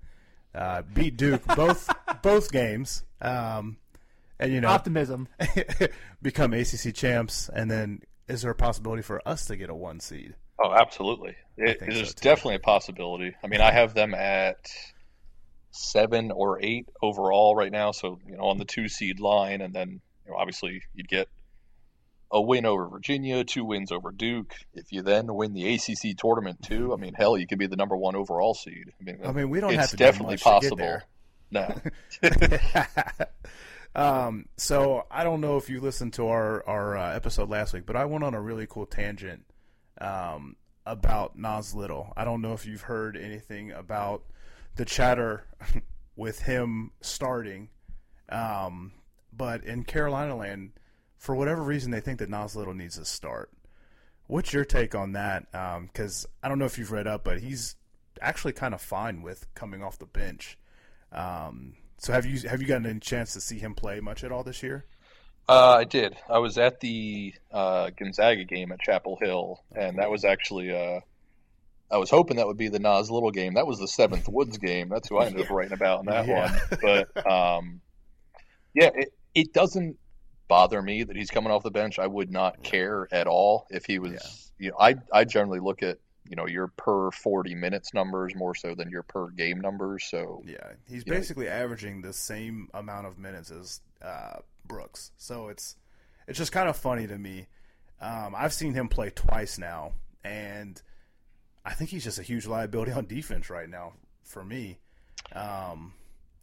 uh, 0.54 0.82
beat 0.94 1.16
Duke 1.16 1.42
both 1.56 1.90
both 2.22 2.52
games, 2.52 3.06
um, 3.22 3.78
and 4.38 4.52
you 4.52 4.60
know 4.60 4.68
Optimism. 4.68 5.30
become 6.22 6.54
ACC 6.54 6.94
champs, 6.94 7.50
and 7.54 7.72
then 7.72 8.02
is 8.28 8.42
there 8.42 8.52
a 8.52 8.56
possibility 8.56 9.02
for 9.02 9.22
us 9.28 9.46
to 9.46 9.56
get 9.56 9.70
a 9.70 9.76
one 9.76 10.00
seed? 10.00 10.36
Oh, 10.62 10.74
absolutely. 10.74 11.36
It, 11.58 11.82
it 11.82 12.08
so, 12.08 12.14
definitely 12.22 12.56
a 12.56 12.60
possibility. 12.60 13.36
I 13.44 13.48
mean, 13.48 13.62
I 13.62 13.72
have 13.72 13.94
them 13.94 14.14
at 14.14 14.70
seven 15.72 16.32
or 16.32 16.60
eight 16.62 16.88
overall 17.02 17.56
right 17.56 17.72
now, 17.72 17.92
so 17.92 18.20
you 18.28 18.38
know 18.38 18.46
on 18.46 18.58
the 18.58 18.66
two 18.66 18.88
seed 18.88 19.20
line, 19.20 19.62
and 19.62 19.74
then 19.74 20.02
you 20.26 20.32
know, 20.32 20.38
obviously 20.38 20.84
you'd 20.94 21.08
get 21.08 21.28
a 22.32 22.42
win 22.42 22.66
over 22.66 22.88
Virginia, 22.88 23.44
two 23.44 23.66
wins 23.66 23.92
over 23.92 24.12
Duke. 24.12 24.54
If 24.74 24.92
you 24.92 25.02
then 25.02 25.34
win 25.34 25.54
the 25.54 25.76
ACC 25.76 26.18
tournament 26.18 26.64
too, 26.64 26.94
I 26.94 26.98
mean, 26.98 27.14
hell, 27.14 27.38
you 27.38 27.46
could 27.46 27.60
be 27.60 27.68
the 27.68 27.76
number 27.76 27.98
one 27.98 28.16
overall 28.16 28.54
seed. 28.54 28.92
I 29.00 29.04
mean, 29.04 29.20
I 29.24 29.32
mean, 29.32 29.50
we 29.50 29.60
don't 29.60 29.74
it's 29.74 29.82
have 29.82 29.90
to 29.92 29.98
definitely 29.98 30.34
much 30.34 30.44
to 30.44 30.46
get 30.46 30.78
possible. 30.78 31.00
No, 31.52 31.72
um, 33.96 34.48
so 34.58 35.06
I 35.12 35.24
don't 35.24 35.42
know 35.42 35.58
if 35.58 35.70
you 35.70 35.80
listened 35.80 36.14
to 36.14 36.28
our 36.28 36.68
our 36.68 36.98
uh, 36.98 37.16
episode 37.16 37.50
last 37.50 37.74
week, 37.74 37.86
but 37.86 37.96
I 37.96 38.06
went 38.06 38.24
on 38.24 38.34
a 38.34 38.42
really 38.42 38.66
cool 38.68 38.86
tangent 38.86 39.46
um, 40.02 40.56
about 40.86 41.38
Nas 41.38 41.74
Little. 41.74 42.12
I 42.18 42.26
don't 42.26 42.42
know 42.42 42.54
if 42.54 42.66
you've 42.66 42.82
heard 42.82 43.16
anything 43.16 43.72
about 43.72 44.24
the 44.76 44.86
chatter 44.86 45.46
with 46.16 46.42
him 46.42 46.92
starting, 47.02 47.70
um, 48.30 48.94
but 49.32 49.64
in 49.64 49.84
Carolina 49.84 50.36
land, 50.36 50.72
for 51.18 51.36
whatever 51.36 51.62
reason, 51.62 51.92
they 51.92 52.02
think 52.02 52.20
that 52.20 52.30
Nas 52.30 52.56
Little 52.56 52.74
needs 52.74 52.98
to 52.98 53.06
start. 53.06 53.52
What's 54.28 54.54
your 54.54 54.66
take 54.66 54.96
on 54.96 55.12
that? 55.14 55.52
Because 55.52 56.26
I 56.42 56.50
don't 56.50 56.58
know 56.58 56.66
if 56.66 56.78
you've 56.78 56.92
read 56.92 57.08
up, 57.08 57.24
but 57.24 57.40
he's 57.42 57.76
actually 58.22 58.54
kind 58.54 58.74
of 58.74 58.82
fine 58.82 59.22
with 59.22 59.54
coming 59.54 59.84
off 59.84 60.00
the 60.00 60.06
bench. 60.06 60.58
Um, 61.12 61.76
so 61.98 62.14
have 62.14 62.26
you 62.26 62.48
have 62.50 62.62
you 62.62 62.68
gotten 62.68 62.86
any 62.86 63.00
chance 63.00 63.34
to 63.34 63.42
see 63.42 63.60
him 63.60 63.74
play 63.76 64.00
much 64.00 64.24
at 64.24 64.32
all 64.32 64.44
this 64.44 64.62
year? 64.64 64.86
Uh, 65.48 65.76
I 65.80 65.84
did. 65.84 66.16
I 66.30 66.40
was 66.40 66.58
at 66.58 66.80
the 66.80 67.34
uh, 67.52 67.90
Gonzaga 67.98 68.46
game 68.46 68.72
at 68.72 68.80
Chapel 68.80 69.18
Hill, 69.22 69.62
and 69.76 69.98
that 70.00 70.10
was 70.10 70.24
actually. 70.26 70.72
Uh, 70.74 71.02
I 71.92 71.98
was 71.98 72.10
hoping 72.10 72.38
that 72.38 72.48
would 72.48 72.58
be 72.58 72.70
the 72.70 72.80
Nas 72.80 73.12
Little 73.12 73.30
game. 73.30 73.54
That 73.56 73.68
was 73.68 73.78
the 73.78 73.88
Seventh 73.88 74.28
Woods 74.28 74.58
game. 74.58 74.90
That's 74.90 75.10
who 75.10 75.18
I 75.20 75.26
ended 75.28 75.46
up 75.46 75.52
writing 75.52 75.74
about 75.74 76.00
in 76.00 76.06
that 76.08 76.26
Yeah. 76.28 76.52
one. 76.52 76.80
But 76.82 77.28
um, 77.32 77.82
yeah, 78.74 78.90
it, 78.96 79.14
it 79.36 79.54
doesn't 79.54 79.98
bother 80.48 80.82
me 80.82 81.04
that 81.04 81.16
he's 81.16 81.30
coming 81.30 81.52
off 81.52 81.62
the 81.64 81.72
bench. 81.72 82.00
I 82.00 82.08
would 82.08 82.32
not 82.32 82.64
care 82.64 83.08
at 83.12 83.28
all 83.28 83.68
if 83.70 83.86
he 83.86 84.00
was. 84.00 84.12
Yeah. 84.14 84.66
You 84.66 84.70
know, 84.72 84.78
I 84.80 84.96
I 85.12 85.26
generally 85.26 85.60
look 85.60 85.84
at 85.84 85.98
you 86.28 86.36
know 86.36 86.48
your 86.48 86.68
per 86.68 87.12
forty 87.12 87.56
minutes 87.56 87.94
numbers 87.94 88.36
more 88.36 88.56
so 88.56 88.76
than 88.76 88.90
your 88.90 89.04
per 89.04 89.28
game 89.30 89.60
numbers. 89.60 90.06
So 90.06 90.44
Yeah, 90.46 90.74
he's 90.88 91.04
basically 91.04 91.48
averaging 91.48 92.02
the 92.02 92.14
same 92.14 92.70
amount 92.74 93.08
of 93.08 93.18
minutes 93.18 93.52
as 93.52 93.82
uh, 94.02 94.38
Brooks. 94.66 95.12
So 95.18 95.50
it's 95.50 95.76
it's 96.28 96.38
just 96.38 96.52
kind 96.52 96.70
of 96.70 96.78
funny 96.78 97.08
to 97.08 97.18
me. 97.18 97.48
Um, 98.00 98.34
I've 98.38 98.54
seen 98.54 98.74
him 98.74 98.90
play 98.90 99.10
twice 99.10 99.58
now, 99.58 99.94
and 100.24 100.82
I 101.66 101.74
think 101.74 101.90
he's 101.90 102.04
just 102.04 102.20
a 102.20 102.24
huge 102.24 102.46
liability 102.46 102.92
on 102.92 103.06
defense 103.06 103.50
right 103.50 103.70
now 103.70 103.94
for 104.24 104.44
me. 104.44 104.80
Um, 105.34 105.94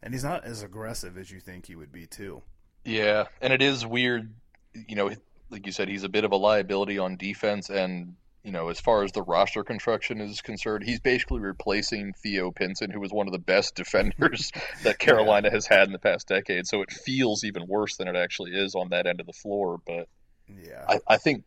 and 0.01 0.13
he's 0.13 0.23
not 0.23 0.43
as 0.43 0.63
aggressive 0.63 1.17
as 1.17 1.29
you 1.29 1.39
think 1.39 1.67
he 1.67 1.75
would 1.75 1.91
be 1.91 2.07
too. 2.07 2.41
Yeah, 2.83 3.25
and 3.41 3.53
it 3.53 3.61
is 3.61 3.85
weird, 3.85 4.33
you 4.73 4.95
know, 4.95 5.11
like 5.49 5.65
you 5.65 5.71
said, 5.71 5.87
he's 5.87 6.03
a 6.03 6.09
bit 6.09 6.23
of 6.23 6.31
a 6.31 6.35
liability 6.35 6.97
on 6.97 7.17
defense, 7.17 7.69
and 7.69 8.15
you 8.43 8.51
know, 8.51 8.69
as 8.69 8.79
far 8.79 9.03
as 9.03 9.11
the 9.11 9.21
roster 9.21 9.63
construction 9.63 10.19
is 10.19 10.41
concerned, 10.41 10.83
he's 10.83 10.99
basically 10.99 11.39
replacing 11.39 12.13
Theo 12.13 12.51
Pinson, 12.51 12.89
who 12.89 12.99
was 12.99 13.11
one 13.11 13.27
of 13.27 13.33
the 13.33 13.39
best 13.39 13.75
defenders 13.75 14.51
that 14.83 14.99
Carolina 14.99 15.51
has 15.51 15.67
had 15.67 15.87
in 15.87 15.91
the 15.91 15.99
past 15.99 16.27
decade. 16.27 16.65
So 16.67 16.81
it 16.81 16.91
feels 16.91 17.43
even 17.43 17.67
worse 17.67 17.97
than 17.97 18.07
it 18.07 18.15
actually 18.15 18.51
is 18.51 18.73
on 18.73 18.89
that 18.89 19.05
end 19.05 19.19
of 19.19 19.27
the 19.27 19.33
floor. 19.33 19.79
But 19.85 20.07
Yeah, 20.47 20.85
I, 20.87 20.99
I 21.07 21.17
think, 21.17 21.43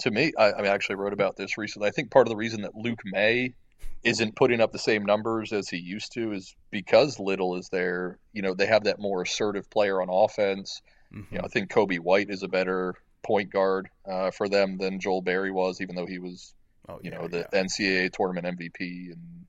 to 0.00 0.10
me, 0.10 0.32
I, 0.38 0.50
I 0.50 0.66
actually 0.66 0.96
wrote 0.96 1.14
about 1.14 1.36
this 1.36 1.56
recently. 1.56 1.88
I 1.88 1.92
think 1.92 2.10
part 2.10 2.26
of 2.26 2.30
the 2.30 2.36
reason 2.36 2.62
that 2.62 2.74
Luke 2.74 3.00
Maye 3.04 3.54
isn't 4.02 4.36
putting 4.36 4.60
up 4.60 4.72
the 4.72 4.78
same 4.78 5.04
numbers 5.04 5.52
as 5.52 5.68
he 5.68 5.76
used 5.78 6.12
to 6.12 6.32
is 6.32 6.54
because 6.70 7.18
Little 7.18 7.56
is 7.56 7.68
there. 7.70 8.18
You 8.32 8.42
know, 8.42 8.54
they 8.54 8.66
have 8.66 8.84
that 8.84 8.98
more 8.98 9.22
assertive 9.22 9.68
player 9.70 10.02
on 10.02 10.08
offense. 10.10 10.82
Mhm. 11.14 11.32
You 11.32 11.38
know, 11.38 11.44
I 11.44 11.48
think 11.48 11.70
Coby 11.70 11.98
White 11.98 12.30
is 12.30 12.42
a 12.42 12.48
better 12.48 12.94
point 13.22 13.50
guard 13.50 13.88
uh, 14.10 14.30
for 14.30 14.48
them 14.48 14.78
than 14.78 15.00
Joel 15.00 15.22
Berry 15.22 15.50
was, 15.50 15.80
even 15.80 15.96
though 15.96 16.06
he 16.06 16.18
was, 16.18 16.54
oh, 16.88 16.98
you 17.02 17.10
yeah, 17.10 17.18
know, 17.18 17.28
the 17.28 17.46
yeah. 17.52 17.62
NCAA 17.62 18.12
tournament 18.12 18.46
MVP 18.58 19.12
and 19.12 19.46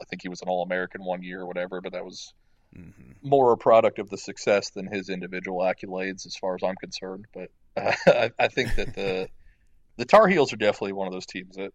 I 0.00 0.04
think 0.06 0.22
he 0.22 0.28
was 0.28 0.42
an 0.42 0.48
All 0.48 0.62
American 0.62 1.04
one 1.04 1.22
year 1.22 1.40
or 1.42 1.46
whatever. 1.46 1.80
But 1.80 1.92
that 1.92 2.04
was 2.04 2.32
Mhm. 2.76 3.14
more 3.22 3.52
a 3.52 3.56
product 3.56 3.98
of 4.00 4.10
the 4.10 4.18
success 4.18 4.70
than 4.70 4.86
his 4.92 5.08
individual 5.08 5.60
accolades, 5.60 6.26
as 6.26 6.36
far 6.36 6.56
as 6.56 6.62
I'm 6.64 6.74
concerned. 6.76 7.26
But 7.32 7.50
uh, 7.76 7.92
I, 8.06 8.30
I 8.38 8.48
think 8.48 8.74
that 8.76 8.94
the 8.94 9.28
the 9.96 10.04
Tar 10.04 10.26
Heels 10.28 10.52
are 10.52 10.56
definitely 10.56 10.92
one 10.92 11.06
of 11.06 11.12
those 11.12 11.26
teams 11.26 11.56
that, 11.56 11.72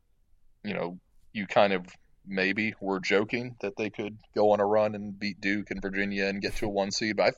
you 0.64 0.74
know, 0.74 1.00
you 1.34 1.48
kind 1.48 1.74
of 1.74 1.86
maybe 2.26 2.74
were 2.82 3.00
joking 3.00 3.56
that 3.62 3.76
they 3.78 3.90
could 3.90 4.18
go 4.36 4.52
on 4.52 4.60
a 4.60 4.66
run 4.66 4.94
and 4.94 5.18
beat 5.18 5.40
Duke 5.42 5.72
and 5.72 5.82
Virginia 5.82 6.26
and 6.26 6.42
get 6.42 6.56
to 6.58 6.66
a 6.66 6.70
one 6.70 6.92
seed. 6.92 7.16
But 7.18 7.28
I 7.28 7.32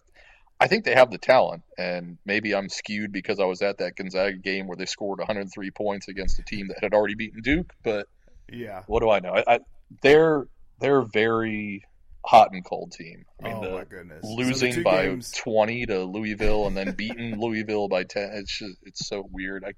think 0.68 0.86
they 0.86 0.94
have 0.96 1.12
the 1.12 1.18
talent, 1.18 1.64
and 1.78 2.18
maybe 2.26 2.54
I'm 2.56 2.70
skewed 2.70 3.12
because 3.12 3.40
I 3.40 3.46
was 3.46 3.62
at 3.62 3.78
that 3.80 3.96
Gonzaga 3.96 4.38
game 4.38 4.68
where 4.68 4.78
they 4.78 4.86
scored 4.86 5.20
103 5.20 5.72
points 5.72 6.08
against 6.08 6.40
a 6.40 6.44
team 6.44 6.68
that 6.68 6.78
had 6.82 6.94
already 6.94 7.16
beaten 7.16 7.42
Duke. 7.42 7.72
But 7.84 8.08
Yeah. 8.52 8.84
what 8.88 9.00
do 9.02 9.10
I 9.10 9.20
know? 9.20 9.32
I, 9.34 9.56
I, 9.56 9.60
they're 10.02 10.48
they're 10.80 11.02
very 11.04 11.84
hot 12.26 12.50
and 12.54 12.64
cold 12.66 12.92
team. 12.92 13.26
I 13.44 13.48
mean, 13.48 13.58
oh 13.58 13.62
the, 13.64 13.70
my 13.72 13.84
goodness. 13.84 14.22
So 14.24 14.30
losing 14.36 14.74
two 14.74 14.84
by 14.84 15.06
games- 15.08 15.32
20 15.32 15.86
to 15.88 16.04
Louisville 16.06 16.68
and 16.68 16.76
then 16.78 16.92
beating 16.96 17.40
Louisville 17.40 17.88
by 17.88 18.04
10. 18.04 18.32
It's 18.34 18.58
just 18.58 18.78
it's 18.84 19.08
so 19.08 19.28
weird. 19.32 19.64
I 19.66 19.74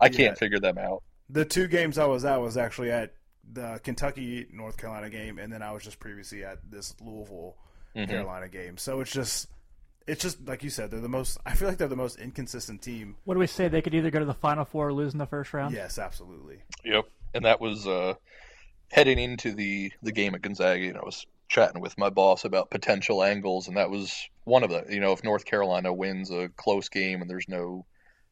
I 0.00 0.08
can't 0.08 0.36
figure 0.38 0.58
them 0.60 0.78
out. 0.78 1.02
the 1.30 1.44
two 1.44 1.68
games 1.68 1.96
I 1.98 2.06
was 2.06 2.24
at 2.24 2.40
was 2.40 2.56
actually 2.56 2.90
at 2.90 3.12
the 3.52 3.80
Kentucky 3.84 4.46
North 4.52 4.76
Carolina 4.76 5.10
game, 5.10 5.38
and 5.38 5.52
then 5.52 5.62
I 5.62 5.72
was 5.72 5.82
just 5.84 5.98
previously 6.00 6.44
at 6.44 6.58
this 6.70 6.94
Louisville 7.00 7.56
Mhm. 7.96 8.08
Carolina 8.08 8.48
game. 8.48 8.78
So 8.78 9.00
it's 9.00 9.12
just, 9.12 9.48
it's 10.06 10.22
just 10.22 10.46
like 10.46 10.62
you 10.62 10.70
said, 10.70 10.90
they're 10.90 11.00
the 11.00 11.08
most. 11.08 11.38
I 11.46 11.54
feel 11.54 11.68
like 11.68 11.78
they're 11.78 11.88
the 11.88 11.96
most 11.96 12.18
inconsistent 12.18 12.82
team. 12.82 13.16
What 13.24 13.34
do 13.34 13.40
we 13.40 13.46
say? 13.46 13.68
They 13.68 13.82
could 13.82 13.94
either 13.94 14.10
go 14.10 14.18
to 14.18 14.24
the 14.24 14.34
final 14.34 14.64
four 14.64 14.88
or 14.88 14.92
lose 14.92 15.12
in 15.12 15.18
the 15.18 15.26
first 15.26 15.52
round. 15.52 15.74
Yes, 15.74 15.98
absolutely. 15.98 16.58
Yep. 16.84 17.04
And 17.34 17.44
that 17.44 17.60
was 17.60 17.86
uh, 17.86 18.14
heading 18.90 19.18
into 19.18 19.52
the 19.52 19.92
the 20.02 20.12
game 20.12 20.34
at 20.34 20.42
Gonzaga. 20.42 20.80
You 20.80 20.92
know, 20.92 21.00
I 21.00 21.06
was 21.06 21.26
chatting 21.48 21.80
with 21.80 21.96
my 21.98 22.10
boss 22.10 22.44
about 22.44 22.70
potential 22.70 23.22
angles, 23.22 23.68
and 23.68 23.76
that 23.76 23.90
was 23.90 24.28
one 24.44 24.64
of 24.64 24.70
the. 24.70 24.84
You 24.88 25.00
know, 25.00 25.12
if 25.12 25.24
North 25.24 25.44
Carolina 25.44 25.92
wins 25.92 26.30
a 26.30 26.48
close 26.48 26.88
game 26.88 27.20
and 27.20 27.30
there's 27.30 27.48
no 27.48 27.86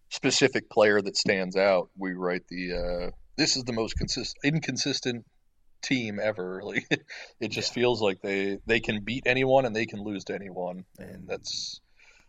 specific 0.08 0.70
player 0.70 1.00
that 1.00 1.16
stands 1.16 1.56
out, 1.56 1.90
we 1.96 2.12
write 2.12 2.46
the. 2.48 2.72
Uh, 2.72 3.10
this 3.36 3.56
is 3.56 3.64
the 3.64 3.72
most 3.72 3.96
consist 3.96 4.36
inconsistent 4.44 5.24
team 5.82 6.18
ever. 6.22 6.60
Like 6.62 6.86
it 7.40 7.48
just 7.48 7.72
feels 7.74 8.00
like 8.02 8.20
they 8.22 8.58
they 8.66 8.80
can 8.80 9.02
beat 9.04 9.24
anyone 9.26 9.64
and 9.66 9.74
they 9.74 9.86
can 9.86 10.02
lose 10.02 10.24
to 10.24 10.34
anyone, 10.34 10.84
and 10.98 11.26
that's 11.28 11.80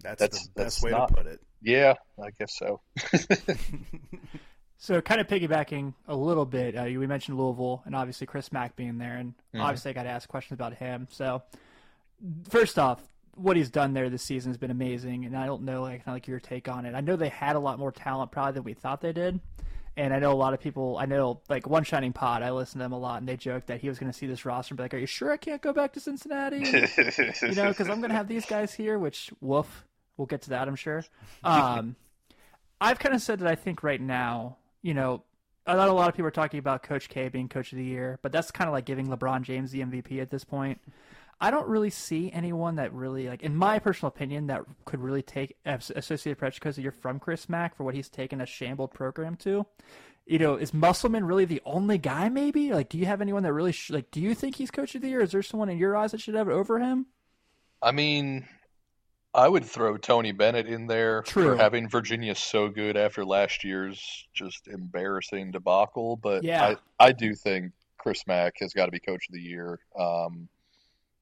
That's, 0.04 0.20
That's- 0.20 0.48
the 0.48 0.50
that's 0.56 0.76
best 0.76 0.84
way 0.84 0.92
not- 0.92 1.10
to 1.10 1.14
put 1.16 1.26
it. 1.28 1.40
yeah, 1.62 1.94
I 2.22 2.30
guess 2.40 2.58
so. 2.58 2.82
So, 4.78 5.00
kind 5.00 5.22
of 5.22 5.28
piggybacking 5.28 5.94
a 6.08 6.16
little 6.16 6.44
bit, 6.44 6.76
uh, 6.76 6.86
we 6.86 7.06
mentioned 7.06 7.38
Louisville 7.38 7.84
and 7.86 7.96
obviously 7.96 8.26
Chris 8.26 8.52
Mack 8.52 8.76
being 8.76 8.98
there, 8.98 9.16
and 9.18 9.36
Mhm. 9.54 9.62
obviously 9.62 9.92
I 9.92 9.94
got 9.94 10.04
to 10.04 10.10
ask 10.10 10.28
questions 10.28 10.58
about 10.58 10.74
him. 10.74 11.08
So, 11.12 11.44
first 12.50 12.80
off, 12.80 13.00
what 13.36 13.56
he's 13.56 13.70
done 13.70 13.94
there 13.94 14.10
this 14.10 14.24
season 14.24 14.50
has 14.50 14.58
been 14.58 14.72
amazing, 14.72 15.26
and 15.26 15.38
I 15.38 15.46
don't 15.46 15.62
know 15.66 15.84
like 15.84 16.04
kind 16.04 16.16
like 16.16 16.28
your 16.28 16.40
take 16.40 16.68
on 16.68 16.88
it. 16.88 16.96
I 16.96 17.02
know 17.02 17.16
they 17.16 17.30
had 17.30 17.56
a 17.56 17.60
lot 17.60 17.78
more 17.78 17.92
talent 17.92 18.32
probably 18.32 18.54
than 18.54 18.64
we 18.64 18.74
thought 18.74 19.02
they 19.02 19.14
did, 19.14 19.40
and 19.98 20.14
I 20.14 20.20
know 20.20 20.32
a 20.32 20.34
lot 20.34 20.54
of 20.54 20.60
people. 20.60 20.98
I 20.98 21.06
know 21.06 21.42
like 21.50 21.68
One 21.68 21.84
Shining 21.84 22.14
Pod, 22.14 22.44
I 22.44 22.52
listen 22.52 22.80
to 22.80 22.86
them 22.86 22.94
a 22.94 23.00
lot, 23.00 23.20
and 23.20 23.28
they 23.28 23.38
joked 23.38 23.68
that 23.68 23.82
he 23.82 23.90
was 23.90 24.00
going 24.00 24.12
to 24.12 24.18
see 24.18 24.28
this 24.28 24.46
roster 24.46 24.74
and 24.74 24.78
be 24.78 24.84
like, 24.84 24.94
"Are 24.94 24.98
you 24.98 25.06
sure 25.06 25.32
I 25.32 25.38
can't 25.38 25.62
go 25.62 25.74
back 25.74 25.94
to 25.94 26.00
Cincinnati?" 26.00 26.58
you 26.60 27.56
know, 27.56 27.70
because 27.70 27.90
I'm 27.90 28.00
going 28.00 28.10
to 28.10 28.16
have 28.16 28.28
these 28.28 28.46
guys 28.46 28.74
here, 28.74 28.98
which 28.98 29.32
woof. 29.42 29.86
We'll 30.18 30.28
get 30.28 30.44
to 30.44 30.50
that, 30.52 30.68
I'm 30.68 30.76
sure. 30.76 31.04
Um, 31.44 31.96
I've 32.80 33.00
kind 33.00 33.14
of 33.14 33.22
said 33.22 33.40
that 33.40 33.48
I 33.48 33.56
think 33.56 33.84
right 33.84 34.02
now, 34.02 34.58
you 34.82 34.94
know, 34.94 35.24
I 35.66 35.74
thought 35.74 35.90
a 35.90 35.94
lot 35.94 36.10
of 36.10 36.16
people 36.16 36.28
are 36.28 36.32
talking 36.32 36.60
about 36.60 36.84
Coach 36.84 37.10
K 37.10 37.30
being 37.30 37.48
Coach 37.48 37.72
of 37.72 37.78
the 37.78 37.84
Year, 37.84 38.20
but 38.22 38.32
that's 38.32 38.52
kind 38.52 38.68
of 38.68 38.74
like 38.74 38.86
giving 38.86 39.08
LeBron 39.08 39.44
James 39.44 39.72
the 39.72 39.82
MVP 39.82 40.20
at 40.22 40.30
this 40.30 40.44
point. 40.44 40.82
I 41.42 41.50
don't 41.50 41.68
really 41.68 41.90
see 41.90 42.32
anyone 42.32 42.76
that 42.76 42.94
really, 42.94 43.28
like, 43.28 43.42
in 43.42 43.56
my 43.56 43.80
personal 43.80 44.10
opinion, 44.10 44.48
that 44.48 44.62
could 44.86 45.00
really 45.00 45.24
take 45.24 45.58
Associated 45.66 46.38
Press 46.38 46.54
because 46.54 46.78
you're 46.78 46.92
from 46.92 47.20
Chris 47.20 47.50
Mack 47.50 47.76
for 47.76 47.84
what 47.84 47.96
he's 47.96 48.10
taken 48.10 48.40
a 48.42 48.46
shambled 48.46 48.94
program 48.94 49.36
to. 49.38 49.66
You 50.28 50.38
know, 50.38 50.56
is 50.56 50.72
Musselman 50.72 51.26
really 51.26 51.46
the 51.46 51.62
only 51.66 51.98
guy? 51.98 52.30
Maybe 52.30 52.72
like, 52.72 52.90
do 52.90 52.98
you 53.00 53.08
have 53.08 53.22
anyone 53.22 53.42
that 53.42 53.54
really 53.54 53.72
sh- 53.72 53.90
like? 53.90 54.12
Do 54.12 54.22
you 54.22 54.36
think 54.36 54.56
he's 54.56 54.70
Coach 54.70 54.94
of 54.94 55.02
the 55.02 55.10
Year? 55.10 55.22
Is 55.22 55.32
there 55.32 55.42
someone 55.42 55.68
in 55.68 55.80
your 55.80 55.98
eyes 55.98 56.12
that 56.12 56.22
should 56.22 56.36
have 56.36 56.48
it 56.48 56.54
over 56.54 56.78
him? 56.78 57.08
I 57.82 57.92
mean, 57.92 58.48
I 59.34 59.48
would 59.50 59.66
throw 59.66 59.98
Tony 59.98 60.32
Bennett 60.32 60.68
in 60.68 60.86
there 60.86 61.24
True. 61.24 61.50
for 61.50 61.58
having 61.58 61.90
Virginia 61.90 62.36
so 62.36 62.70
good 62.70 62.96
after 62.98 63.26
last 63.26 63.64
year's 63.64 64.28
just 64.34 64.68
embarrassing 64.68 65.52
debacle. 65.52 66.18
But 66.18 66.44
Yeah. 66.44 66.76
I, 67.00 67.08
I 67.08 67.12
do 67.14 67.34
think 67.34 67.72
Chris 67.98 68.28
Mack 68.28 68.54
has 68.60 68.74
got 68.74 68.86
to 68.86 68.92
be 68.92 69.00
coach 69.00 69.28
of 69.28 69.34
the 69.34 69.42
year. 69.42 69.80
Um, 70.00 70.48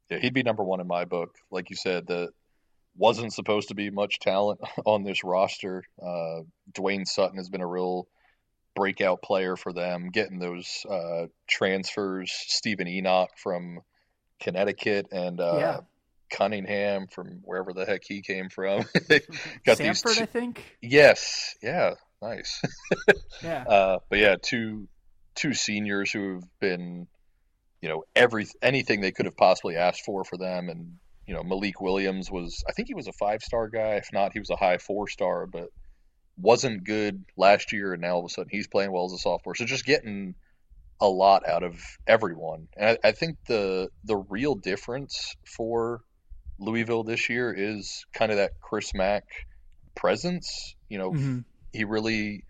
yeah, 0.10 0.18
he'd 0.20 0.34
be 0.34 0.44
number 0.44 0.64
one 0.64 0.80
in 0.80 0.88
my 0.88 1.06
book. 1.06 1.36
Like 1.52 1.70
you 1.70 1.76
said, 1.76 2.08
that 2.08 2.30
wasn't 2.98 3.34
supposed 3.34 3.70
to 3.70 3.76
be 3.76 3.90
much 3.90 4.20
talent 4.20 4.60
on 4.86 5.04
this 5.04 5.24
roster. 5.24 5.84
Uh, 6.02 6.42
Dwayne 6.74 7.08
Sutton 7.08 7.38
has 7.38 7.50
been 7.50 7.62
a 7.62 7.68
real 7.68 8.08
breakout 8.76 9.22
player 9.22 9.56
for 9.56 9.74
them, 9.74 10.10
getting 10.10 10.40
those 10.40 10.86
uh, 10.90 11.26
transfers. 11.48 12.32
Steven 12.32 12.88
Enoch 12.88 13.30
from 13.38 13.80
Connecticut 14.42 15.08
and 15.12 15.40
uh, 15.40 15.58
Yeah. 15.58 15.80
Cunningham 16.32 17.08
from 17.08 17.42
wherever 17.44 17.74
the 17.74 17.86
heck 17.86 18.02
he 18.04 18.22
came 18.22 18.50
from. 18.50 18.80
Got 19.66 19.78
these 19.78 20.02
Samford, 20.04 20.16
two- 20.18 20.24
I 20.24 20.26
think. 20.28 20.64
yes, 20.82 21.56
yeah, 21.62 21.96
nice. 22.22 22.62
Yeah. 23.44 23.64
Uh, 23.64 24.00
but 24.10 24.20
yeah, 24.20 24.36
two 24.42 24.88
two 25.36 25.54
seniors 25.54 26.12
who 26.12 26.36
have 26.36 26.44
been, 26.60 27.08
you 27.82 27.90
know, 27.90 28.04
every 28.16 28.46
anything 28.62 29.02
they 29.02 29.12
could 29.12 29.26
have 29.26 29.38
possibly 29.38 29.76
asked 29.76 30.02
for 30.06 30.24
for 30.24 30.38
them, 30.38 30.70
and 30.70 30.98
you 31.26 31.34
know, 31.34 31.44
Malik 31.44 31.80
Williams 31.80 32.32
was, 32.32 32.64
I 32.68 32.72
think 32.72 32.88
he 32.88 32.96
was 32.96 33.08
a 33.08 33.14
five 33.14 33.42
star 33.44 33.68
guy. 33.70 33.96
If 33.96 34.10
not, 34.12 34.34
he 34.34 34.40
was 34.40 34.50
a 34.50 34.56
high 34.56 34.80
four 34.80 35.08
star, 35.08 35.46
but 35.46 35.70
wasn't 36.38 36.84
good 36.86 37.24
last 37.38 37.72
year, 37.72 37.94
and 37.94 38.02
now 38.02 38.14
all 38.14 38.20
of 38.20 38.26
a 38.26 38.30
sudden 38.30 38.50
he's 38.52 38.68
playing 38.68 38.92
well 38.92 39.06
as 39.06 39.14
a 39.14 39.18
sophomore. 39.18 39.56
So 39.56 39.66
just 39.66 39.86
getting 39.86 40.36
a 41.02 41.08
lot 41.08 41.48
out 41.48 41.64
of 41.64 41.80
everyone, 42.08 42.68
and 42.76 42.98
I, 43.04 43.10
I 43.10 43.12
think 43.12 43.38
the 43.48 43.90
the 44.04 44.18
real 44.18 44.56
difference 44.56 45.36
for 45.46 46.02
Louisville 46.60 47.04
this 47.04 47.30
year 47.30 47.54
is 47.54 48.06
kind 48.14 48.32
of 48.32 48.38
that 48.38 48.52
Chris 48.60 48.94
Mack 48.94 49.24
presence. 49.96 50.76
You 50.90 50.98
know, 50.98 51.12
Mhm. 51.12 51.44
he 51.72 51.86
really 51.86 52.44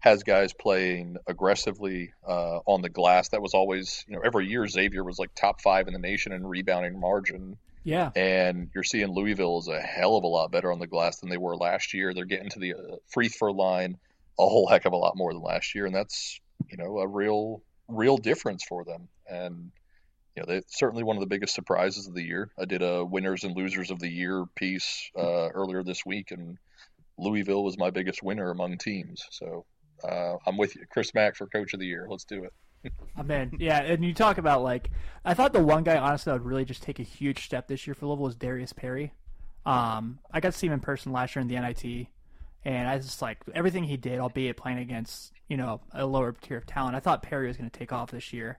has 0.00 0.22
guys 0.22 0.52
playing 0.52 1.16
aggressively 1.26 2.12
uh, 2.26 2.60
on 2.66 2.82
the 2.82 2.88
glass. 2.88 3.28
That 3.28 3.42
was 3.42 3.54
always, 3.54 4.04
you 4.08 4.16
know, 4.16 4.22
every 4.24 4.46
year 4.46 4.66
Xavier 4.66 5.04
was 5.04 5.18
like 5.18 5.34
top 5.34 5.60
five 5.60 5.86
in 5.86 5.92
the 5.92 5.98
nation 5.98 6.32
in 6.32 6.46
rebounding 6.46 6.98
margin. 6.98 7.56
Yeah. 7.84 8.10
And 8.16 8.70
you're 8.74 8.84
seeing 8.84 9.08
Louisville 9.08 9.58
is 9.58 9.68
a 9.68 9.80
hell 9.80 10.16
of 10.16 10.24
a 10.24 10.26
lot 10.26 10.50
better 10.50 10.72
on 10.72 10.78
the 10.78 10.86
glass 10.86 11.20
than 11.20 11.30
they 11.30 11.36
were 11.36 11.56
last 11.56 11.94
year. 11.94 12.12
They're 12.12 12.24
getting 12.24 12.50
to 12.50 12.58
the 12.58 12.74
uh, 12.74 12.96
free 13.08 13.28
throw 13.28 13.52
line 13.52 13.98
a 14.38 14.48
whole 14.48 14.66
heck 14.66 14.86
of 14.86 14.92
a 14.92 14.96
lot 14.96 15.16
more 15.16 15.32
than 15.32 15.42
last 15.42 15.74
year, 15.74 15.86
and 15.86 15.94
that's 15.94 16.40
you 16.70 16.78
know 16.78 16.98
a 16.98 17.06
real 17.06 17.62
real 17.88 18.16
difference 18.16 18.64
for 18.64 18.84
them. 18.84 19.08
And 19.28 19.70
you 20.34 20.42
know, 20.42 20.46
they 20.46 20.62
certainly 20.68 21.02
one 21.02 21.16
of 21.16 21.20
the 21.20 21.26
biggest 21.26 21.54
surprises 21.54 22.06
of 22.06 22.14
the 22.14 22.22
year. 22.22 22.50
I 22.58 22.64
did 22.64 22.82
a 22.82 23.04
winners 23.04 23.44
and 23.44 23.56
losers 23.56 23.90
of 23.90 23.98
the 23.98 24.08
year 24.08 24.44
piece 24.54 25.10
uh, 25.16 25.48
earlier 25.48 25.82
this 25.82 26.06
week, 26.06 26.30
and 26.30 26.58
Louisville 27.18 27.62
was 27.62 27.78
my 27.78 27.90
biggest 27.90 28.22
winner 28.22 28.50
among 28.50 28.78
teams. 28.78 29.26
So 29.30 29.66
uh, 30.04 30.36
I'm 30.46 30.56
with 30.56 30.76
you, 30.76 30.82
Chris 30.90 31.14
Mack 31.14 31.36
for 31.36 31.46
Coach 31.46 31.74
of 31.74 31.80
the 31.80 31.86
Year. 31.86 32.06
Let's 32.08 32.24
do 32.24 32.44
it. 32.44 32.52
I'm 33.16 33.30
in. 33.30 33.52
Yeah, 33.58 33.82
and 33.82 34.04
you 34.04 34.14
talk 34.14 34.38
about 34.38 34.62
like 34.62 34.90
I 35.24 35.34
thought 35.34 35.52
the 35.52 35.62
one 35.62 35.84
guy 35.84 35.98
honestly 35.98 36.30
that 36.30 36.40
would 36.40 36.48
really 36.48 36.64
just 36.64 36.82
take 36.82 36.98
a 36.98 37.04
huge 37.04 37.44
step 37.44 37.68
this 37.68 37.86
year 37.86 37.94
for 37.94 38.06
Louisville 38.06 38.24
was 38.24 38.36
Darius 38.36 38.72
Perry. 38.72 39.12
Um, 39.66 40.18
I 40.30 40.40
got 40.40 40.52
to 40.52 40.58
see 40.58 40.66
him 40.66 40.72
in 40.72 40.80
person 40.80 41.12
last 41.12 41.36
year 41.36 41.42
in 41.42 41.48
the 41.48 41.60
NIT, 41.60 42.06
and 42.64 42.88
I 42.88 42.98
just 42.98 43.20
like 43.20 43.38
everything 43.54 43.84
he 43.84 43.96
did, 43.96 44.18
albeit 44.18 44.56
playing 44.56 44.78
against 44.78 45.32
you 45.48 45.56
know 45.56 45.80
a 45.92 46.06
lower 46.06 46.32
tier 46.32 46.56
of 46.56 46.66
talent. 46.66 46.96
I 46.96 47.00
thought 47.00 47.22
Perry 47.22 47.48
was 47.48 47.56
going 47.56 47.68
to 47.68 47.78
take 47.78 47.92
off 47.92 48.10
this 48.10 48.32
year, 48.32 48.58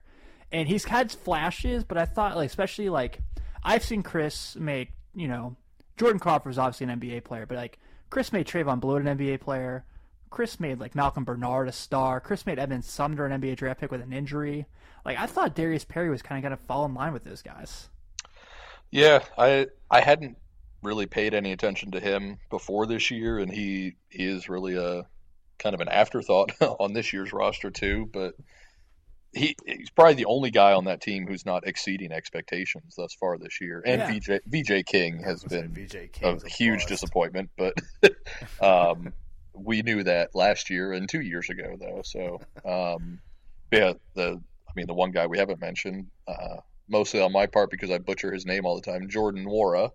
and 0.52 0.68
he's 0.68 0.84
had 0.84 1.10
flashes, 1.10 1.84
but 1.84 1.98
I 1.98 2.04
thought 2.04 2.36
like 2.36 2.46
especially 2.46 2.88
like 2.88 3.20
I've 3.64 3.84
seen 3.84 4.02
Chris 4.02 4.56
make 4.56 4.90
you 5.14 5.26
know 5.26 5.56
Jordan 5.96 6.20
Crawford 6.20 6.50
was 6.50 6.58
obviously 6.58 6.92
an 6.92 7.00
NBA 7.00 7.24
player, 7.24 7.46
but 7.46 7.56
like 7.56 7.78
Chris 8.10 8.32
made 8.32 8.46
Trevon 8.46 8.80
Bluiett 8.80 9.06
an 9.06 9.18
NBA 9.18 9.40
player. 9.40 9.84
Chris 10.32 10.58
made 10.58 10.80
like 10.80 10.94
Malcolm 10.94 11.24
Bernard 11.24 11.68
a 11.68 11.72
star. 11.72 12.18
Chris 12.18 12.46
made 12.46 12.58
Evan 12.58 12.82
Sumner 12.82 13.26
an 13.26 13.40
NBA 13.40 13.56
draft 13.56 13.80
pick 13.80 13.90
with 13.90 14.00
an 14.00 14.12
injury. 14.12 14.66
Like 15.04 15.18
I 15.18 15.26
thought 15.26 15.54
Darius 15.54 15.84
Perry 15.84 16.08
was 16.08 16.22
kind 16.22 16.38
of 16.38 16.48
going 16.48 16.58
to 16.58 16.64
fall 16.66 16.84
in 16.86 16.94
line 16.94 17.12
with 17.12 17.22
those 17.22 17.42
guys. 17.42 17.90
Yeah, 18.90 19.20
I 19.36 19.68
I 19.90 20.00
hadn't 20.00 20.38
really 20.82 21.06
paid 21.06 21.34
any 21.34 21.52
attention 21.52 21.92
to 21.92 22.00
him 22.00 22.38
before 22.50 22.86
this 22.86 23.10
year, 23.10 23.38
and 23.38 23.52
he 23.52 23.96
he 24.08 24.24
is 24.24 24.48
really 24.48 24.74
a 24.74 25.06
kind 25.58 25.74
of 25.74 25.80
an 25.80 25.88
afterthought 25.88 26.50
on 26.60 26.92
this 26.92 27.12
year's 27.12 27.32
roster 27.32 27.70
too. 27.70 28.08
But 28.12 28.34
he 29.34 29.54
he's 29.66 29.90
probably 29.90 30.14
the 30.14 30.24
only 30.26 30.50
guy 30.50 30.72
on 30.72 30.86
that 30.86 31.02
team 31.02 31.26
who's 31.26 31.44
not 31.44 31.66
exceeding 31.66 32.10
expectations 32.10 32.94
thus 32.96 33.14
far 33.14 33.36
this 33.38 33.60
year. 33.60 33.82
And 33.84 34.00
Yeah. 34.00 34.38
VJ 34.38 34.40
VJ 34.46 34.86
King 34.86 35.22
has 35.24 35.44
been 35.44 35.74
VJ 35.74 35.94
a 35.94 36.08
King's 36.08 36.44
huge 36.44 36.86
disappointment, 36.86 37.50
but 37.56 37.74
um, 38.60 39.12
we 39.54 39.82
knew 39.82 40.02
that 40.04 40.34
last 40.34 40.70
year 40.70 40.92
and 40.92 41.08
two 41.08 41.20
years 41.20 41.50
ago, 41.50 41.76
though. 41.78 42.02
So, 42.04 42.40
um, 42.64 43.20
yeah, 43.70 43.94
the 44.14 44.40
I 44.68 44.72
mean, 44.74 44.86
the 44.86 44.94
one 44.94 45.10
guy 45.10 45.26
we 45.26 45.38
haven't 45.38 45.60
mentioned, 45.60 46.06
uh, 46.26 46.56
mostly 46.88 47.20
on 47.20 47.32
my 47.32 47.46
part 47.46 47.70
because 47.70 47.90
I 47.90 47.98
butcher 47.98 48.32
his 48.32 48.46
name 48.46 48.64
all 48.64 48.76
the 48.76 48.90
time, 48.90 49.08
Jordan 49.08 49.44
Wara. 49.44 49.90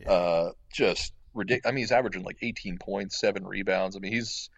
Yeah. 0.00 0.10
Uh, 0.10 0.52
just 0.72 1.12
ridiculous. 1.32 1.68
I 1.68 1.70
mean, 1.70 1.82
he's 1.82 1.92
averaging 1.92 2.24
like 2.24 2.38
18 2.42 2.78
points, 2.78 3.20
seven 3.20 3.46
rebounds. 3.46 3.96
I 3.96 4.00
mean, 4.00 4.12
he's 4.12 4.50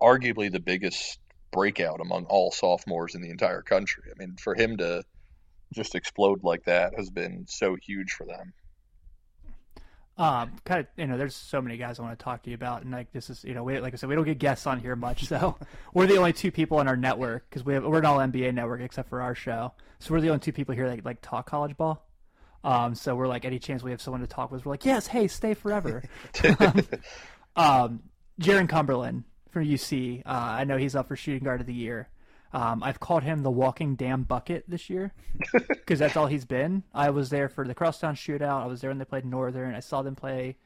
arguably 0.00 0.52
the 0.52 0.60
biggest 0.60 1.18
breakout 1.50 2.00
among 2.00 2.26
all 2.26 2.52
sophomores 2.52 3.14
in 3.14 3.22
the 3.22 3.30
entire 3.30 3.62
country. 3.62 4.04
I 4.14 4.18
mean, 4.18 4.36
for 4.36 4.54
him 4.54 4.76
to 4.76 5.02
just 5.74 5.94
explode 5.94 6.44
like 6.44 6.64
that 6.64 6.94
has 6.96 7.10
been 7.10 7.46
so 7.48 7.76
huge 7.82 8.12
for 8.12 8.26
them. 8.26 8.52
Um, 10.18 10.52
kind 10.64 10.80
of, 10.80 10.86
you 10.96 11.06
know, 11.06 11.18
there's 11.18 11.36
so 11.36 11.60
many 11.60 11.76
guys 11.76 11.98
I 11.98 12.02
want 12.02 12.18
to 12.18 12.22
talk 12.22 12.42
to 12.44 12.50
you 12.50 12.54
about, 12.54 12.82
and 12.82 12.90
like 12.90 13.12
this 13.12 13.28
is, 13.28 13.44
you 13.44 13.52
know, 13.52 13.62
we 13.62 13.78
like 13.80 13.92
I 13.92 13.96
said, 13.96 14.08
we 14.08 14.14
don't 14.14 14.24
get 14.24 14.38
guests 14.38 14.66
on 14.66 14.80
here 14.80 14.96
much, 14.96 15.24
so 15.26 15.56
we're 15.94 16.06
the 16.06 16.16
only 16.16 16.32
two 16.32 16.50
people 16.50 16.78
on 16.78 16.88
our 16.88 16.96
network 16.96 17.48
because 17.50 17.64
we 17.64 17.74
have 17.74 17.84
we're 17.84 17.98
an 17.98 18.06
all 18.06 18.18
NBA 18.18 18.54
network 18.54 18.80
except 18.80 19.10
for 19.10 19.20
our 19.20 19.34
show, 19.34 19.72
so 19.98 20.14
we're 20.14 20.22
the 20.22 20.28
only 20.28 20.40
two 20.40 20.52
people 20.52 20.74
here 20.74 20.88
that 20.88 21.04
like 21.04 21.20
talk 21.20 21.46
college 21.46 21.76
ball. 21.76 22.06
Um, 22.64 22.94
so 22.94 23.14
we're 23.14 23.28
like 23.28 23.44
any 23.44 23.58
chance 23.58 23.82
we 23.82 23.90
have 23.90 24.00
someone 24.00 24.22
to 24.22 24.26
talk 24.26 24.50
with, 24.50 24.64
we're 24.64 24.72
like, 24.72 24.86
yes, 24.86 25.06
hey, 25.06 25.28
stay 25.28 25.52
forever. 25.52 26.02
um, 27.56 28.02
Jarron 28.40 28.68
Cumberland 28.68 29.24
from 29.50 29.64
UC, 29.64 30.20
uh, 30.20 30.22
I 30.28 30.64
know 30.64 30.78
he's 30.78 30.96
up 30.96 31.08
for 31.08 31.14
shooting 31.14 31.44
guard 31.44 31.60
of 31.60 31.66
the 31.66 31.74
year. 31.74 32.08
Um, 32.56 32.82
I've 32.82 33.00
called 33.00 33.22
him 33.22 33.42
the 33.42 33.50
walking 33.50 33.96
damn 33.96 34.22
bucket 34.22 34.64
this 34.66 34.88
year 34.88 35.12
because 35.52 35.98
that's 35.98 36.16
all 36.16 36.26
he's 36.26 36.46
been. 36.46 36.84
I 36.94 37.10
was 37.10 37.28
there 37.28 37.50
for 37.50 37.66
the 37.66 37.74
crosstown 37.74 38.14
shootout. 38.14 38.62
I 38.62 38.66
was 38.66 38.80
there 38.80 38.88
when 38.88 38.96
they 38.96 39.04
played 39.04 39.26
Northern. 39.26 39.74
I 39.74 39.80
saw 39.80 40.00
them 40.00 40.14
play 40.14 40.56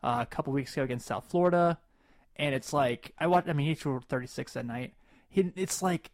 uh, 0.00 0.18
a 0.20 0.26
couple 0.26 0.52
weeks 0.52 0.74
ago 0.74 0.84
against 0.84 1.08
South 1.08 1.28
Florida, 1.28 1.76
and 2.36 2.54
it's 2.54 2.72
like 2.72 3.14
I 3.18 3.26
watched. 3.26 3.48
I 3.48 3.52
mean, 3.54 3.66
he 3.66 3.74
scored 3.74 4.04
36 4.04 4.52
that 4.52 4.64
night. 4.64 4.94
He, 5.28 5.52
it's 5.56 5.82
like 5.82 6.12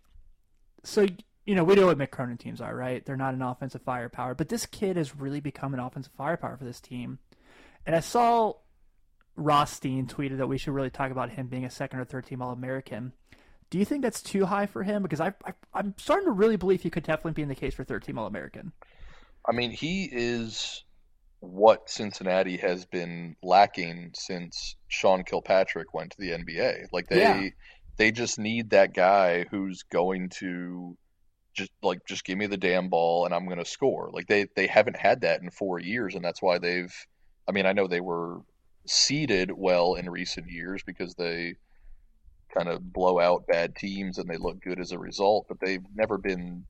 so 0.85 1.07
you 1.44 1.55
know 1.55 1.64
we 1.64 1.75
know 1.75 1.85
what 1.85 1.99
Mick 1.99 2.12
Cronin 2.12 2.38
teams 2.38 2.62
are, 2.62 2.75
right? 2.75 3.05
They're 3.05 3.14
not 3.14 3.35
an 3.35 3.42
offensive 3.42 3.83
firepower, 3.83 4.35
but 4.35 4.49
this 4.49 4.64
kid 4.64 4.96
has 4.96 5.14
really 5.14 5.40
become 5.40 5.75
an 5.75 5.81
offensive 5.81 6.14
firepower 6.16 6.57
for 6.57 6.64
this 6.64 6.81
team. 6.81 7.18
And 7.85 7.94
I 7.94 8.01
saw 8.01 8.55
Rothstein 9.37 10.07
tweeted 10.07 10.38
that 10.38 10.49
we 10.49 10.57
should 10.57 10.72
really 10.72 10.88
talk 10.88 11.11
about 11.11 11.29
him 11.33 11.49
being 11.49 11.66
a 11.66 11.70
second 11.70 11.99
or 11.99 12.07
third 12.07 12.25
team 12.25 12.40
All 12.40 12.53
American. 12.53 13.12
Do 13.70 13.79
you 13.79 13.85
think 13.85 14.02
that's 14.02 14.22
too 14.22 14.46
high 14.46 14.66
for 14.66 14.83
him? 14.83 15.02
Because 15.02 15.20
I, 15.20 15.33
I 15.44 15.81
am 15.81 15.94
starting 15.98 16.26
to 16.26 16.33
really 16.33 16.57
believe 16.57 16.83
he 16.83 16.90
could 16.90 17.02
definitely 17.02 17.33
be 17.33 17.42
in 17.42 17.48
the 17.48 17.55
case 17.55 17.74
for 17.74 17.85
third 17.85 18.05
team 18.05 18.18
All 18.18 18.26
American. 18.26 18.72
I 19.48 19.52
mean, 19.52 19.70
he 19.70 20.09
is 20.11 20.85
what 21.40 21.88
Cincinnati 21.90 22.57
has 22.59 22.85
been 22.87 23.37
lacking 23.42 24.12
since 24.14 24.76
Sean 24.88 25.22
Kilpatrick 25.24 25.94
went 25.94 26.12
to 26.12 26.16
the 26.18 26.31
NBA. 26.31 26.87
Like 26.92 27.09
they 27.09 27.20
yeah. 27.20 27.48
they 27.96 28.11
just 28.11 28.38
need 28.38 28.70
that 28.70 28.94
guy 28.94 29.44
who's 29.50 29.83
going 29.85 30.31
to 30.40 30.96
just 31.55 31.70
like 31.83 32.05
just 32.07 32.24
give 32.24 32.38
me 32.38 32.46
the 32.46 32.57
damn 32.57 32.88
ball 32.88 33.24
and 33.24 33.35
I'm 33.35 33.46
going 33.46 33.59
to 33.59 33.64
score. 33.64 34.11
Like 34.12 34.26
they 34.26 34.46
they 34.55 34.66
haven't 34.66 34.96
had 34.96 35.22
that 35.22 35.42
in 35.42 35.50
4 35.50 35.81
years 35.81 36.14
and 36.14 36.24
that's 36.24 36.42
why 36.42 36.59
they've 36.59 36.94
I 37.48 37.52
mean, 37.52 37.66
I 37.66 37.72
know 37.72 37.87
they 37.87 38.00
were 38.00 38.40
seeded 38.87 39.50
well 39.52 39.94
in 39.94 40.11
recent 40.11 40.50
years 40.50 40.83
because 40.85 41.14
they 41.14 41.57
kind 42.54 42.68
of 42.68 42.92
blow 42.92 43.18
out 43.18 43.46
bad 43.46 43.76
teams 43.76 44.18
and 44.18 44.28
they 44.28 44.37
look 44.37 44.61
good 44.62 44.80
as 44.80 44.92
a 44.92 44.98
result, 44.98 45.46
but 45.48 45.59
they've 45.61 45.85
never 45.94 46.18
been 46.18 46.64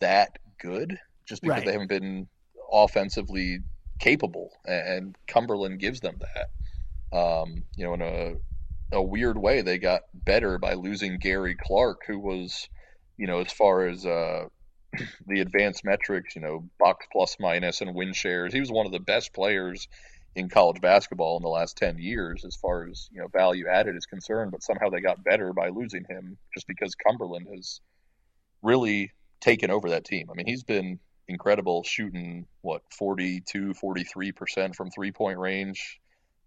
that 0.00 0.38
good 0.60 0.98
just 1.26 1.42
because 1.42 1.58
right. 1.58 1.66
they 1.66 1.72
haven't 1.72 1.88
been 1.88 2.26
offensively 2.70 3.60
capable. 3.98 4.50
And 4.66 5.16
Cumberland 5.26 5.78
gives 5.78 6.00
them 6.00 6.18
that. 6.20 7.16
Um, 7.16 7.64
you 7.76 7.84
know, 7.84 7.94
in 7.94 8.02
a 8.02 8.34
a 8.92 9.02
weird 9.02 9.38
way, 9.38 9.62
they 9.62 9.78
got 9.78 10.02
better 10.12 10.58
by 10.58 10.74
losing 10.74 11.18
Gary 11.18 11.56
Clark, 11.58 12.02
who 12.06 12.18
was, 12.18 12.68
you 13.16 13.26
know, 13.26 13.40
as 13.40 13.50
far 13.50 13.86
as 13.88 14.04
uh, 14.04 14.44
the 15.26 15.40
advanced 15.40 15.84
metrics, 15.84 16.36
you 16.36 16.42
know, 16.42 16.68
box 16.78 17.06
plus 17.10 17.36
minus 17.40 17.80
and 17.80 17.94
win 17.94 18.12
shares, 18.12 18.52
he 18.52 18.60
was 18.60 18.70
one 18.70 18.86
of 18.86 18.92
the 18.92 19.00
best 19.00 19.32
players 19.32 19.88
in 20.34 20.48
college 20.48 20.80
basketball 20.80 21.36
in 21.36 21.42
the 21.42 21.48
last 21.48 21.76
10 21.76 21.98
years 21.98 22.44
as 22.44 22.56
far 22.56 22.88
as 22.88 23.08
you 23.12 23.20
know 23.20 23.28
value 23.28 23.66
added 23.68 23.96
is 23.96 24.06
concerned 24.06 24.50
but 24.50 24.62
somehow 24.62 24.88
they 24.88 25.00
got 25.00 25.22
better 25.22 25.52
by 25.52 25.68
losing 25.68 26.04
him 26.08 26.36
just 26.54 26.66
because 26.66 26.94
Cumberland 26.94 27.46
has 27.54 27.80
really 28.62 29.12
taken 29.40 29.70
over 29.70 29.90
that 29.90 30.04
team 30.04 30.28
I 30.30 30.34
mean 30.34 30.46
he's 30.46 30.62
been 30.64 30.98
incredible 31.28 31.82
shooting 31.82 32.46
what 32.62 32.82
42 32.90 33.74
43% 33.74 34.74
from 34.74 34.90
three 34.90 35.12
point 35.12 35.38
range 35.38 36.00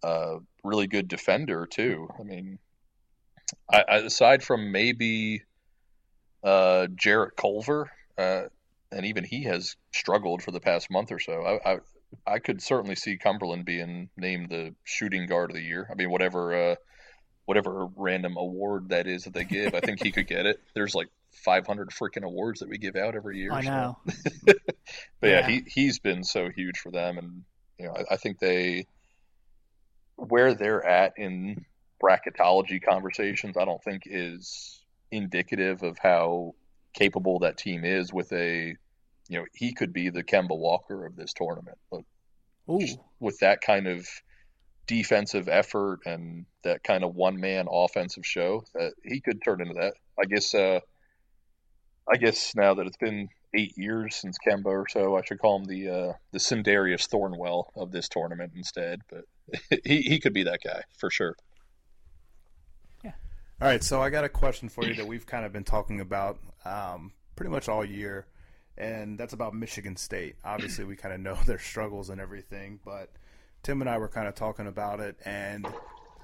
uh, 0.03 0.37
really 0.63 0.87
good 0.87 1.07
defender 1.07 1.67
too 1.67 2.09
I 2.19 2.23
mean 2.23 2.59
I, 3.71 3.83
I, 3.87 3.95
aside 3.97 4.43
from 4.43 4.71
maybe 4.71 5.43
uh, 6.43 6.87
Jarrett 6.95 7.35
Culver 7.35 7.91
uh, 8.17 8.43
and 8.91 9.05
even 9.05 9.23
he 9.23 9.43
has 9.43 9.75
struggled 9.93 10.41
for 10.41 10.51
the 10.51 10.59
past 10.59 10.89
month 10.89 11.11
or 11.11 11.19
so. 11.19 11.41
I, 11.41 11.73
I, 11.73 11.77
I 12.25 12.39
could 12.39 12.61
certainly 12.61 12.95
see 12.95 13.17
Cumberland 13.17 13.65
being 13.65 14.09
named 14.17 14.49
the 14.49 14.75
shooting 14.83 15.27
guard 15.27 15.51
of 15.51 15.55
the 15.55 15.63
year. 15.63 15.87
I 15.91 15.95
mean, 15.95 16.09
whatever 16.09 16.71
uh, 16.71 16.75
whatever 17.45 17.87
random 17.95 18.37
award 18.37 18.89
that 18.89 19.07
is 19.07 19.23
that 19.23 19.33
they 19.33 19.43
give, 19.43 19.75
I 19.75 19.79
think 19.79 20.01
he 20.03 20.11
could 20.11 20.27
get 20.27 20.45
it. 20.45 20.59
There's 20.73 20.95
like 20.95 21.09
500 21.43 21.89
freaking 21.89 22.23
awards 22.23 22.59
that 22.59 22.69
we 22.69 22.77
give 22.77 22.95
out 22.95 23.15
every 23.15 23.39
year. 23.39 23.51
I 23.51 23.61
know. 23.61 23.97
So. 24.07 24.13
but 24.45 24.55
yeah, 25.21 25.29
yeah, 25.29 25.47
he 25.47 25.63
he's 25.67 25.99
been 25.99 26.23
so 26.23 26.49
huge 26.49 26.79
for 26.79 26.91
them, 26.91 27.17
and 27.17 27.43
you 27.79 27.87
know, 27.87 27.93
I, 27.95 28.13
I 28.13 28.17
think 28.17 28.39
they 28.39 28.87
where 30.15 30.53
they're 30.53 30.85
at 30.85 31.13
in 31.17 31.65
bracketology 32.01 32.83
conversations, 32.83 33.57
I 33.57 33.65
don't 33.65 33.83
think 33.83 34.03
is 34.05 34.81
indicative 35.11 35.83
of 35.83 35.97
how 35.97 36.55
capable 36.93 37.39
that 37.39 37.57
team 37.57 37.83
is 37.83 38.13
with 38.13 38.31
a 38.31 38.75
you 39.27 39.39
know, 39.39 39.45
he 39.53 39.73
could 39.73 39.93
be 39.93 40.09
the 40.09 40.23
Kemba 40.23 40.57
Walker 40.57 41.05
of 41.05 41.15
this 41.15 41.33
tournament. 41.33 41.77
But 41.91 42.01
with 43.19 43.39
that 43.39 43.61
kind 43.61 43.87
of 43.87 44.07
defensive 44.87 45.47
effort 45.49 46.01
and 46.05 46.45
that 46.63 46.83
kind 46.83 47.03
of 47.03 47.15
one 47.15 47.39
man 47.39 47.67
offensive 47.69 48.25
show, 48.25 48.63
that 48.73 48.93
he 49.03 49.19
could 49.19 49.43
turn 49.43 49.61
into 49.61 49.75
that. 49.75 49.93
I 50.19 50.25
guess. 50.25 50.53
Uh, 50.53 50.79
I 52.07 52.17
guess 52.17 52.53
now 52.55 52.75
that 52.75 52.85
it's 52.85 52.97
been 52.97 53.29
eight 53.55 53.73
years 53.77 54.15
since 54.15 54.37
Kemba 54.45 54.65
or 54.65 54.85
so, 54.87 55.17
I 55.17 55.23
should 55.23 55.39
call 55.39 55.59
him 55.59 55.65
the 55.65 55.89
uh, 55.89 56.13
the 56.31 56.39
Sindarius 56.39 57.07
Thornwell 57.07 57.71
of 57.75 57.91
this 57.91 58.09
tournament 58.09 58.53
instead. 58.55 59.01
But 59.09 59.25
he 59.85 60.01
he 60.01 60.19
could 60.19 60.33
be 60.33 60.43
that 60.43 60.59
guy 60.63 60.83
for 60.97 61.09
sure. 61.09 61.35
Yeah. 63.03 63.13
All 63.59 63.67
right, 63.67 63.83
so 63.83 64.01
I 64.01 64.09
got 64.09 64.23
a 64.23 64.29
question 64.29 64.69
for 64.69 64.85
you 64.85 64.93
that 64.95 65.07
we've 65.07 65.25
kind 65.25 65.45
of 65.45 65.53
been 65.53 65.63
talking 65.63 65.99
about 65.99 66.37
um, 66.63 67.13
pretty 67.35 67.49
much 67.49 67.67
all 67.67 67.83
year 67.83 68.27
and 68.77 69.17
that's 69.17 69.33
about 69.33 69.53
Michigan 69.53 69.95
State. 69.95 70.35
Obviously, 70.43 70.85
we 70.85 70.95
kind 70.95 71.13
of 71.13 71.19
know 71.19 71.35
their 71.45 71.59
struggles 71.59 72.09
and 72.09 72.19
everything, 72.19 72.79
but 72.83 73.09
Tim 73.63 73.81
and 73.81 73.89
I 73.89 73.97
were 73.97 74.07
kind 74.07 74.27
of 74.27 74.35
talking 74.35 74.67
about 74.67 74.99
it, 74.99 75.17
and 75.25 75.67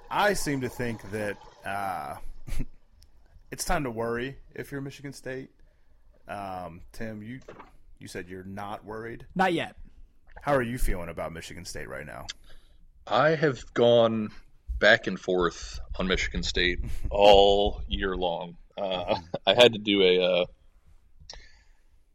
I 0.10 0.34
seem 0.34 0.62
to 0.62 0.70
think 0.70 1.10
that 1.12 1.38
uh, 1.66 2.16
it's 3.52 3.66
time 3.66 3.84
to 3.84 3.92
worry 3.92 4.38
if 4.54 4.72
you're 4.72 4.82
Michigan 4.82 5.14
State. 5.14 5.50
Um, 6.28 6.82
Tim, 6.92 7.24
you 7.24 7.40
you 8.00 8.08
said 8.08 8.28
you're 8.28 8.44
not 8.44 8.86
worried. 8.86 9.26
Not 9.36 9.54
yet. 9.54 9.76
How 10.42 10.56
are 10.56 10.62
you 10.62 10.78
feeling 10.78 11.10
about 11.10 11.34
Michigan 11.34 11.66
State 11.66 11.88
right 11.88 12.06
now? 12.06 12.26
I 13.08 13.30
have 13.30 13.62
gone 13.74 14.32
back 14.80 15.08
and 15.08 15.20
forth 15.20 15.80
on 15.98 16.08
Michigan 16.08 16.44
State 16.44 16.80
all 17.10 17.82
year 17.88 18.16
long. 18.16 18.58
Uh, 18.78 19.16
I 19.46 19.54
had 19.54 19.74
to 19.74 19.80
do 19.80 20.02
a 20.02 20.22
uh, 20.22 20.46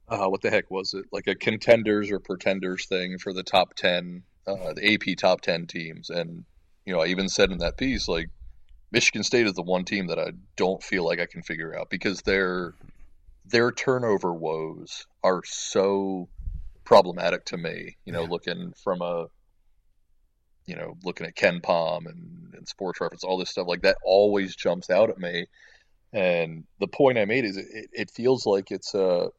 uh, 0.09 0.27
what 0.27 0.43
the 0.43 0.51
heck 0.51 0.71
was 0.71 0.95
it? 0.95 1.05
Like 1.13 1.27
a 1.27 1.35
contenders 1.35 2.11
or 2.11 2.19
pretenders 2.19 2.87
thing 2.87 3.19
for 3.19 3.33
the 3.33 3.43
top 3.43 3.75
10, 3.75 4.23
uh, 4.47 4.73
the 4.75 4.95
AP 4.95 5.17
top 5.19 5.41
10 5.41 5.67
teams. 5.67 6.11
And, 6.11 6.45
you 6.85 6.93
know, 6.93 7.01
I 7.01 7.07
even 7.07 7.29
said 7.29 7.51
in 7.51 7.59
that 7.59 7.77
piece, 7.77 8.09
like, 8.09 8.29
Michigan 8.93 9.25
State 9.25 9.47
is 9.47 9.55
the 9.55 9.63
one 9.63 9.85
team 9.85 10.07
that 10.07 10.19
I 10.19 10.31
don't 10.57 10.83
feel 10.83 11.05
like 11.05 11.21
I 11.21 11.27
can 11.27 11.43
figure 11.43 11.77
out 11.77 11.91
because 11.91 12.23
their 12.23 12.75
their 13.45 13.71
turnover 13.71 14.33
woes 14.33 15.07
are 15.23 15.43
so 15.45 16.29
problematic 16.85 17.45
to 17.47 17.57
me. 17.57 17.97
You 18.05 18.13
know, 18.13 18.23
yeah. 18.23 18.29
looking 18.29 18.73
from 18.83 19.03
a 19.03 19.27
you 20.67 20.75
know, 20.75 20.97
looking 21.05 21.27
at 21.27 21.37
KenPom 21.37 22.07
and, 22.07 22.55
and 22.55 22.67
Sports 22.69 23.01
Reference, 23.01 23.23
all 23.23 23.39
this 23.39 23.51
stuff 23.51 23.69
like 23.69 23.83
that 23.83 23.99
always 24.05 24.57
jumps 24.57 24.91
out 24.91 25.11
at 25.11 25.19
me. 25.19 25.47
And 26.13 26.65
the 26.81 26.89
point 26.89 27.19
I 27.19 27.25
made 27.25 27.45
is 27.45 27.57
it, 27.57 27.67
it 27.93 28.11
feels 28.11 28.47
like 28.47 28.71
it's 28.71 28.95
a 28.95 29.31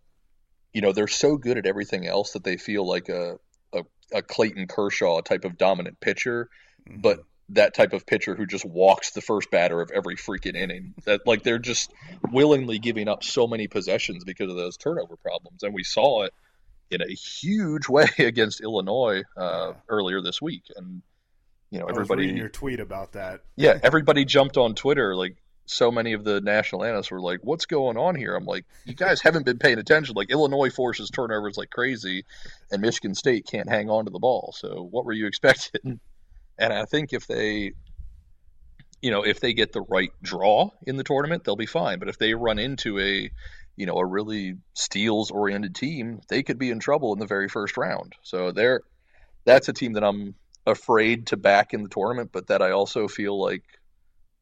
you 0.74 0.82
know 0.82 0.92
they're 0.92 1.08
so 1.08 1.38
good 1.38 1.58
at 1.58 1.66
everything 1.66 2.08
else 2.08 2.34
that 2.34 2.44
they 2.44 2.58
feel 2.58 2.88
like 2.88 3.10
a 3.10 3.40
a, 3.74 3.84
a 4.14 4.22
Clayton 4.22 4.68
Kershaw 4.68 5.22
type 5.22 5.46
of 5.46 5.58
dominant 5.58 6.00
pitcher, 6.00 6.50
mm-hmm. 6.88 7.02
but 7.02 7.20
that 7.50 7.74
type 7.74 7.94
of 7.94 8.06
pitcher 8.06 8.36
who 8.36 8.46
just 8.46 8.66
walks 8.66 9.12
the 9.12 9.22
first 9.22 9.50
batter 9.50 9.80
of 9.80 9.90
every 9.92 10.16
freaking 10.16 10.56
inning. 10.56 10.94
That 11.06 11.26
like 11.26 11.44
they're 11.44 11.60
just 11.60 11.92
willingly 12.32 12.80
giving 12.80 13.08
up 13.08 13.24
so 13.24 13.48
many 13.48 13.68
possessions 13.68 14.24
because 14.24 14.50
of 14.50 14.58
those 14.58 14.78
turnover 14.78 15.16
problems, 15.16 15.64
and 15.64 15.74
we 15.74 15.84
saw 15.84 16.24
it 16.24 16.34
in 16.90 17.02
a 17.02 17.14
huge 17.14 17.88
way 17.90 18.08
against 18.20 18.62
Illinois 18.62 19.24
uh, 19.36 19.70
yeah. 19.70 19.74
earlier 19.90 20.22
this 20.22 20.42
week. 20.42 20.64
And 20.76 21.02
you 21.70 21.80
know, 21.80 21.86
everybody 21.88 22.28
your 22.28 22.50
tweet 22.50 22.80
about 22.80 23.14
that. 23.14 23.42
Yeah, 23.56 23.78
everybody 23.82 24.26
jumped 24.26 24.58
on 24.58 24.76
Twitter 24.76 25.16
like 25.16 25.38
so 25.68 25.92
many 25.92 26.14
of 26.14 26.24
the 26.24 26.42
national 26.42 26.84
analysts 26.84 27.12
were 27.12 27.22
like, 27.22 27.42
"What's 27.44 27.66
going 27.66 27.98
on 27.98 28.16
here?" 28.16 28.36
I'm 28.36 28.46
like, 28.46 28.66
"You 28.86 28.96
guys 28.96 29.22
haven't 29.22 29.46
been 29.46 29.60
paying 29.60 29.78
attention. 29.78 30.16
Like 30.16 30.32
Illinois 30.32 30.72
forces 30.72 31.10
turnovers 31.10 31.58
like 31.58 31.70
crazy, 31.70 32.26
and 32.72 32.82
Michigan 32.82 33.14
State 33.14 33.46
can't 33.46 33.70
hang 33.70 33.90
on 33.90 34.06
to 34.06 34.12
the 34.12 34.20
ball. 34.20 34.56
So 34.58 34.88
what 34.90 35.06
were 35.06 35.14
you 35.14 35.28
expecting?" 35.28 36.00
And 36.58 36.74
I 36.74 36.86
think 36.86 37.14
if 37.14 37.28
they, 37.28 37.74
you 39.02 39.12
know, 39.12 39.24
if 39.24 39.40
they 39.42 39.54
get 39.54 39.74
the 39.74 39.82
right 39.82 40.12
draw 40.24 40.72
in 40.88 40.98
the 40.98 41.04
tournament, 41.04 41.44
they'll 41.44 41.56
be 41.56 41.68
fine. 41.68 42.00
But 42.00 42.10
if 42.10 42.18
they 42.18 42.34
run 42.34 42.58
into 42.58 42.98
a, 43.00 43.30
you 43.76 43.86
know, 43.86 43.98
a 43.98 44.06
really 44.06 44.56
steals 44.74 45.30
oriented 45.32 45.76
team, 45.76 46.22
they 46.30 46.44
could 46.44 46.58
be 46.58 46.72
in 46.72 46.80
trouble 46.80 47.14
in 47.14 47.20
the 47.20 47.28
very 47.28 47.50
first 47.50 47.78
round. 47.78 48.14
So 48.24 48.52
they're 48.52 48.82
that's 49.46 49.70
a 49.70 49.74
team 49.74 49.94
that 49.94 50.04
I'm 50.04 50.36
afraid 50.66 51.28
to 51.28 51.38
back 51.38 51.74
in 51.74 51.84
the 51.84 51.90
tournament, 51.90 52.32
but 52.32 52.48
that 52.48 52.62
I 52.62 52.72
also 52.72 53.08
feel 53.08 53.40
like, 53.40 53.64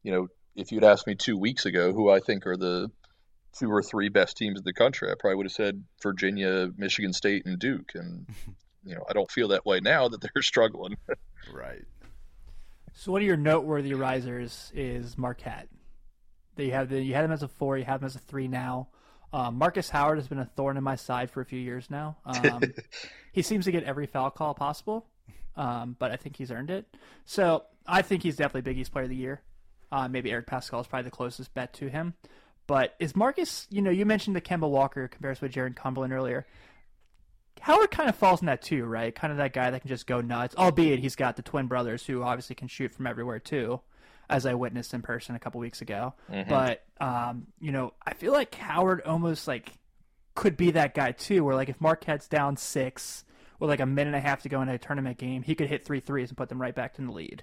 you 0.02 0.12
know, 0.12 0.28
if 0.56 0.72
you'd 0.72 0.84
asked 0.84 1.06
me 1.06 1.14
two 1.14 1.36
weeks 1.36 1.66
ago 1.66 1.92
who 1.92 2.10
I 2.10 2.20
think 2.20 2.46
are 2.46 2.56
the 2.56 2.90
two 3.58 3.70
or 3.70 3.82
three 3.82 4.08
best 4.08 4.36
teams 4.36 4.58
in 4.58 4.64
the 4.64 4.72
country, 4.72 5.10
I 5.10 5.14
probably 5.18 5.36
would 5.36 5.46
have 5.46 5.52
said 5.52 5.84
Virginia, 6.02 6.70
Michigan 6.76 7.12
State, 7.12 7.46
and 7.46 7.58
Duke. 7.58 7.92
And 7.94 8.26
you 8.84 8.94
know, 8.94 9.04
I 9.08 9.12
don't 9.12 9.30
feel 9.30 9.48
that 9.48 9.66
way 9.66 9.80
now 9.80 10.08
that 10.08 10.20
they're 10.20 10.30
struggling. 10.42 10.96
right. 11.52 11.84
So 12.94 13.12
one 13.12 13.20
of 13.20 13.26
your 13.26 13.36
noteworthy 13.36 13.92
risers 13.92 14.72
is 14.74 15.18
Marquette. 15.18 15.68
You 16.56 16.72
have 16.72 16.88
the 16.88 17.02
you 17.02 17.12
had 17.12 17.24
him 17.24 17.32
as 17.32 17.42
a 17.42 17.48
four, 17.48 17.76
you 17.76 17.84
have 17.84 18.00
them 18.00 18.06
as 18.06 18.16
a 18.16 18.20
three 18.20 18.48
now. 18.48 18.88
Um, 19.32 19.56
Markus 19.56 19.90
Howard 19.90 20.16
has 20.16 20.28
been 20.28 20.38
a 20.38 20.46
thorn 20.46 20.78
in 20.78 20.84
my 20.84 20.96
side 20.96 21.30
for 21.30 21.42
a 21.42 21.44
few 21.44 21.58
years 21.58 21.90
now. 21.90 22.16
Um, 22.24 22.62
he 23.32 23.42
seems 23.42 23.66
to 23.66 23.72
get 23.72 23.84
every 23.84 24.06
foul 24.06 24.30
call 24.30 24.54
possible, 24.54 25.06
um, 25.56 25.96
but 25.98 26.10
I 26.10 26.16
think 26.16 26.36
he's 26.36 26.50
earned 26.50 26.70
it. 26.70 26.86
So 27.26 27.64
I 27.86 28.00
think 28.00 28.22
he's 28.22 28.36
definitely 28.36 28.62
Big 28.62 28.78
East 28.78 28.92
Player 28.92 29.04
of 29.04 29.10
the 29.10 29.16
Year. 29.16 29.42
Uh, 29.92 30.08
maybe 30.08 30.30
Eric 30.30 30.46
Paschall 30.46 30.80
is 30.80 30.86
probably 30.86 31.04
the 31.04 31.10
closest 31.10 31.54
bet 31.54 31.72
to 31.74 31.88
him. 31.88 32.14
But 32.66 32.94
is 32.98 33.14
Markus? 33.14 33.66
You 33.70 33.82
know, 33.82 33.90
you 33.90 34.04
mentioned 34.04 34.34
the 34.34 34.40
Kemba 34.40 34.68
Walker 34.68 35.06
comparison 35.08 35.46
with 35.46 35.54
Jarron 35.54 35.76
Cumberland 35.76 36.12
earlier. 36.12 36.46
Howard 37.60 37.90
kind 37.90 38.08
of 38.08 38.16
falls 38.16 38.40
in 38.40 38.46
that 38.46 38.62
too, 38.62 38.84
right? 38.84 39.14
Kind 39.14 39.30
of 39.32 39.38
that 39.38 39.52
guy 39.52 39.70
that 39.70 39.80
can 39.80 39.88
just 39.88 40.06
go 40.06 40.20
nuts. 40.20 40.54
Albeit 40.56 40.98
he's 41.00 41.16
got 41.16 41.36
the 41.36 41.42
twin 41.42 41.66
brothers 41.66 42.04
who 42.04 42.22
obviously 42.22 42.54
can 42.54 42.68
shoot 42.68 42.92
from 42.92 43.06
everywhere 43.06 43.38
too, 43.38 43.80
as 44.28 44.46
I 44.46 44.54
witnessed 44.54 44.92
in 44.94 45.02
person 45.02 45.34
a 45.34 45.38
couple 45.38 45.60
weeks 45.60 45.80
ago. 45.80 46.14
Mhm. 46.30 46.48
But 46.48 46.84
um, 47.00 47.46
you 47.60 47.72
know, 47.72 47.92
I 48.04 48.14
feel 48.14 48.32
like 48.32 48.54
Howard 48.56 49.02
almost 49.02 49.48
like 49.48 49.72
could 50.34 50.56
be 50.56 50.72
that 50.72 50.94
guy 50.94 51.12
too, 51.12 51.44
where 51.44 51.54
like 51.54 51.68
if 51.68 51.80
Marquette's 51.80 52.28
down 52.28 52.56
six 52.56 53.24
with 53.58 53.70
like 53.70 53.80
a 53.80 53.86
minute 53.86 54.14
and 54.14 54.16
a 54.16 54.20
half 54.28 54.42
to 54.42 54.48
go 54.48 54.60
in 54.60 54.68
a 54.68 54.78
tournament 54.78 55.18
game, 55.18 55.42
he 55.42 55.54
could 55.54 55.68
hit 55.68 55.84
three 55.84 56.00
threes 56.00 56.28
and 56.30 56.36
put 56.36 56.48
them 56.48 56.60
right 56.60 56.74
back 56.74 56.98
in 56.98 57.06
the 57.06 57.12
lead. 57.12 57.42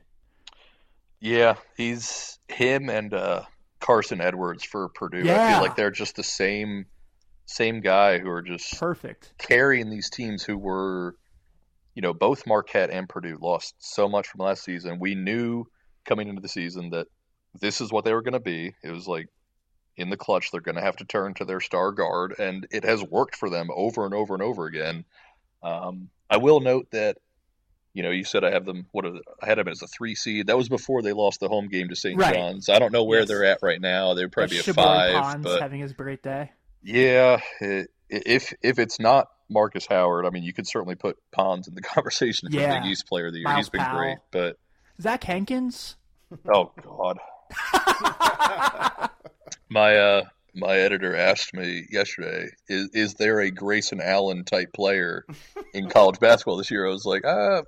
Yeah, 1.24 1.56
he's 1.78 2.38
him 2.50 2.90
and 2.90 3.14
uh, 3.14 3.44
Carson 3.80 4.20
Edwards 4.20 4.66
for 4.66 4.90
Purdue. 4.90 5.22
I 5.22 5.54
feel 5.54 5.62
like 5.62 5.78
they're 5.78 5.90
just 5.90 6.18
the 6.18 6.24
same 6.24 6.86
same 7.46 7.80
guy 7.80 8.20
who 8.20 8.30
are 8.30 8.42
just 8.42 8.78
Perfect. 8.78 9.34
carrying 9.38 9.90
these 9.90 10.10
teams 10.10 10.44
who 10.44 10.58
were, 10.58 11.16
you 11.96 12.02
know, 12.02 12.14
both 12.14 12.46
Marquette 12.46 12.90
and 12.90 13.08
Purdue 13.08 13.38
lost 13.42 13.74
so 13.80 14.10
much 14.10 14.28
from 14.28 14.42
last 14.44 14.66
season. 14.66 15.00
We 15.00 15.16
knew 15.16 15.66
coming 16.04 16.28
into 16.28 16.42
the 16.42 16.50
season 16.50 16.90
that 16.90 17.08
this 17.58 17.80
is 17.80 17.90
what 17.90 18.04
they 18.04 18.12
were 18.12 18.22
going 18.22 18.34
to 18.34 18.42
be. 18.42 18.76
It 18.84 18.92
was 18.92 19.08
like 19.08 19.30
in 19.96 20.10
the 20.10 20.18
clutch, 20.18 20.52
they're 20.52 20.60
going 20.60 20.76
to 20.76 20.82
have 20.82 20.98
to 20.98 21.06
turn 21.06 21.36
to 21.36 21.46
their 21.46 21.62
star 21.62 21.94
guard, 21.94 22.36
and 22.38 22.68
it 22.70 22.84
has 22.84 23.02
worked 23.02 23.38
for 23.38 23.50
them 23.50 23.70
over 23.74 24.04
and 24.04 24.14
over 24.14 24.34
and 24.34 24.44
over 24.44 24.66
again. 24.66 25.06
Um, 25.62 26.10
I 26.30 26.36
will 26.36 26.60
note 26.60 26.92
that, 26.92 27.20
you 27.94 28.04
know, 28.04 28.10
you 28.12 28.24
said 28.24 28.44
I 28.44 28.52
have 28.52 28.66
them. 28.66 28.88
What 28.92 29.06
are, 29.06 29.14
I 29.42 29.46
had 29.46 29.58
them 29.60 29.68
as 29.68 29.82
a 29.82 29.88
three 29.88 30.16
seed. 30.16 30.48
That 30.48 30.58
was 30.58 30.68
before 30.70 31.02
they 31.02 31.14
lost 31.14 31.40
the 31.40 31.48
home 31.48 31.68
game 31.68 31.90
to 31.90 31.96
St. 31.96 32.20
Right. 32.20 32.34
John's. 32.34 32.70
I 32.70 32.80
don't 32.80 32.92
know 32.92 33.04
where 33.04 33.20
Yes. 33.20 33.28
they're 33.28 33.46
at 33.46 33.60
right 33.62 33.80
now. 33.80 34.14
They'd 34.16 34.32
probably 34.32 34.58
But 34.58 34.66
be 34.66 34.72
a 34.72 34.74
five, 34.74 35.14
Ponds 35.14 35.44
but 35.46 35.62
having 35.62 35.80
his 35.80 35.94
great 35.94 36.24
day. 36.24 36.52
yeah, 36.84 37.40
it, 37.62 37.90
if 38.10 38.54
if 38.62 38.80
it's 38.80 39.00
not 39.00 39.28
Markus 39.50 39.86
Howard, 39.86 40.26
I 40.26 40.30
mean, 40.32 40.44
you 40.44 40.54
could 40.54 40.68
certainly 40.68 40.96
put 40.96 41.18
Ponds 41.32 41.68
in 41.68 41.76
the 41.76 41.82
conversation 41.94 42.50
for 42.50 42.58
Yeah. 42.58 42.80
Big 42.82 42.92
East 42.92 43.08
Player 43.08 43.28
of 43.28 43.34
the 43.34 43.40
Year. 43.40 43.48
Myles 43.48 43.66
He's 43.66 43.70
been 43.70 43.82
Powell. 43.82 43.98
great, 44.00 44.18
but 44.32 44.58
Zach 45.02 45.24
Hankins. 45.24 45.96
oh 46.52 46.72
god, 46.82 47.20
my 49.70 49.96
uh 49.98 50.24
my 50.56 50.76
editor 50.78 51.16
asked 51.16 51.54
me 51.54 51.86
yesterday, 51.92 52.50
is 52.68 52.90
is 52.94 53.14
there 53.16 53.40
a 53.40 53.50
Grayson 53.52 54.00
Allen 54.02 54.44
type 54.46 54.72
player 54.74 55.26
in 55.74 55.90
college 55.90 56.20
basketball 56.20 56.58
this 56.58 56.70
year? 56.72 56.86
I 56.88 56.90
was 56.90 57.06
like, 57.06 57.26
uh. 57.26 57.64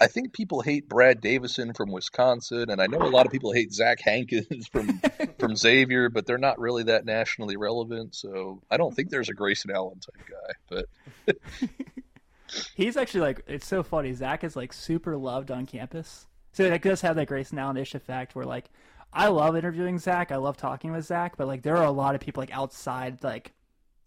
I 0.00 0.06
think 0.06 0.32
people 0.32 0.60
hate 0.60 0.88
Brad 0.88 1.20
Davison 1.20 1.72
from 1.74 1.90
Wisconsin, 1.90 2.70
and 2.70 2.80
I 2.80 2.86
know 2.86 2.98
a 2.98 3.10
lot 3.10 3.26
of 3.26 3.32
people 3.32 3.52
hate 3.52 3.72
Zach 3.72 4.00
Hankins 4.00 4.66
from 4.72 5.00
from 5.38 5.56
Xavier, 5.56 6.08
but 6.08 6.26
they're 6.26 6.38
not 6.38 6.58
really 6.58 6.84
that 6.84 7.04
nationally 7.04 7.56
relevant. 7.56 8.14
So 8.14 8.62
I 8.70 8.76
don't 8.76 8.94
think 8.94 9.10
there's 9.10 9.28
a 9.28 9.34
Grayson 9.34 9.70
Allen 9.70 10.00
type 10.00 10.26
guy. 10.28 10.84
But 11.26 11.36
He's 12.74 12.96
actually 12.96 13.20
like 13.20 13.42
it's 13.46 13.66
so 13.66 13.82
funny. 13.82 14.12
Zach 14.14 14.44
is 14.44 14.56
like 14.56 14.72
super 14.72 15.16
loved 15.16 15.50
on 15.50 15.66
campus. 15.66 16.26
So 16.52 16.64
it 16.64 16.82
does 16.82 17.02
have 17.02 17.16
that 17.16 17.28
Grayson 17.28 17.58
Allen-ish 17.58 17.94
effect 17.94 18.34
where 18.34 18.46
like 18.46 18.70
I 19.12 19.28
love 19.28 19.56
interviewing 19.56 19.98
Zach. 19.98 20.32
I 20.32 20.36
love 20.36 20.56
talking 20.56 20.92
with 20.92 21.04
Zach, 21.06 21.36
but 21.36 21.46
like 21.46 21.62
there 21.62 21.76
are 21.76 21.84
a 21.84 21.90
lot 21.90 22.14
of 22.14 22.20
people 22.20 22.40
like 22.40 22.54
outside 22.54 23.22
like 23.22 23.52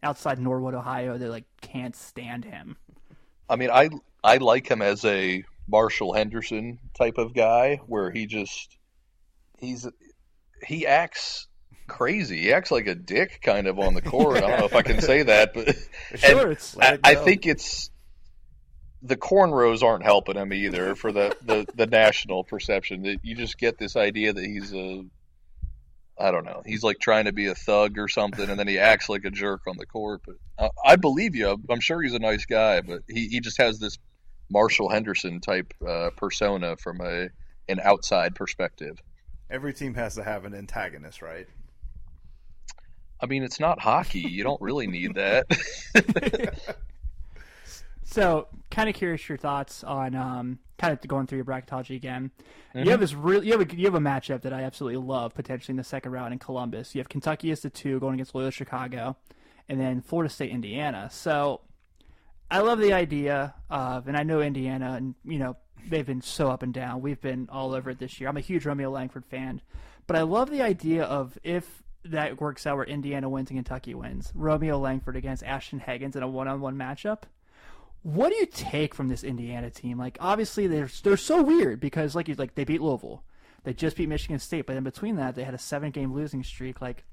outside 0.04 0.40
Norwood, 0.40 0.74
Ohio 0.74 1.18
that 1.18 1.30
like 1.30 1.46
can't 1.62 1.96
stand 1.96 2.46
him. 2.46 2.78
I 3.50 3.56
mean, 3.56 3.70
I 3.70 3.90
I 4.24 4.38
like 4.38 4.70
him 4.70 4.82
as 4.82 5.06
a 5.06 5.44
Marshall 5.68 6.14
Henderson 6.14 6.80
type 6.98 7.18
of 7.18 7.34
guy, 7.34 7.80
where 7.88 8.12
he 8.12 8.26
just 8.26 8.78
he's 9.60 9.88
he 10.66 10.86
acts 10.86 11.48
crazy. 11.88 12.42
He 12.42 12.54
acts 12.54 12.72
like 12.72 12.88
a 12.88 12.96
dick 12.96 13.42
kind 13.42 13.68
of 13.68 13.80
on 13.80 13.94
the 13.94 14.02
court. 14.02 14.38
I 14.38 14.42
don't 14.42 14.60
know 14.60 14.66
if 14.66 14.76
I 14.76 14.82
can 14.82 15.02
say 15.02 15.24
that, 15.24 15.54
but 15.54 15.76
Sure, 16.16 16.56
I, 16.80 17.00
I 17.04 17.16
think 17.16 17.46
it's 17.46 17.90
the 19.02 19.18
cornrows 19.18 19.82
aren't 19.84 20.04
helping 20.04 20.38
him 20.38 20.54
either 20.54 20.96
for 20.96 21.12
the, 21.12 21.36
the, 21.42 21.66
the 21.74 21.88
national 21.88 22.44
perception. 22.44 23.02
That 23.04 23.18
you 23.24 23.36
just 23.36 23.58
get 23.58 23.78
this 23.78 23.96
idea 23.96 24.32
that 24.34 24.46
he's 24.46 24.74
a 24.74 25.04
I 26.20 26.30
don't 26.30 26.46
know. 26.46 26.62
He's 26.66 26.84
like 26.84 27.00
trying 27.00 27.26
to 27.26 27.34
be 27.34 27.48
a 27.48 27.56
thug 27.56 27.98
or 27.98 28.08
something, 28.08 28.48
and 28.48 28.60
then 28.60 28.68
he 28.68 28.78
acts 28.78 29.10
like 29.10 29.26
a 29.26 29.32
jerk 29.32 29.62
on 29.68 29.78
the 29.78 29.88
court. 29.88 30.22
But 30.26 30.36
uh, 30.58 30.70
I 30.86 30.96
believe 30.96 31.36
you. 31.36 31.58
I'm 31.70 31.80
sure 31.80 32.02
he's 32.02 32.14
a 32.14 32.20
nice 32.20 32.46
guy, 32.46 32.82
but 32.82 33.02
he, 33.08 33.28
he 33.28 33.40
just 33.40 33.58
has 33.58 33.80
this 33.80 33.98
Marshall 34.52 34.90
Henderson 34.90 35.40
type 35.40 35.74
uh, 35.88 36.10
persona 36.16 36.76
from 36.78 37.02
a 37.02 37.30
an 37.70 37.80
outside 37.84 38.36
perspective. 38.36 39.02
Every 39.50 39.74
team 39.74 39.94
has 39.96 40.16
to 40.16 40.24
have 40.24 40.46
an 40.46 40.54
antagonist, 40.54 41.22
right? 41.22 41.48
I 43.22 43.26
mean, 43.28 43.44
it's 43.44 43.60
not 43.60 43.80
hockey. 43.80 44.20
You 44.20 44.44
don't 44.44 44.62
really 44.62 44.88
need 44.88 45.16
that. 45.16 45.46
So, 48.12 48.50
kind 48.70 48.90
of 48.90 48.96
curious 48.96 49.30
your 49.30 49.38
thoughts 49.38 49.86
on 49.86 50.16
um, 50.16 50.60
kind 50.78 50.92
of 50.92 51.08
going 51.08 51.28
through 51.28 51.38
your 51.38 51.46
bracketology 51.46 51.96
again. 51.96 52.30
Mm-hmm. 52.76 52.84
You 52.84 52.92
have 52.92 53.00
this 53.00 53.14
real 53.14 53.42
you 53.42 53.58
have 53.58 53.62
a 53.62 53.76
you 53.76 53.86
have 53.86 53.96
a 53.96 54.00
matchup 54.00 54.42
that 54.42 54.52
I 54.52 54.64
absolutely 54.64 55.02
love 55.02 55.34
potentially 55.34 55.72
in 55.72 55.78
the 55.78 55.84
second 55.86 56.12
round 56.12 56.34
in 56.34 56.40
Columbus. 56.40 56.94
You 56.94 57.00
have 57.00 57.08
Kentucky 57.08 57.52
as 57.52 57.62
the 57.62 57.70
two 57.70 58.02
going 58.02 58.16
against 58.16 58.36
Loyola 58.36 58.52
Chicago, 58.52 59.16
and 59.70 59.80
then 59.80 60.02
Florida 60.02 60.30
State 60.30 60.52
Indiana. 60.52 61.08
So, 61.10 61.62
I 62.52 62.60
love 62.60 62.80
the 62.80 62.92
idea 62.92 63.56
of, 63.70 64.10
and 64.10 64.18
I 64.18 64.24
know 64.24 64.42
Indiana, 64.42 64.96
and 64.98 65.16
you 65.24 65.40
know 65.40 65.56
they've 65.90 66.06
been 66.06 66.22
so 66.22 66.50
up 66.50 66.64
and 66.64 66.74
down. 66.74 67.02
We've 67.02 67.22
been 67.22 67.48
all 67.50 67.74
over 67.74 67.90
it 67.90 67.98
this 67.98 68.20
year. 68.20 68.30
I'm 68.30 68.36
a 68.36 68.42
huge 68.42 68.66
Romeo 68.66 68.92
Langford 68.92 69.26
fan, 69.26 69.62
but 70.06 70.18
I 70.18 70.24
love 70.24 70.50
the 70.50 70.62
idea 70.62 71.06
of 71.06 71.40
if 71.44 71.82
that 72.04 72.42
works 72.42 72.68
out 72.68 72.76
where 72.76 72.86
Indiana 72.86 73.30
wins 73.30 73.50
and 73.50 73.58
Kentucky 73.58 73.94
wins, 73.94 74.34
Romeo 74.36 74.78
Langford 74.78 75.16
against 75.16 75.44
Ashton 75.44 75.80
Hagans 75.80 76.16
in 76.16 76.24
a 76.24 76.28
one-on-one 76.28 76.76
matchup. 76.76 77.24
What 78.04 78.30
do 78.32 78.36
you 78.36 78.48
take 78.48 78.96
from 78.96 79.08
this 79.08 79.24
Indiana 79.24 79.70
team? 79.70 79.98
Like, 79.98 80.18
obviously 80.20 80.68
they're 80.68 80.90
they're 81.04 81.16
so 81.16 81.42
weird 81.42 81.80
because 81.80 82.16
like 82.16 82.28
you 82.28 82.36
like 82.36 82.56
they 82.56 82.66
beat 82.66 82.82
Louisville, 82.82 83.24
they 83.64 83.74
just 83.74 83.96
beat 83.96 84.10
Michigan 84.10 84.40
State, 84.40 84.66
but 84.66 84.76
in 84.76 84.84
between 84.84 85.16
that 85.16 85.36
they 85.36 85.44
had 85.44 85.54
a 85.54 85.60
seven-game 85.60 86.14
losing 86.14 86.44
streak. 86.44 86.82
Like, 86.82 87.06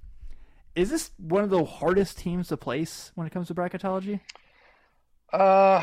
is 0.74 0.90
this 0.90 1.12
one 1.16 1.44
of 1.44 1.50
the 1.50 1.64
hardest 1.64 2.18
teams 2.18 2.48
to 2.48 2.56
place 2.56 3.12
when 3.14 3.26
it 3.26 3.32
comes 3.32 3.46
to 3.48 3.54
bracketology? 3.54 4.20
Uh, 5.32 5.82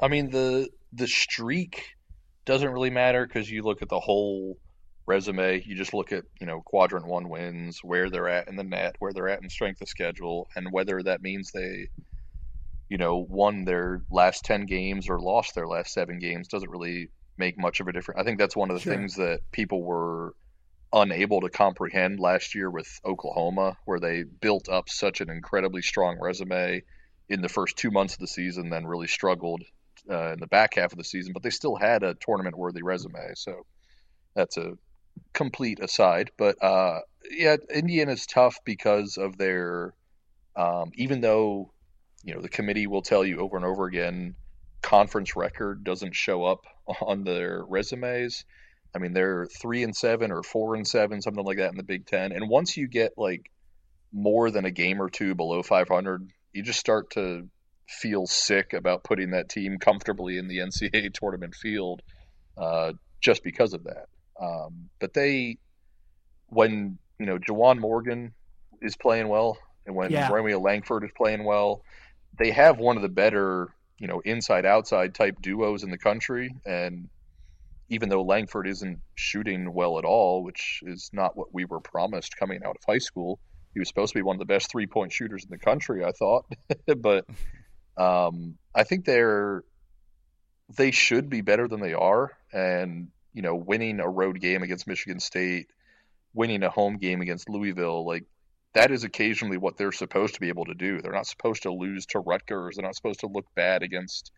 I 0.00 0.08
mean 0.08 0.30
the 0.30 0.70
the 0.92 1.06
streak 1.06 1.82
doesn't 2.46 2.70
really 2.70 2.90
matter 2.90 3.26
because 3.26 3.50
you 3.50 3.62
look 3.62 3.82
at 3.82 3.88
the 3.88 4.00
whole 4.00 4.58
resume. 5.06 5.62
You 5.64 5.74
just 5.76 5.94
look 5.94 6.12
at 6.12 6.24
you 6.40 6.46
know 6.46 6.62
quadrant 6.62 7.06
one 7.06 7.28
wins, 7.28 7.80
where 7.82 8.10
they're 8.10 8.28
at 8.28 8.48
in 8.48 8.56
the 8.56 8.64
net, 8.64 8.96
where 8.98 9.12
they're 9.12 9.28
at 9.28 9.42
in 9.42 9.50
strength 9.50 9.80
of 9.82 9.88
schedule, 9.88 10.48
and 10.56 10.72
whether 10.72 11.02
that 11.02 11.22
means 11.22 11.50
they, 11.52 11.88
you 12.88 12.98
know, 12.98 13.16
won 13.28 13.64
their 13.64 14.02
last 14.10 14.44
ten 14.44 14.64
games 14.66 15.08
or 15.08 15.20
lost 15.20 15.54
their 15.54 15.66
last 15.66 15.92
seven 15.92 16.18
games 16.18 16.48
doesn't 16.48 16.70
really 16.70 17.08
make 17.38 17.58
much 17.58 17.80
of 17.80 17.88
a 17.88 17.92
difference. 17.92 18.20
I 18.20 18.24
think 18.24 18.38
that's 18.38 18.56
one 18.56 18.70
of 18.70 18.76
the 18.76 18.80
Sure. 18.80 18.94
things 18.94 19.16
that 19.16 19.40
people 19.52 19.82
were 19.82 20.34
unable 20.92 21.40
to 21.42 21.50
comprehend 21.50 22.20
last 22.20 22.54
year 22.54 22.70
with 22.70 22.88
Oklahoma, 23.04 23.76
where 23.86 24.00
they 24.00 24.24
built 24.24 24.68
up 24.68 24.88
such 24.88 25.20
an 25.20 25.30
incredibly 25.30 25.82
strong 25.82 26.18
resume 26.20 26.82
in 27.28 27.42
the 27.42 27.48
first 27.48 27.76
two 27.76 27.90
months 27.90 28.14
of 28.14 28.20
the 28.20 28.26
season, 28.26 28.70
then 28.70 28.86
really 28.86 29.08
struggled 29.08 29.62
uh, 30.10 30.32
in 30.32 30.40
the 30.40 30.46
back 30.46 30.74
half 30.74 30.92
of 30.92 30.98
the 30.98 31.04
season, 31.04 31.32
but 31.32 31.42
they 31.42 31.50
still 31.50 31.76
had 31.76 32.02
a 32.02 32.14
tournament 32.14 32.56
worthy 32.56 32.82
resume. 32.82 33.32
So 33.34 33.66
that's 34.34 34.56
a 34.56 34.74
complete 35.32 35.80
aside. 35.80 36.30
But 36.36 36.62
uh, 36.62 37.00
yeah, 37.30 37.56
Indiana's 37.72 38.26
tough 38.26 38.58
because 38.64 39.16
of 39.16 39.36
their, 39.36 39.94
um, 40.54 40.92
even 40.94 41.20
though, 41.20 41.72
you 42.22 42.34
know, 42.34 42.40
the 42.40 42.48
committee 42.48 42.86
will 42.86 43.02
tell 43.02 43.24
you 43.24 43.40
over 43.40 43.56
and 43.56 43.66
over 43.66 43.86
again, 43.86 44.34
conference 44.82 45.36
record 45.36 45.84
doesn't 45.84 46.14
show 46.14 46.44
up 46.44 46.64
on 47.00 47.24
their 47.24 47.64
resumes. 47.64 48.44
I 48.94 48.98
mean, 48.98 49.12
they're 49.12 49.46
three 49.46 49.82
and 49.82 49.94
seven 49.94 50.30
or 50.32 50.42
four 50.42 50.74
and 50.74 50.86
seven, 50.86 51.20
something 51.20 51.44
like 51.44 51.58
that 51.58 51.70
in 51.70 51.76
the 51.76 51.82
Big 51.82 52.06
Ten. 52.06 52.32
And 52.32 52.48
once 52.48 52.76
you 52.76 52.88
get 52.88 53.12
like 53.16 53.50
more 54.12 54.50
than 54.50 54.64
a 54.64 54.70
game 54.70 55.02
or 55.02 55.10
two 55.10 55.34
below 55.34 55.62
500, 55.62 56.30
you 56.56 56.62
just 56.62 56.80
start 56.80 57.10
to 57.10 57.48
feel 57.88 58.26
sick 58.26 58.72
about 58.72 59.04
putting 59.04 59.30
that 59.30 59.48
team 59.48 59.78
comfortably 59.78 60.38
in 60.38 60.48
the 60.48 60.58
NCAA 60.66 61.12
tournament 61.14 61.54
field. 61.54 62.02
uh, 62.56 62.92
just 63.22 63.42
because 63.42 63.72
of 63.74 63.84
that. 63.84 64.06
Um, 64.40 64.90
but 65.00 65.14
they, 65.14 65.58
when 66.48 66.98
you 67.18 67.26
know 67.26 67.38
Juwan 67.38 67.78
Morgan 67.78 68.34
is 68.82 68.96
playing 68.96 69.28
well, 69.28 69.58
and 69.86 69.96
when 69.96 70.10
Yeah. 70.12 70.30
Romeo 70.30 70.60
Langford 70.60 71.04
is 71.04 71.10
playing 71.16 71.44
well, 71.44 71.82
they 72.38 72.50
have 72.50 72.78
one 72.78 72.96
of 72.96 73.02
the 73.02 73.08
better 73.08 73.68
you 73.98 74.06
know 74.08 74.20
inside 74.20 74.66
outside 74.66 75.14
type 75.14 75.36
duos 75.40 75.82
in 75.82 75.90
the 75.90 75.98
country. 75.98 76.54
And 76.66 77.08
even 77.88 78.08
though 78.08 78.22
Langford 78.22 78.68
isn't 78.68 78.98
shooting 79.14 79.72
well 79.72 79.98
at 79.98 80.04
all, 80.04 80.42
which 80.44 80.80
is 80.82 81.10
not 81.12 81.36
what 81.36 81.54
we 81.54 81.64
were 81.64 81.80
promised 81.80 82.36
coming 82.36 82.60
out 82.64 82.76
of 82.76 82.82
high 82.86 82.98
school, 82.98 83.38
he 83.76 83.78
was 83.78 83.88
supposed 83.88 84.14
to 84.14 84.18
be 84.18 84.22
one 84.22 84.36
of 84.36 84.40
the 84.40 84.46
best 84.46 84.70
three 84.70 84.86
point 84.86 85.12
shooters 85.12 85.44
in 85.44 85.50
the 85.50 85.58
country. 85.58 86.02
I 86.02 86.12
thought, 86.12 86.46
but 86.96 87.26
um, 87.98 88.56
I 88.74 88.84
think 88.84 89.04
they're 89.04 89.64
they 90.78 90.92
should 90.92 91.28
be 91.28 91.42
better 91.42 91.68
than 91.68 91.80
they 91.80 91.92
are, 91.92 92.32
and 92.54 93.08
you 93.34 93.42
know, 93.42 93.54
winning 93.54 94.00
a 94.00 94.08
road 94.08 94.40
game 94.40 94.62
against 94.62 94.86
Michigan 94.86 95.20
State, 95.20 95.66
winning 96.32 96.62
a 96.62 96.70
home 96.70 96.96
game 96.96 97.20
against 97.20 97.50
Louisville, 97.50 98.06
like 98.06 98.24
that 98.72 98.90
is 98.90 99.04
occasionally 99.04 99.58
what 99.58 99.76
they're 99.76 99.92
supposed 99.92 100.32
to 100.36 100.40
be 100.40 100.48
able 100.48 100.64
to 100.64 100.74
do. 100.74 101.02
They're 101.02 101.12
not 101.12 101.26
supposed 101.26 101.64
to 101.64 101.70
lose 101.70 102.06
to 102.06 102.20
Rutgers. 102.20 102.76
They're 102.76 102.84
not 102.86 102.96
supposed 102.96 103.20
to 103.20 103.26
look 103.26 103.44
bad 103.54 103.82
against, 103.82 104.32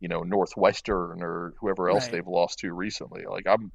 you 0.00 0.08
know, 0.08 0.22
Northwestern 0.22 1.22
or 1.22 1.54
whoever 1.60 1.90
else 1.90 2.06
Right. 2.06 2.14
they've 2.14 2.26
lost 2.26 2.58
to 2.58 2.72
recently. 2.72 3.22
Like 3.30 3.46
I'm 3.46 3.70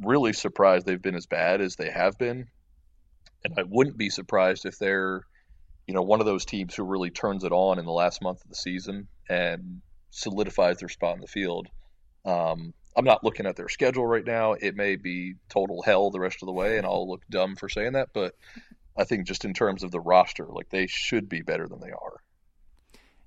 really 0.00 0.32
surprised 0.32 0.86
they've 0.86 1.02
been 1.02 1.16
as 1.16 1.26
bad 1.26 1.60
as 1.60 1.74
they 1.74 1.90
have 1.90 2.16
been, 2.18 2.46
and 3.44 3.54
I 3.56 3.62
wouldn't 3.62 3.96
be 3.96 4.10
surprised 4.10 4.66
if 4.66 4.78
they're, 4.78 5.22
you 5.86 5.94
know, 5.94 6.02
one 6.02 6.20
of 6.20 6.26
those 6.26 6.44
teams 6.44 6.74
who 6.74 6.84
really 6.84 7.10
turns 7.10 7.44
it 7.44 7.52
on 7.52 7.78
in 7.78 7.84
the 7.84 7.92
last 7.92 8.22
month 8.22 8.42
of 8.42 8.48
the 8.48 8.56
season 8.56 9.08
and 9.28 9.80
solidifies 10.10 10.78
their 10.78 10.88
spot 10.88 11.14
in 11.14 11.20
the 11.20 11.26
field. 11.26 11.68
Um, 12.24 12.74
I'm 12.96 13.04
not 13.04 13.22
looking 13.22 13.46
at 13.46 13.56
their 13.56 13.68
schedule 13.68 14.06
right 14.06 14.24
now. 14.24 14.54
It 14.54 14.74
may 14.74 14.96
be 14.96 15.34
total 15.48 15.82
hell 15.82 16.10
the 16.10 16.20
rest 16.20 16.42
of 16.42 16.46
the 16.46 16.52
way, 16.52 16.78
and 16.78 16.86
I'll 16.86 17.08
look 17.08 17.22
dumb 17.30 17.54
for 17.56 17.68
saying 17.68 17.92
that. 17.92 18.08
But 18.12 18.34
I 18.96 19.04
think 19.04 19.26
just 19.26 19.44
in 19.44 19.54
terms 19.54 19.84
of 19.84 19.92
the 19.92 20.00
roster, 20.00 20.46
like 20.46 20.68
they 20.68 20.88
should 20.88 21.28
be 21.28 21.42
better 21.42 21.68
than 21.68 21.80
they 21.80 21.92
are. 21.92 22.20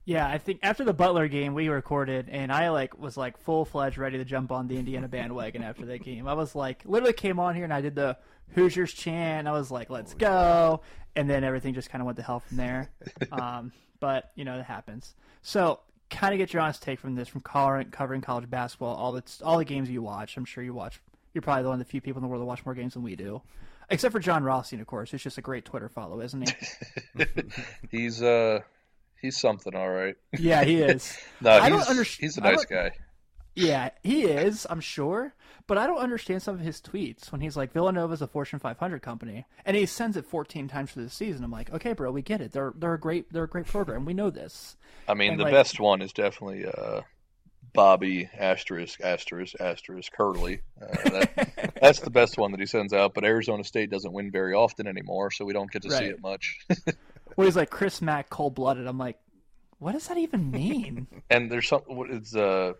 Yeah, 0.05 0.27
I 0.27 0.39
think 0.39 0.59
after 0.63 0.83
the 0.83 0.93
Butler 0.93 1.27
game 1.27 1.53
we 1.53 1.69
recorded, 1.69 2.27
and 2.29 2.51
I 2.51 2.69
like 2.69 2.97
was 2.97 3.17
like 3.17 3.37
full 3.37 3.65
fledged 3.65 3.97
ready 3.97 4.17
to 4.17 4.25
jump 4.25 4.51
on 4.51 4.67
the 4.67 4.77
Indiana 4.77 5.07
bandwagon 5.07 5.61
after 5.61 5.85
that 5.85 6.03
game. 6.03 6.27
I 6.27 6.33
was 6.33 6.55
like, 6.55 6.81
literally 6.85 7.13
came 7.13 7.39
on 7.39 7.55
here 7.55 7.63
and 7.63 7.73
I 7.73 7.81
did 7.81 7.95
the 7.95 8.17
Hoosiers 8.55 8.91
chant. 8.93 9.47
I 9.47 9.51
was 9.51 9.69
like, 9.69 9.89
let's 9.89 10.13
go, 10.13 10.81
and 11.15 11.29
then 11.29 11.43
everything 11.43 11.73
just 11.73 11.89
kind 11.89 12.01
of 12.01 12.07
went 12.07 12.17
to 12.17 12.23
hell 12.23 12.39
from 12.39 12.57
there. 12.57 12.89
um, 13.31 13.71
but 13.99 14.31
you 14.35 14.43
know 14.43 14.57
it 14.57 14.65
happens. 14.65 15.13
So, 15.43 15.79
kind 16.09 16.33
of 16.33 16.39
get 16.39 16.51
your 16.51 16.63
honest 16.63 16.81
take 16.81 16.99
from 16.99 17.15
this, 17.15 17.27
from 17.27 17.41
covering, 17.41 17.91
covering 17.91 18.21
college 18.21 18.49
basketball, 18.49 18.95
all 18.95 19.11
the 19.11 19.23
all 19.43 19.59
the 19.59 19.65
games 19.65 19.89
you 19.89 20.01
watch. 20.01 20.35
I'm 20.35 20.45
sure 20.45 20.63
you 20.63 20.73
watch. 20.73 20.99
You're 21.33 21.43
probably 21.43 21.63
one 21.65 21.73
of 21.73 21.79
the 21.79 21.85
few 21.85 22.01
people 22.01 22.19
in 22.19 22.23
the 22.23 22.27
world 22.27 22.41
that 22.41 22.45
watch 22.45 22.65
more 22.65 22.75
games 22.75 22.95
than 22.95 23.03
we 23.03 23.15
do, 23.15 23.41
except 23.89 24.11
for 24.11 24.19
Jon 24.19 24.43
Rothstein, 24.43 24.81
of 24.81 24.87
course. 24.87 25.11
Who's 25.11 25.23
just 25.23 25.37
a 25.37 25.41
great 25.41 25.63
Twitter 25.63 25.87
follow, 25.87 26.19
isn't 26.21 26.49
he? 27.15 27.25
He's 27.91 28.21
uh, 28.21 28.61
he's 29.21 29.37
something, 29.37 29.75
all 29.75 29.89
right. 29.89 30.15
yeah, 30.37 30.63
he 30.63 30.77
is. 30.81 31.17
No, 31.41 31.51
I 31.51 31.69
he's, 31.69 31.85
don't 31.85 31.97
underst- 31.97 32.19
he's 32.19 32.37
a 32.37 32.41
nice 32.41 32.65
guy. 32.65 32.91
Yeah, 33.55 33.89
he 34.01 34.23
is, 34.23 34.65
I'm 34.69 34.79
sure. 34.79 35.33
But 35.67 35.77
I 35.77 35.85
don't 35.87 35.99
understand 35.99 36.41
some 36.41 36.55
of 36.55 36.61
his 36.61 36.81
tweets 36.81 37.31
when 37.31 37.39
he's 37.41 37.55
like, 37.55 37.71
Villanova's 37.71 38.21
a 38.21 38.27
Fortune 38.27 38.59
500 38.59 39.01
company, 39.01 39.45
and 39.65 39.77
he 39.77 39.85
sends 39.85 40.17
it 40.17 40.25
14 40.25 40.67
times 40.67 40.91
for 40.91 41.01
the 41.01 41.09
season. 41.09 41.43
I'm 41.43 41.51
like, 41.51 41.71
okay, 41.71 41.93
bro, 41.93 42.11
we 42.11 42.21
get 42.21 42.41
it. 42.41 42.51
They're 42.51 42.73
they're 42.75 42.93
a 42.95 42.99
great 42.99 43.31
they're 43.31 43.43
a 43.43 43.49
great 43.49 43.67
program. 43.67 44.03
We 44.05 44.13
know 44.13 44.29
this. 44.31 44.75
I 45.07 45.13
mean, 45.13 45.31
And, 45.31 45.39
the 45.39 45.43
like- 45.45 45.53
best 45.53 45.79
one 45.79 46.01
is 46.01 46.11
definitely 46.13 46.65
uh, 46.65 47.01
Bobby 47.73 48.29
asterisk 48.37 48.99
asterisk 49.01 49.55
asterisk 49.61 50.11
Hurley. 50.15 50.61
Uh, 50.81 51.09
that, 51.09 51.73
that's 51.81 51.99
the 51.99 52.09
best 52.09 52.37
one 52.37 52.51
that 52.51 52.59
he 52.59 52.65
sends 52.65 52.91
out. 52.93 53.13
But 53.13 53.23
Arizona 53.23 53.63
State 53.63 53.89
doesn't 53.91 54.11
win 54.11 54.31
very 54.31 54.53
often 54.53 54.87
anymore, 54.87 55.31
so 55.31 55.45
we 55.45 55.53
don't 55.53 55.71
get 55.71 55.83
to 55.83 55.91
see 55.91 56.05
it 56.05 56.21
much. 56.21 56.57
Where 57.35 57.45
he's 57.45 57.55
like 57.55 57.69
Chris 57.69 58.01
Mack 58.01 58.29
cold 58.29 58.55
blooded. 58.55 58.87
I'm 58.87 58.97
like, 58.97 59.17
what 59.79 59.93
does 59.93 60.07
that 60.07 60.17
even 60.17 60.51
mean? 60.51 61.07
and 61.29 61.51
there's 61.51 61.67
some 61.67 61.81
what 61.87 62.09
is 62.11 62.35
uh 62.35 62.73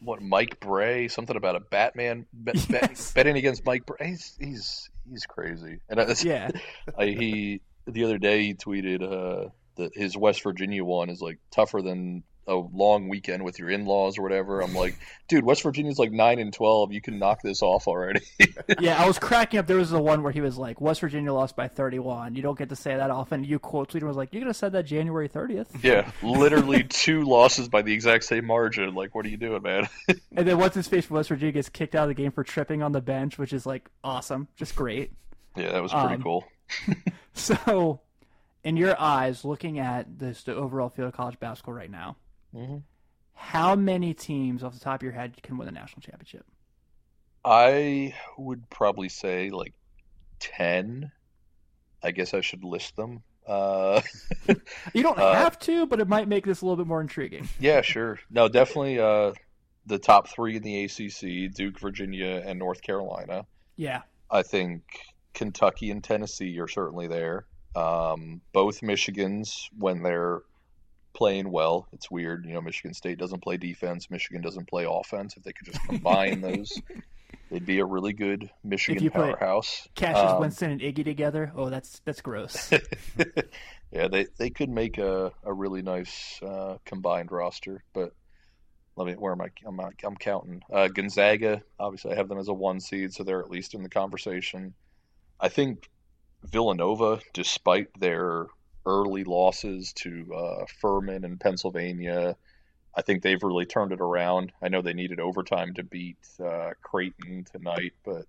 what 0.00 0.22
Mike 0.22 0.60
Brey 0.60 1.08
something 1.08 1.36
about 1.36 1.56
a 1.56 1.60
Batman 1.60 2.26
bet, 2.32 2.54
bet- 2.68 2.82
Yes. 2.90 3.12
betting 3.12 3.36
against 3.36 3.64
Mike 3.64 3.84
Brey. 3.86 4.08
He's 4.10 4.36
he's 4.40 4.90
he's 5.10 5.26
crazy. 5.26 5.80
And 5.88 6.00
I, 6.00 6.14
yeah, 6.22 6.50
I, 6.96 7.06
he 7.06 7.60
the 7.86 8.04
other 8.04 8.18
day 8.18 8.42
he 8.44 8.54
tweeted 8.54 9.02
uh, 9.02 9.48
that 9.76 9.90
his 9.94 10.16
West 10.16 10.42
Virginia 10.42 10.84
one 10.84 11.08
is 11.10 11.20
like 11.20 11.38
tougher 11.50 11.80
than 11.82 12.22
a 12.48 12.56
long 12.56 13.08
weekend 13.08 13.44
with 13.44 13.58
your 13.58 13.70
in-laws 13.70 14.18
or 14.18 14.22
whatever. 14.22 14.60
I'm 14.62 14.74
like, 14.74 14.98
dude, 15.28 15.44
West 15.44 15.62
Virginia's 15.62 15.98
like 15.98 16.10
nine 16.10 16.38
and 16.40 16.52
twelve. 16.52 16.92
You 16.92 17.00
can 17.00 17.18
knock 17.18 17.42
this 17.42 17.62
off 17.62 17.86
already. 17.86 18.20
yeah. 18.80 19.00
I 19.00 19.06
was 19.06 19.18
cracking 19.18 19.60
up. 19.60 19.66
There 19.66 19.76
was 19.76 19.90
the 19.90 20.00
one 20.02 20.22
where 20.22 20.32
he 20.32 20.40
was 20.40 20.56
like, 20.58 20.80
West 20.80 21.00
Virginia 21.02 21.32
lost 21.32 21.54
by 21.54 21.68
31. 21.68 22.34
You 22.34 22.42
don't 22.42 22.58
get 22.58 22.70
to 22.70 22.76
say 22.76 22.96
that 22.96 23.10
often. 23.10 23.44
You 23.44 23.58
quote 23.58 23.90
tweeted 23.92 24.02
was 24.04 24.16
like, 24.16 24.32
you 24.34 24.40
could 24.40 24.46
have 24.46 24.56
said 24.56 24.72
that 24.72 24.84
January 24.84 25.28
30th. 25.28 25.66
yeah, 25.84 26.10
literally 26.22 26.82
two 26.84 27.22
losses 27.24 27.68
by 27.68 27.82
the 27.82 27.92
exact 27.92 28.24
same 28.24 28.46
margin. 28.46 28.94
Like, 28.94 29.14
what 29.14 29.26
are 29.26 29.28
you 29.28 29.36
doing, 29.36 29.62
man? 29.62 29.86
And 30.36 30.46
then 30.46 30.58
what's 30.58 30.74
his 30.76 30.86
face 30.88 31.04
from 31.06 31.16
West 31.16 31.28
Virginia 31.28 31.52
gets 31.52 31.68
kicked 31.68 31.94
out 31.94 32.02
of 32.04 32.08
the 32.08 32.14
game 32.14 32.30
for 32.32 32.44
tripping 32.44 32.82
on 32.82 32.92
the 32.92 33.00
bench, 33.00 33.38
which 33.38 33.52
is 33.52 33.66
like 33.66 33.88
awesome, 34.04 34.48
just 34.56 34.74
great. 34.76 35.12
yeah, 35.56 35.72
that 35.72 35.82
was 35.82 35.92
pretty 35.92 36.14
Um, 36.14 36.22
cool. 36.22 36.44
So, 37.34 38.00
in 38.64 38.76
your 38.76 38.98
eyes, 39.00 39.44
looking 39.44 39.78
at 39.78 40.18
this 40.18 40.42
the 40.44 40.54
overall 40.54 40.88
field 40.88 41.08
of 41.08 41.14
college 41.14 41.38
basketball 41.40 41.74
right 41.74 41.90
now, 41.90 42.16
Mhm. 42.54 42.82
how 43.34 43.74
many 43.76 44.14
teams 44.14 44.62
off 44.64 44.74
the 44.74 44.80
top 44.80 44.96
of 45.00 45.02
your 45.02 45.12
head 45.12 45.40
can 45.42 45.56
win 45.58 45.68
a 45.68 45.72
national 45.72 46.00
championship? 46.02 46.44
I 47.44 48.14
would 48.36 48.68
probably 48.70 49.08
say 49.08 49.50
like 49.50 49.74
ten. 50.40 51.10
I 52.02 52.10
guess 52.10 52.34
I 52.34 52.40
should 52.40 52.64
list 52.64 52.96
them. 52.96 53.22
Uh, 53.46 54.00
You 54.94 55.02
don't 55.02 55.18
Uh, 55.18 55.34
have 55.34 55.58
to, 55.60 55.86
but 55.86 56.00
it 56.00 56.08
might 56.08 56.28
make 56.28 56.44
this 56.44 56.60
a 56.62 56.64
little 56.64 56.76
bit 56.76 56.86
more 56.86 57.00
intriguing. 57.00 57.48
yeah, 57.60 57.80
sure. 57.80 58.18
No, 58.30 58.48
definitely. 58.48 58.98
Uh, 58.98 59.32
the 59.86 59.98
top 59.98 60.28
three 60.28 60.56
in 60.56 60.62
the 60.62 60.84
ACC: 60.84 61.52
Duke, 61.54 61.78
Virginia, 61.80 62.42
and 62.44 62.58
North 62.58 62.82
Carolina. 62.82 63.46
Yeah, 63.76 64.02
I 64.30 64.42
think 64.42 64.82
Kentucky 65.32 65.90
and 65.90 66.02
Tennessee 66.04 66.58
are 66.60 66.68
certainly 66.68 67.06
there. 67.06 67.46
Um, 67.76 68.40
both 68.52 68.80
Michigans, 68.80 69.68
when 69.78 70.02
they're 70.02 70.40
playing 71.18 71.50
well, 71.50 71.88
it's 71.92 72.08
weird. 72.08 72.46
You 72.46 72.54
know, 72.54 72.60
Michigan 72.60 72.94
State 72.94 73.18
doesn't 73.18 73.42
play 73.42 73.56
defense. 73.56 74.08
Michigan 74.08 74.40
doesn't 74.40 74.68
play 74.68 74.86
offense. 74.88 75.36
If 75.36 75.42
they 75.42 75.52
could 75.52 75.66
just 75.66 75.84
combine 75.84 76.40
those, 76.42 76.80
they'd 77.50 77.66
be 77.66 77.80
a 77.80 77.84
really 77.84 78.12
good 78.12 78.48
Michigan 78.62 79.02
you 79.02 79.10
put 79.10 79.36
powerhouse. 79.36 79.88
Cassius 79.96 80.30
Um, 80.30 80.40
Winston 80.40 80.70
and 80.70 80.80
Iggy 80.80 81.04
together. 81.04 81.52
Oh, 81.56 81.70
that's 81.70 82.00
that's 82.04 82.20
gross. 82.20 82.70
yeah, 83.90 84.06
they 84.06 84.28
they 84.38 84.48
could 84.48 84.70
make 84.70 84.98
a, 84.98 85.32
a 85.42 85.52
really 85.52 85.82
nice 85.82 86.40
uh, 86.40 86.78
combined 86.84 87.32
roster, 87.32 87.82
but 87.92 88.12
let 88.94 89.08
me 89.08 89.14
where 89.14 89.32
am 89.32 89.40
I? 89.40 89.48
I'm 89.66 89.76
not, 89.76 89.94
I'm 90.04 90.16
counting 90.16 90.62
uh, 90.72 90.86
Gonzaga. 90.86 91.62
Obviously, 91.80 92.12
I 92.12 92.14
have 92.14 92.28
them 92.28 92.38
as 92.38 92.46
a 92.46 92.54
one 92.54 92.78
seed, 92.78 93.12
so 93.12 93.24
they're 93.24 93.40
at 93.40 93.50
least 93.50 93.74
in 93.74 93.82
the 93.82 93.88
conversation. 93.88 94.72
I 95.40 95.48
think 95.48 95.90
Villanova, 96.44 97.18
despite 97.32 97.88
their 97.98 98.46
early 98.88 99.22
losses 99.24 99.92
to 99.92 100.34
uh, 100.34 100.64
Furman 100.80 101.24
and 101.24 101.38
Pennsylvania, 101.38 102.36
I 102.96 103.02
think 103.02 103.22
they've 103.22 103.42
really 103.42 103.66
turned 103.66 103.92
it 103.92 104.00
around. 104.00 104.52
I 104.62 104.68
know 104.68 104.82
they 104.82 104.94
needed 104.94 105.20
overtime 105.20 105.74
to 105.74 105.84
beat 105.84 106.16
uh, 106.44 106.70
Creighton 106.82 107.44
tonight, 107.52 107.92
but 108.04 108.24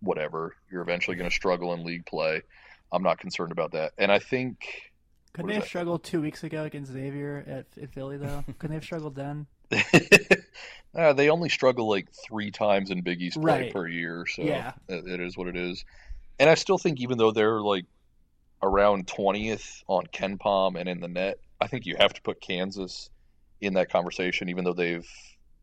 whatever. 0.00 0.54
You're 0.70 0.82
eventually 0.82 1.16
going 1.16 1.30
to 1.30 1.34
struggle 1.34 1.72
in 1.72 1.84
league 1.84 2.06
play. 2.06 2.42
I'm 2.92 3.02
not 3.02 3.18
concerned 3.18 3.52
about 3.52 3.72
that. 3.72 3.92
And 3.96 4.10
I 4.10 4.18
think 4.18 4.58
Couldn't 5.32 5.48
they 5.48 5.54
have 5.54 5.64
struggled 5.64 6.02
two 6.02 6.20
weeks 6.20 6.42
ago 6.42 6.64
against 6.64 6.92
Xavier 6.92 7.44
at, 7.46 7.66
at 7.82 7.92
Philly 7.92 8.16
though? 8.16 8.44
Couldn't 8.58 8.70
they 8.70 8.74
have 8.74 8.84
struggled 8.84 9.14
then? 9.14 9.46
uh, 10.94 11.12
they 11.12 11.30
only 11.30 11.48
struggle 11.48 11.88
like 11.88 12.08
three 12.26 12.50
times 12.50 12.90
in 12.90 13.02
Big 13.02 13.22
East 13.22 13.40
play 13.40 13.62
Right. 13.62 13.72
per 13.72 13.86
year, 13.86 14.26
so 14.26 14.42
Yeah. 14.42 14.72
it 14.88 15.20
is 15.20 15.36
what 15.36 15.46
it 15.46 15.56
is. 15.56 15.84
And 16.40 16.50
I 16.50 16.54
still 16.54 16.78
think 16.78 17.00
even 17.00 17.18
though 17.18 17.30
they're 17.30 17.60
like 17.60 17.84
around 18.62 19.08
twentieth 19.08 19.82
on 19.86 20.06
KenPom 20.06 20.78
and 20.78 20.88
in 20.88 21.00
the 21.00 21.08
net, 21.08 21.38
I 21.60 21.66
think 21.66 21.86
you 21.86 21.96
have 21.98 22.12
to 22.14 22.22
put 22.22 22.40
Kansas 22.40 23.10
in 23.60 23.74
that 23.74 23.90
conversation, 23.90 24.48
even 24.48 24.64
though 24.64 24.72
they've, 24.72 25.08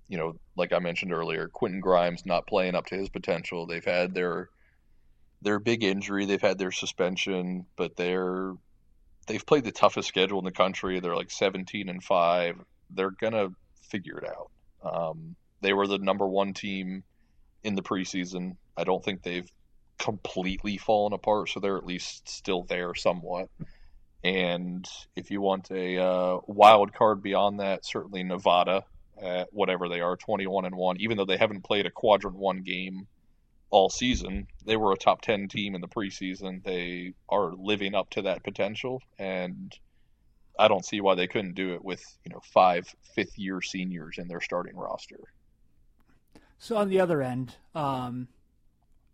you 0.07 0.17
know, 0.17 0.35
like 0.55 0.73
I 0.73 0.79
mentioned 0.79 1.13
earlier, 1.13 1.47
Quentin 1.47 1.79
Grimes 1.79 2.25
not 2.25 2.47
playing 2.47 2.75
up 2.75 2.85
to 2.87 2.95
his 2.95 3.09
potential. 3.09 3.65
They've 3.65 3.83
had 3.83 4.13
their 4.13 4.49
their 5.41 5.59
big 5.59 5.83
injury, 5.83 6.25
they've 6.25 6.41
had 6.41 6.57
their 6.57 6.71
suspension, 6.71 7.65
but 7.75 7.95
they're 7.95 8.53
they've 9.27 9.45
played 9.45 9.63
the 9.63 9.71
toughest 9.71 10.07
schedule 10.07 10.39
in 10.39 10.45
the 10.45 10.51
country. 10.51 10.99
They're 10.99 11.15
like 11.15 11.31
seventeen 11.31 11.89
and 11.89 12.03
five. 12.03 12.55
They're 12.89 13.11
gonna 13.11 13.49
figure 13.89 14.17
it 14.17 14.29
out. 14.29 14.51
Um, 14.83 15.35
they 15.61 15.73
were 15.73 15.87
the 15.87 15.97
number 15.97 16.27
one 16.27 16.53
team 16.53 17.03
in 17.63 17.75
the 17.75 17.81
preseason. 17.81 18.55
I 18.75 18.83
don't 18.83 19.03
think 19.03 19.23
they've 19.23 19.51
completely 19.97 20.77
fallen 20.77 21.13
apart, 21.13 21.49
so 21.49 21.59
they're 21.59 21.77
at 21.77 21.85
least 21.85 22.29
still 22.29 22.63
there 22.63 22.95
somewhat. 22.95 23.49
And 24.23 24.87
if 25.15 25.31
you 25.31 25.41
want 25.41 25.71
a 25.71 26.01
uh, 26.01 26.39
wild 26.47 26.93
card 26.93 27.21
beyond 27.21 27.59
that, 27.59 27.85
certainly 27.85 28.23
Nevada. 28.23 28.83
at 29.21 29.47
whatever 29.51 29.89
they 29.89 30.01
are, 30.01 30.15
21 30.15 30.65
and 30.65 30.75
1, 30.75 30.97
even 30.99 31.17
though 31.17 31.25
they 31.25 31.37
haven't 31.37 31.63
played 31.63 31.85
a 31.85 31.91
quadrant 31.91 32.37
1 32.37 32.61
game 32.63 33.07
all 33.69 33.89
season. 33.89 34.47
They 34.65 34.77
were 34.77 34.93
a 34.93 34.97
top 34.97 35.21
10 35.21 35.47
team 35.49 35.75
in 35.75 35.81
the 35.81 35.87
preseason. 35.87 36.63
They 36.63 37.13
are 37.29 37.51
living 37.53 37.95
up 37.95 38.09
to 38.11 38.21
that 38.23 38.43
potential 38.43 39.01
and 39.19 39.77
I 40.59 40.67
don't 40.67 40.85
see 40.85 41.01
why 41.01 41.15
they 41.15 41.27
couldn't 41.27 41.53
do 41.53 41.75
it 41.75 41.83
with, 41.83 42.03
you 42.25 42.31
know, 42.31 42.41
five 42.51 42.87
fifth 43.13 43.37
year 43.37 43.61
seniors 43.61 44.17
in 44.17 44.27
their 44.27 44.41
starting 44.41 44.75
roster. 44.75 45.19
So 46.57 46.77
on 46.77 46.89
the 46.89 46.99
other 46.99 47.21
end, 47.21 47.55
um, 47.75 48.27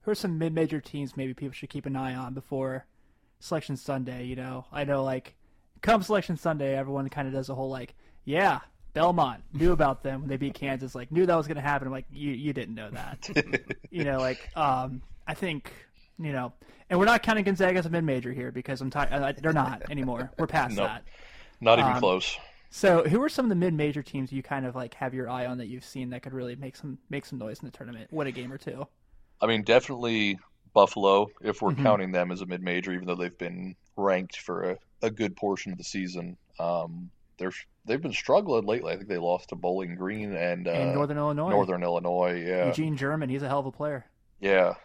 who 0.04 0.12
are 0.12 0.16
some 0.16 0.38
mid-major 0.38 0.80
teams 0.82 1.18
maybe 1.18 1.34
people 1.34 1.54
should 1.54 1.70
keep 1.70 1.86
an 1.86 1.96
eye 1.96 2.14
on 2.16 2.34
before 2.34 2.86
Selection 3.40 3.76
Sunday? 3.78 4.26
You 4.26 4.36
know, 4.36 4.66
I 4.72 4.84
know 4.84 5.04
like 5.04 5.36
come 5.82 6.02
Selection 6.04 6.38
Sunday, 6.38 6.76
everyone 6.78 7.10
kind 7.10 7.28
of 7.28 7.34
does 7.34 7.50
a 7.50 7.56
whole 7.56 7.70
like, 7.70 7.94
yeah, 8.26 8.60
Belmont 8.94 9.44
knew 9.54 9.72
about 9.74 10.04
them 10.04 10.22
when 10.22 10.30
they 10.30 10.38
beat 10.38 10.54
Kansas, 10.54 10.96
like 10.96 11.12
knew 11.12 11.26
that 11.26 11.36
was 11.36 11.48
going 11.48 11.56
to 11.56 11.62
happen. 11.62 11.88
I'm 11.88 11.94
like, 11.94 12.06
you 12.12 12.32
you 12.32 12.54
didn't 12.54 12.76
know 12.76 12.90
that, 12.92 13.30
you 13.90 14.04
know, 14.04 14.20
like 14.20 14.50
um, 14.58 15.02
I 15.28 15.34
think 15.34 15.72
you 16.20 16.32
know, 16.32 16.54
and 16.90 17.00
we're 17.00 17.06
not 17.06 17.24
counting 17.24 17.44
Gonzaga 17.44 17.80
as 17.80 17.86
a 17.88 17.90
mid-major 17.90 18.32
here 18.32 18.52
because 18.52 18.80
I'm 18.82 18.92
tired. 18.92 19.38
They're 19.42 19.52
not 19.52 19.90
anymore. 19.90 20.32
We're 20.38 20.46
past 20.48 20.76
Nope. 20.76 20.88
that. 20.88 21.04
Not 21.60 21.80
even 21.80 21.94
Um, 21.94 22.00
close. 22.00 22.38
So, 22.70 23.04
who 23.04 23.22
are 23.24 23.30
some 23.30 23.46
of 23.46 23.50
the 23.50 23.56
mid-major 23.56 24.04
teams 24.04 24.32
you 24.32 24.44
kind 24.44 24.66
of 24.66 24.76
like 24.76 24.94
have 24.96 25.14
your 25.14 25.30
eye 25.30 25.46
on 25.48 25.58
that 25.60 25.68
you've 25.68 25.84
seen 25.86 26.10
that 26.12 26.22
could 26.24 26.34
really 26.34 26.56
make 26.56 26.76
some 26.76 26.98
make 27.10 27.26
some 27.26 27.40
noise 27.40 27.60
in 27.62 27.66
the 27.66 27.72
tournament, 27.72 28.12
win 28.12 28.28
a 28.28 28.32
game 28.32 28.52
or 28.54 28.58
two? 28.58 28.88
I 29.44 29.48
mean, 29.48 29.64
definitely 29.64 30.40
Buffalo, 30.74 31.28
if 31.42 31.62
we're 31.62 31.72
Mhm. 31.74 31.84
counting 31.84 32.12
them 32.14 32.32
as 32.32 32.40
a 32.42 32.46
mid 32.46 32.62
major, 32.62 32.94
even 32.94 33.06
though 33.06 33.16
they've 33.16 33.38
been 33.38 33.76
ranked 33.98 34.38
for 34.40 34.72
a, 34.72 34.78
a 35.02 35.12
good 35.12 35.36
portion 35.36 35.74
of 35.74 35.78
the 35.78 35.84
season. 35.84 36.38
Um, 36.60 37.12
they're 37.38 37.52
they've 37.86 38.02
been 38.02 38.14
struggling 38.14 38.66
lately. 38.66 38.94
I 38.94 38.96
think 38.96 39.10
they 39.10 39.18
lost 39.18 39.50
to 39.50 39.56
Bowling 39.56 39.96
Green 39.96 40.34
and, 40.34 40.68
uh, 40.68 40.72
in 40.72 40.94
Northern 40.94 41.18
Illinois, 41.18 41.50
Northern 41.50 41.84
Illinois. 41.84 42.42
Yeah, 42.42 42.68
Eugene 42.68 42.96
German, 42.96 43.30
he's 43.30 43.44
a 43.44 43.48
hell 43.50 43.60
of 43.60 43.66
a 43.66 43.72
player. 43.72 44.06
yeah. 44.40 44.76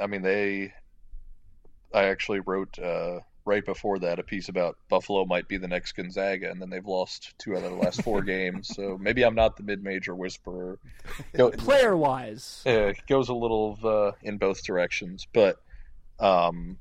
I 0.00 0.06
mean, 0.06 0.22
they. 0.22 0.72
I 1.92 2.04
actually 2.04 2.40
wrote 2.40 2.78
uh, 2.78 3.20
right 3.46 3.64
before 3.64 3.98
that 4.00 4.18
a 4.18 4.22
piece 4.22 4.48
about 4.48 4.76
Buffalo 4.88 5.24
might 5.24 5.48
be 5.48 5.58
the 5.58 5.68
next 5.68 5.92
Gonzaga, 5.92 6.50
and 6.50 6.60
then 6.60 6.70
they've 6.70 6.84
lost 6.86 7.34
two 7.38 7.56
out 7.56 7.62
of 7.62 7.70
the 7.70 7.76
last 7.76 8.02
four 8.02 8.22
games. 8.34 8.68
So 8.74 8.96
maybe 8.98 9.22
I'm 9.22 9.34
not 9.34 9.56
the 9.56 9.62
mid 9.62 9.82
major 9.82 10.14
whisperer. 10.14 10.78
Go- 11.34 11.50
Player 11.50 11.96
wise, 11.96 12.62
Yeah, 12.64 12.88
it 12.88 13.06
goes 13.06 13.28
a 13.28 13.34
little 13.34 13.78
uh, 13.84 14.12
in 14.22 14.38
both 14.38 14.64
directions, 14.64 15.26
but 15.32 15.56
um, 16.18 16.78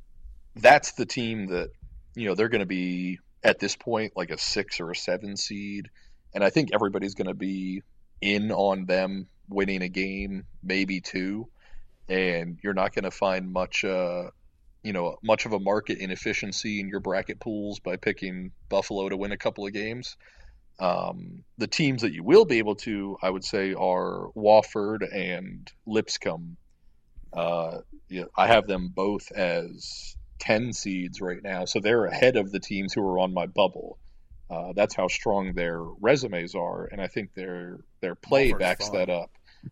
that's 0.55 0.93
the 0.93 1.05
team 1.05 1.47
that 1.47 1.69
you 2.15 2.27
know 2.27 2.35
they're 2.35 2.49
going 2.49 2.59
to 2.59 2.65
be 2.65 3.19
at 3.43 3.59
this 3.59 3.75
point 3.75 4.13
like 4.15 4.29
a 4.29 4.37
six 4.37 4.79
or 4.79 4.89
a 4.91 4.95
seven 4.95 5.35
seed, 5.35 5.89
and 6.33 6.43
I 6.43 6.49
think 6.49 6.69
everybody's 6.73 7.15
going 7.15 7.27
to 7.27 7.33
be 7.33 7.83
in 8.21 8.51
on 8.51 8.85
them 8.85 9.27
winning 9.49 9.81
a 9.81 9.89
game, 9.89 10.45
maybe 10.63 11.01
two, 11.01 11.47
and 12.07 12.57
you're 12.63 12.73
not 12.73 12.93
going 12.95 13.03
to 13.03 13.11
find 13.11 13.51
much. 13.51 13.83
Uh, 13.83 14.29
you 14.83 14.93
know, 14.93 15.17
much 15.23 15.45
of 15.45 15.53
a 15.53 15.59
market 15.59 15.97
inefficiency 15.97 16.79
in 16.79 16.89
your 16.89 16.99
bracket 16.99 17.39
pools 17.39 17.79
by 17.79 17.95
picking 17.95 18.51
Buffalo 18.69 19.09
to 19.09 19.17
win 19.17 19.31
a 19.31 19.37
couple 19.37 19.65
of 19.65 19.73
games. 19.73 20.17
Um, 20.79 21.43
the 21.57 21.67
teams 21.67 22.01
that 22.01 22.13
you 22.13 22.23
will 22.23 22.45
be 22.45 22.57
able 22.57 22.75
to, 22.77 23.17
I 23.21 23.29
would 23.29 23.45
say, 23.45 23.73
are 23.73 24.29
Wofford 24.35 25.07
and 25.13 25.71
Lipscomb. 25.85 26.57
Uh, 27.31 27.79
yeah, 28.09 28.25
I 28.37 28.47
have 28.47 28.67
them 28.67 28.91
both 28.93 29.31
as 29.31 30.15
10 30.39 30.73
seeds 30.73 31.21
right 31.21 31.41
now, 31.41 31.65
so 31.65 31.79
they're 31.79 32.05
ahead 32.05 32.35
of 32.35 32.51
the 32.51 32.59
teams 32.59 32.93
who 32.93 33.01
are 33.01 33.19
on 33.19 33.33
my 33.33 33.45
bubble. 33.47 33.97
Uh, 34.49 34.73
that's 34.75 34.95
how 34.95 35.07
strong 35.07 35.53
their 35.53 35.79
resumes 35.79 36.53
are, 36.53 36.85
and 36.85 37.01
I 37.01 37.07
think 37.07 37.33
their 37.33 37.79
their 38.01 38.13
play 38.13 38.51
Wofford's 38.51 38.59
backs 38.59 38.89
fun. 38.89 38.97
that 38.97 39.09
up. 39.09 39.31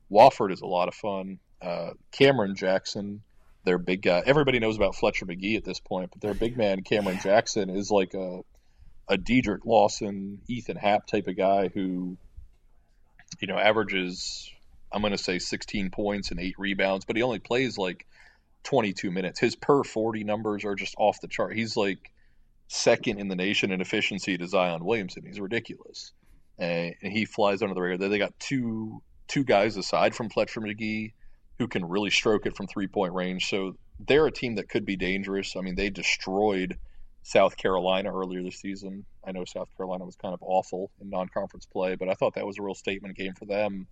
Wofford 0.10 0.52
is 0.52 0.62
a 0.62 0.66
lot 0.66 0.88
of 0.88 0.96
fun. 0.96 1.40
Uh, 1.62 1.92
Cameron 2.12 2.56
Jackson, 2.56 3.22
their 3.64 3.78
big 3.78 4.02
guy. 4.02 4.24
Everybody 4.26 4.60
knows 4.60 4.76
about 4.76 4.96
Fletcher 4.96 5.26
Magee 5.26 5.56
at 5.56 5.64
this 5.64 5.80
point, 5.80 6.12
but 6.12 6.22
their 6.22 6.34
big 6.34 6.58
man 6.58 6.84
Cameron 6.84 7.20
Jackson 7.22 7.70
is 7.70 7.92
like 7.92 8.14
a 8.14 8.42
a 9.08 9.18
Dedric 9.18 9.66
Lawson, 9.66 10.40
Ethan 10.48 10.78
Happ 10.78 11.06
type 11.06 11.28
of 11.28 11.36
guy 11.36 11.68
who, 11.68 12.18
you 13.40 13.48
know, 13.48 13.58
averages 13.58 14.50
I'm 14.92 15.02
going 15.02 15.12
to 15.12 15.18
say 15.18 15.40
16 15.40 15.90
points 15.90 16.32
and 16.32 16.40
eight 16.40 16.56
rebounds, 16.58 17.06
but 17.06 17.16
he 17.16 17.24
only 17.24 17.40
plays 17.40 17.78
like 17.78 18.06
22 18.64 19.12
minutes. 19.12 19.40
His 19.40 19.56
per 19.56 19.84
40 19.84 20.24
numbers 20.24 20.66
are 20.66 20.76
just 20.76 20.96
off 20.98 21.22
the 21.22 21.28
chart. 21.28 21.56
He's 21.56 21.78
like 21.78 22.12
second 22.68 23.20
in 23.20 23.28
the 23.28 23.36
nation 23.36 23.72
in 23.72 23.82
efficiency 23.82 24.38
to 24.38 24.48
Zion 24.48 24.84
Williamson. 24.84 25.24
He's 25.26 25.40
ridiculous, 25.40 26.12
and, 26.58 26.96
he 27.02 27.26
flies 27.26 27.62
under 27.62 27.74
the 27.74 27.82
radar. 27.82 28.10
They 28.10 28.18
got 28.18 28.40
two 28.40 29.02
two 29.28 29.44
guys 29.44 29.78
aside 29.78 30.14
from 30.14 30.30
Fletcher 30.30 30.60
Magee 30.60 31.14
who 31.62 31.68
can 31.68 31.86
really 31.86 32.10
stroke 32.10 32.48
it 32.48 32.58
from 32.58 32.66
three 32.66 32.88
point 32.88 33.14
range. 33.14 33.48
So 33.48 33.76
they're 34.00 34.26
a 34.26 34.32
team 34.32 34.56
that 34.56 34.68
could 34.68 34.84
be 34.84 34.96
dangerous. 34.96 35.56
I 35.56 35.62
mean, 35.62 35.76
they 35.76 35.92
destroyed 35.92 36.80
South 37.22 37.56
Carolina 37.56 38.12
earlier 38.12 38.42
this 38.42 38.60
season. 38.60 39.06
I 39.24 39.32
know 39.32 39.46
South 39.46 39.70
Carolina 39.78 40.04
was 40.04 40.16
kind 40.16 40.34
of 40.34 40.40
awful 40.42 40.90
in 41.00 41.12
non 41.12 41.30
conference 41.30 41.68
play, 41.68 41.94
but 41.94 42.10
I 42.10 42.16
thought 42.16 42.34
that 42.34 42.48
was 42.48 42.58
a 42.58 42.64
real 42.64 42.74
statement 42.74 43.16
game 43.16 43.36
for 43.38 43.46
them. 43.46 43.86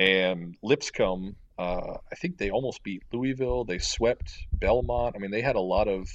And 0.00 0.56
Lipscomb, 0.60 1.36
uh, 1.56 1.98
I 2.10 2.16
think 2.16 2.36
they 2.36 2.50
almost 2.50 2.82
beat 2.82 3.04
Louisville. 3.12 3.64
They 3.64 3.78
swept 3.78 4.32
Belmont. 4.52 5.14
I 5.14 5.20
mean, 5.20 5.30
they 5.30 5.42
had 5.42 5.54
a 5.54 5.60
lot 5.60 5.86
of, 5.86 6.08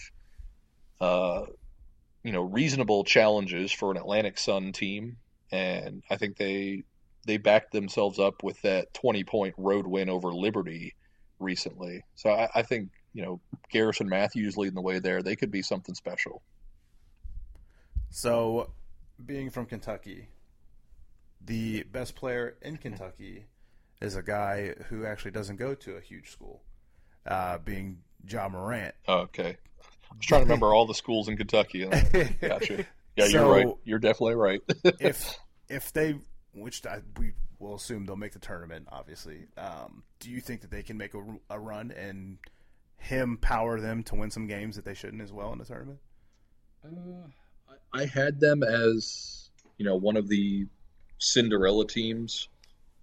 uh, 0.99 1.45
you 2.23 2.33
know, 2.33 2.41
reasonable 2.41 3.05
challenges 3.05 3.71
for 3.71 3.91
an 3.91 3.97
Atlantic 3.97 4.37
Sun 4.37 4.73
team, 4.73 5.15
and 5.49 6.03
I 6.09 6.17
think 6.17 6.35
they 6.35 6.83
they 7.25 7.37
backed 7.37 7.71
themselves 7.71 8.19
up 8.19 8.43
with 8.43 8.61
that 8.63 8.93
20 8.93 9.23
point 9.23 9.55
road 9.57 9.87
win 9.87 10.09
over 10.09 10.33
Liberty 10.33 10.93
recently. 11.39 12.03
So 12.15 12.29
I, 12.31 12.49
I 12.55 12.61
think 12.63 12.89
you 13.13 13.21
know 13.23 13.39
Garrison 13.71 14.09
Matthews 14.09 14.57
leading 14.57 14.75
the 14.75 14.81
way 14.81 14.99
there. 14.99 15.21
They 15.21 15.35
could 15.35 15.51
be 15.51 15.61
something 15.61 15.95
special. 15.95 16.41
So, 18.09 18.69
being 19.25 19.49
from 19.49 19.65
Kentucky, 19.65 20.27
the 21.43 21.83
best 21.83 22.15
player 22.15 22.55
in 22.61 22.77
Kentucky 22.77 23.45
is 24.01 24.15
a 24.15 24.21
guy 24.21 24.75
who 24.89 25.05
actually 25.05 25.31
doesn't 25.31 25.55
go 25.55 25.73
to 25.75 25.95
a 25.95 26.01
huge 26.01 26.29
school, 26.31 26.61
uh, 27.25 27.57
being 27.57 27.99
Ja 28.29 28.47
Morant. 28.49 28.93
Oh, 29.07 29.19
okay, 29.21 29.57
I 30.11 30.15
was 30.15 30.25
trying 30.25 30.41
to 30.41 30.45
remember 30.45 30.73
all 30.73 30.85
the 30.85 30.93
schools 30.93 31.27
in 31.27 31.37
Kentucky. 31.37 31.85
Gotcha. 32.41 32.85
Yeah, 33.15 33.25
So- 33.25 33.29
you're 33.31 33.51
right. 33.51 33.75
You're 33.83 33.99
definitely 33.99 34.35
right. 34.35 34.61
if 34.99 35.37
if 35.69 35.91
they, 35.93 36.15
which 36.53 36.85
I, 36.85 37.01
we 37.17 37.33
will 37.59 37.75
assume 37.75 38.05
they'll 38.05 38.15
make 38.15 38.33
the 38.33 38.39
tournament, 38.39 38.87
obviously. 38.91 39.47
Um, 39.57 40.03
do 40.19 40.29
you 40.29 40.41
think 40.41 40.61
that 40.61 40.71
they 40.71 40.83
can 40.83 40.97
make 40.97 41.13
a, 41.13 41.23
a 41.49 41.59
run 41.59 41.91
and 41.91 42.37
him 42.97 43.37
power 43.37 43.79
them 43.79 44.03
to 44.03 44.15
win 44.15 44.31
some 44.31 44.47
games 44.47 44.75
that 44.75 44.85
they 44.85 44.93
shouldn't 44.93 45.21
as 45.21 45.31
well 45.31 45.51
in 45.51 45.59
the 45.59 45.65
tournament? 45.65 45.99
I 47.93 48.05
had 48.05 48.39
them 48.39 48.63
as 48.63 49.49
you 49.77 49.85
know 49.85 49.95
one 49.95 50.17
of 50.17 50.27
the 50.27 50.67
Cinderella 51.19 51.87
teams. 51.87 52.49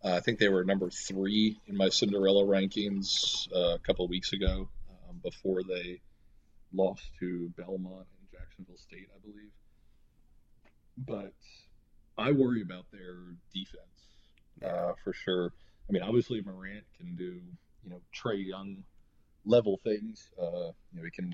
Uh, 0.03 0.15
I 0.15 0.21
think 0.21 0.39
they 0.39 0.49
were 0.49 0.65
number 0.65 0.91
three 0.91 1.61
in 1.67 1.77
my 1.77 1.91
Cinderella 1.91 2.45
rankings 2.45 3.49
uh, 3.55 3.75
a 3.75 3.79
couple 3.79 4.07
weeks 4.09 4.33
ago, 4.33 4.69
um, 5.09 5.21
before 5.23 5.63
they 5.63 6.01
lost 6.73 7.03
to 7.21 7.53
Belmont 7.57 8.07
and 8.19 8.31
Jacksonville 8.33 8.79
State, 8.79 9.09
I 9.15 9.19
believe. 9.21 9.51
But 10.97 11.35
I 12.21 12.33
worry 12.33 12.63
about 12.63 12.85
their 12.93 13.17
defense 13.53 13.91
uh, 14.65 14.93
for 15.03 15.13
sure. 15.13 15.53
I 15.89 15.93
mean, 15.93 16.03
obviously 16.03 16.41
Morant 16.43 16.85
can 16.99 17.17
do 17.17 17.41
you 17.83 17.91
know 17.91 18.01
Trae 18.15 18.45
Young 18.45 18.85
level 19.45 19.81
things. 19.83 20.31
Uh, 20.41 20.73
you 20.93 20.99
know, 20.99 21.05
he 21.05 21.11
can 21.11 21.33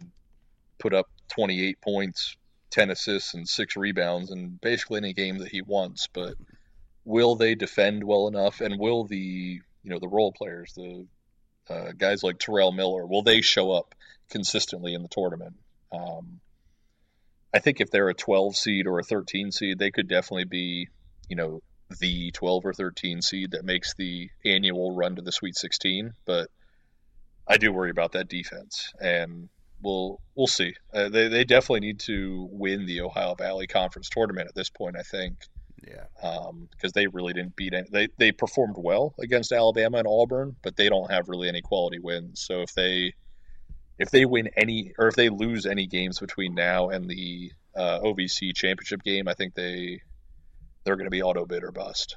put 0.78 0.95
up 0.95 1.07
28 1.30 1.80
points, 1.80 2.37
10 2.70 2.91
assists, 2.91 3.34
and 3.34 3.49
six 3.49 3.76
rebounds 3.76 4.30
in 4.30 4.59
basically 4.62 4.99
any 4.99 5.12
game 5.12 5.39
that 5.39 5.49
he 5.49 5.62
wants. 5.62 6.07
But 6.12 6.34
will 7.05 7.37
they 7.37 7.55
defend 7.55 8.05
well 8.05 8.28
enough? 8.28 8.61
And 8.61 8.78
will 8.78 9.05
the 9.05 9.61
you 9.82 9.91
know 9.91 9.99
the 9.99 10.09
role 10.09 10.32
players, 10.32 10.72
the 10.74 11.07
uh, 11.68 11.93
guys 11.97 12.22
like 12.22 12.39
Terrell 12.39 12.72
Miller, 12.72 13.07
will 13.07 13.22
they 13.22 13.41
show 13.41 13.72
up 13.72 13.95
consistently 14.30 14.95
in 14.95 15.03
the 15.03 15.09
tournament? 15.09 15.57
Um, 15.93 16.41
I 17.57 17.61
think 17.61 17.81
if 17.81 17.91
they're 17.91 18.09
a 18.11 18.15
12 18.15 18.57
seed 18.57 18.87
or 18.87 18.99
a 18.99 19.03
13 19.03 19.51
seed, 19.51 19.79
they 19.79 19.91
could 19.91 20.09
definitely 20.09 20.45
be 20.45 20.89
you 21.29 21.37
know 21.37 21.61
the 22.01 22.31
12 22.33 22.67
or 22.67 22.73
13 22.73 23.23
seed 23.23 23.53
that 23.53 23.65
makes 23.65 23.95
the 23.95 24.29
annual 24.45 24.95
run 24.95 25.17
to 25.17 25.23
the 25.23 25.33
Sweet 25.33 25.57
16. 25.57 26.13
But 26.27 26.49
I 27.49 27.57
do 27.57 27.73
worry 27.73 27.91
about 27.91 28.13
that 28.13 28.29
defense, 28.29 28.93
and 29.01 29.49
we'll 29.83 30.21
we'll 30.35 30.47
see. 30.49 30.75
Uh, 30.93 31.09
they 31.09 31.29
they 31.29 31.45
definitely 31.45 31.81
need 31.81 32.01
to 32.01 32.49
win 32.51 32.87
the 32.87 33.01
Ohio 33.03 33.35
Valley 33.35 33.67
Conference 33.67 34.09
tournament 34.11 34.49
at 34.49 34.55
this 34.55 34.71
point. 34.71 34.97
I 34.99 35.03
think 35.03 35.37
Yeah. 35.87 36.05
um, 36.29 36.69
because 36.73 36.93
they 36.93 37.07
really 37.07 37.33
didn't 37.33 37.57
beat 37.57 37.73
any. 37.75 37.89
They 37.91 38.09
they 38.19 38.33
performed 38.33 38.77
well 38.79 39.15
against 39.21 39.53
Alabama 39.53 39.99
and 39.99 40.09
Auburn, 40.09 40.57
but 40.63 40.77
they 40.77 40.89
don't 40.89 41.11
have 41.11 41.29
really 41.29 41.49
any 41.49 41.63
quality 41.63 42.01
wins. 42.01 42.43
So 42.45 42.63
if 42.63 42.75
they 42.75 43.15
if 43.99 44.11
they 44.11 44.24
win 44.24 44.51
any 44.57 44.92
or 44.99 45.09
if 45.09 45.14
they 45.14 45.28
lose 45.28 45.66
any 45.66 45.86
games 45.86 46.18
between 46.18 46.55
now 46.55 46.90
and 46.90 47.09
the 47.09 47.53
uh, 47.74 48.01
OVC 48.01 48.55
championship 48.55 49.03
game, 49.03 49.28
I 49.28 49.34
think 49.34 49.55
they 49.55 50.03
they're 50.84 50.97
going 50.97 51.07
to 51.07 51.11
be 51.11 51.22
auto 51.22 51.44
bid 51.47 51.64
or 51.64 51.72
bust. 51.72 52.16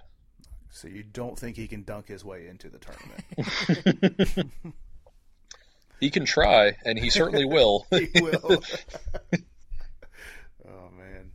So 0.71 0.87
you 0.87 1.03
don't 1.03 1.37
think 1.37 1.57
he 1.57 1.67
can 1.67 1.83
dunk 1.83 2.07
his 2.07 2.23
way 2.23 2.47
into 2.47 2.69
the 2.69 2.77
tournament? 2.77 4.51
he 5.99 6.09
can 6.11 6.25
try, 6.25 6.77
and 6.85 6.97
he 6.97 7.09
certainly 7.09 7.45
will. 7.45 7.87
he 7.91 8.09
will. 8.21 8.39
oh 10.67 10.89
man. 10.97 11.31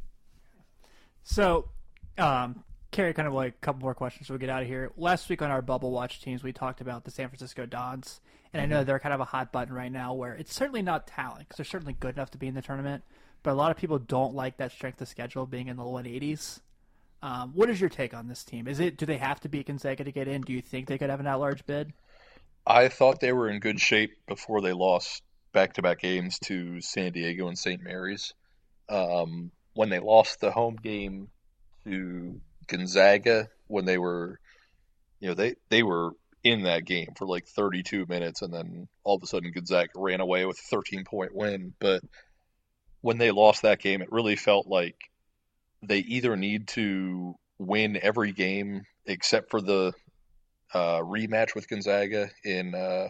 So, 1.25 1.69
um, 2.17 2.63
Kerry, 2.93 3.13
kind 3.13 3.27
of 3.27 3.35
like 3.35 3.55
a 3.55 3.65
couple 3.65 3.83
more 3.83 3.95
questions 3.95 4.29
so 4.29 4.35
we 4.35 4.39
get 4.39 4.51
out 4.51 4.63
of 4.63 4.69
here. 4.69 4.93
Last 4.97 5.29
week 5.29 5.43
on 5.43 5.51
our 5.51 5.63
bubble 5.63 5.91
watch 5.91 6.23
teams, 6.23 6.45
we 6.45 6.53
talked 6.53 6.81
about 6.81 7.05
the 7.05 7.11
San 7.11 7.29
Francisco 7.29 7.67
Dons, 7.67 8.21
and 8.55 8.63
I 8.63 8.67
know 8.67 8.85
they're 8.85 9.01
kind 9.01 9.13
of 9.13 9.21
a 9.21 9.25
hot 9.25 9.53
button 9.53 9.75
right 9.75 9.91
now. 9.93 10.15
Where 10.15 10.35
it's 10.35 10.55
certainly 10.55 10.83
not 10.83 11.07
talent 11.07 11.41
because 11.41 11.57
they're 11.57 11.65
certainly 11.65 11.97
good 11.99 12.15
enough 12.15 12.31
to 12.31 12.39
be 12.39 12.47
in 12.47 12.55
the 12.55 12.63
tournament, 12.63 13.03
but 13.43 13.51
a 13.51 13.55
lot 13.55 13.71
of 13.71 13.77
people 13.77 13.99
don't 13.99 14.35
like 14.35 14.57
that 14.59 14.73
strength 14.73 15.01
of 15.01 15.09
schedule 15.09 15.45
being 15.45 15.69
in 15.69 15.77
the 15.77 15.83
180s. 15.83 16.61
Um, 17.23 17.53
what 17.55 17.69
is 17.69 17.81
your 17.81 17.91
take 17.91 18.15
on 18.15 18.29
this 18.29 18.45
team? 18.45 18.69
Is 18.69 18.81
it 18.81 18.97
do 18.97 19.07
they 19.07 19.17
have 19.17 19.41
to 19.41 19.49
beat 19.49 19.67
Gonzaga 19.67 20.05
to 20.05 20.13
get 20.13 20.29
in? 20.29 20.43
Do 20.43 20.53
you 20.53 20.63
think 20.63 20.87
they 20.87 20.99
could 20.99 21.11
have 21.11 21.21
an 21.21 21.27
at-large 21.27 21.67
bid? 21.67 21.93
I 22.67 22.89
thought 22.89 23.21
they 23.21 23.33
were 23.33 23.49
in 23.49 23.61
good 23.61 23.81
shape 23.81 24.13
before 24.27 24.61
they 24.61 24.73
lost 24.73 25.23
back-to-back 25.53 26.01
games 26.01 26.39
to 26.41 26.81
San 26.81 27.13
Diego 27.13 27.49
and 27.49 27.59
St. 27.59 27.83
Mary's. 27.83 28.35
Um, 28.89 29.51
when 29.75 29.89
they 29.89 29.99
lost 29.99 30.41
the 30.41 30.51
home 30.51 30.77
game 30.77 31.29
to 31.85 32.41
Gonzaga, 32.67 33.49
when 33.67 33.85
they 33.85 33.99
were, 33.99 34.39
you 35.21 35.29
know, 35.29 35.35
they 35.35 35.57
they 35.69 35.83
were 35.83 36.13
in 36.45 36.63
that 36.65 36.85
game 36.85 37.09
for 37.17 37.27
like 37.27 37.47
32 37.47 38.07
minutes, 38.07 38.43
and 38.43 38.53
then 38.53 38.87
all 39.03 39.17
of 39.17 39.23
a 39.23 39.27
sudden 39.27 39.51
Gonzaga 39.51 39.91
ran 39.97 40.21
away 40.21 40.45
with 40.45 40.59
a 40.59 40.75
13-point 40.75 41.35
win. 41.35 41.73
But 41.81 42.03
when 43.01 43.19
they 43.19 43.31
lost 43.31 43.63
that 43.63 43.81
game, 43.81 44.03
it 44.03 44.13
really 44.13 44.37
felt 44.37 44.67
like 44.67 44.97
they 45.83 45.99
either 45.99 46.37
need 46.37 46.69
to 46.69 47.35
win 47.59 47.99
every 48.01 48.33
game 48.33 48.83
except 49.07 49.51
for 49.51 49.61
the 49.61 49.93
uh, 50.73 51.01
rematch 51.01 51.55
with 51.55 51.69
Gonzaga 51.69 52.31
in 52.45 52.75
uh, 52.75 53.09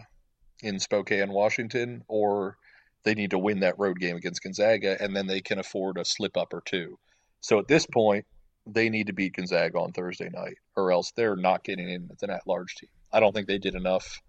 in 0.61 0.79
Spokane, 0.79 1.31
Washington, 1.31 2.03
or 2.07 2.57
they 3.03 3.15
need 3.15 3.31
to 3.31 3.39
win 3.39 3.59
that 3.59 3.77
road 3.77 3.99
game 3.99 4.15
against 4.15 4.43
Gonzaga, 4.43 4.97
and 5.01 5.15
then 5.15 5.27
they 5.27 5.41
can 5.41 5.59
afford 5.59 5.97
a 5.97 6.05
slip 6.05 6.37
up 6.37 6.53
or 6.53 6.61
two. 6.65 6.97
So 7.41 7.59
at 7.59 7.67
this 7.67 7.85
point, 7.85 8.25
they 8.65 8.89
need 8.89 9.07
to 9.07 9.13
beat 9.13 9.35
Gonzaga 9.35 9.77
on 9.79 9.91
Thursday 9.91 10.29
night, 10.29 10.57
or 10.75 10.91
else 10.91 11.11
they're 11.11 11.35
not 11.35 11.63
getting 11.63 11.89
in 11.89 12.09
as 12.11 12.23
an 12.23 12.31
at-large 12.31 12.75
team. 12.75 12.89
I 13.11 13.19
don't 13.19 13.33
think 13.33 13.47
they 13.47 13.57
did 13.57 13.75
enough 13.75 14.21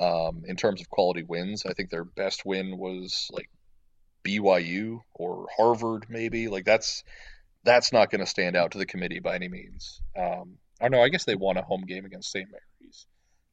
um, 0.00 0.42
in 0.46 0.56
terms 0.56 0.80
of 0.80 0.88
quality 0.88 1.22
wins. 1.22 1.64
I 1.66 1.72
think 1.72 1.90
their 1.90 2.04
best 2.04 2.44
win 2.44 2.78
was 2.78 3.28
like 3.32 3.48
BYU 4.24 5.00
or 5.14 5.46
Harvard, 5.56 6.06
maybe. 6.08 6.48
Like 6.48 6.64
that's 6.64 7.04
that's 7.62 7.92
not 7.92 8.10
going 8.10 8.20
to 8.20 8.26
stand 8.26 8.56
out 8.56 8.72
to 8.72 8.78
the 8.78 8.86
committee 8.86 9.20
by 9.20 9.34
any 9.34 9.48
means. 9.48 10.00
Um, 10.16 10.58
I 10.80 10.84
don't 10.84 10.92
know. 10.92 11.02
I 11.02 11.08
guess 11.08 11.24
they 11.24 11.34
won 11.34 11.56
a 11.56 11.62
home 11.62 11.84
game 11.86 12.04
against 12.04 12.30
St. 12.30 12.48
Mary's, 12.50 13.06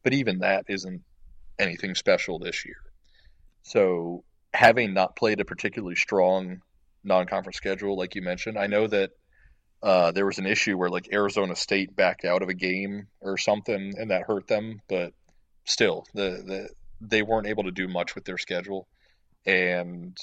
but 0.04 0.14
even 0.14 0.40
that 0.40 0.66
isn't 0.68 1.02
anything 1.60 1.96
special 1.96 2.40
this 2.40 2.66
year. 2.66 2.78
So 3.64 4.24
having 4.54 4.94
not 4.94 5.16
played 5.16 5.40
a 5.40 5.46
particularly 5.46 5.96
strong 5.96 6.62
non-conference 7.04 7.58
schedule, 7.58 7.98
like 7.98 8.16
you 8.16 8.22
mentioned, 8.22 8.58
I 8.58 8.68
know 8.68 8.88
that 8.88 9.12
uh, 9.84 10.12
there 10.12 10.26
was 10.26 10.38
an 10.38 10.46
issue 10.46 10.78
where 10.78 10.90
like 10.90 11.10
Arizona 11.12 11.56
State 11.56 11.96
backed 11.96 12.26
out 12.26 12.42
of 12.42 12.50
a 12.50 12.54
game 12.54 13.08
or 13.20 13.38
something, 13.38 13.94
and 13.98 14.12
that 14.12 14.24
hurt 14.24 14.48
them. 14.48 14.82
But 14.88 15.14
still, 15.66 16.06
the 16.14 16.44
the 16.46 16.70
they 17.00 17.22
weren't 17.24 17.48
able 17.48 17.64
to 17.64 17.72
do 17.72 17.88
much 17.88 18.16
with 18.16 18.26
their 18.26 18.38
schedule, 18.38 18.88
and 19.46 20.18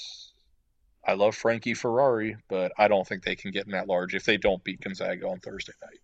I 1.05 1.13
love 1.13 1.35
Frankie 1.35 1.73
Ferrari, 1.73 2.37
but 2.49 2.71
I 2.77 2.87
don't 2.87 3.07
think 3.07 3.23
they 3.23 3.35
can 3.35 3.51
get 3.51 3.65
in 3.65 3.71
that 3.71 3.87
large 3.87 4.15
if 4.15 4.25
they 4.25 4.37
don't 4.37 4.63
beat 4.63 4.81
Gonzaga 4.81 5.27
on 5.27 5.39
Thursday 5.39 5.73
night. 5.81 5.99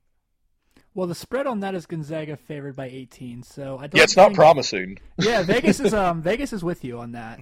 Well, 0.94 1.08
the 1.08 1.16
spread 1.16 1.46
on 1.46 1.60
that 1.60 1.76
is 1.76 1.86
Gonzaga 1.86 2.38
favored 2.38 2.76
by 2.76 2.88
18, 2.88 3.44
so 3.44 3.78
I 3.78 3.88
don't. 3.88 3.96
Yeah, 3.96 4.04
it's 4.04 4.16
not 4.16 4.34
promising. 4.34 4.98
Yeah, 5.18 5.42
Vegas 5.44 5.80
is 5.80 5.94
um 5.94 6.22
Vegas 6.22 6.54
is 6.54 6.64
with 6.64 6.84
you 6.84 7.00
on 7.00 7.14
that. 7.14 7.40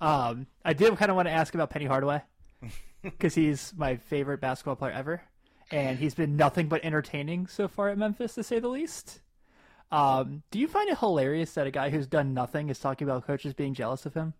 Um, 0.00 0.46
I 0.64 0.72
did 0.72 0.96
kind 0.96 1.10
of 1.10 1.16
want 1.16 1.28
to 1.28 1.32
ask 1.32 1.54
about 1.54 1.70
Penny 1.70 1.84
Hardaway 1.84 2.22
because 3.02 3.36
he's 3.36 3.72
my 3.76 3.96
favorite 3.96 4.40
basketball 4.40 4.74
player 4.74 4.92
ever, 4.92 5.22
and 5.72 5.98
he's 5.98 6.14
been 6.14 6.36
nothing 6.36 6.68
but 6.68 6.84
entertaining 6.84 7.46
so 7.48 7.66
far 7.66 7.88
at 7.88 7.98
Memphis, 7.98 8.34
to 8.36 8.42
say 8.44 8.58
the 8.60 8.68
least. 8.68 9.20
Um, 9.90 10.42
do 10.50 10.58
you 10.58 10.68
find 10.68 10.88
it 10.88 10.98
hilarious 10.98 11.52
that 11.54 11.66
a 11.66 11.70
guy 11.70 11.90
who's 11.90 12.06
done 12.06 12.32
nothing 12.32 12.68
is 12.70 12.78
talking 12.78 13.06
about 13.08 13.26
coaches 13.26 13.52
being 13.54 13.74
jealous 13.74 14.06
of 14.06 14.14
him? 14.14 14.34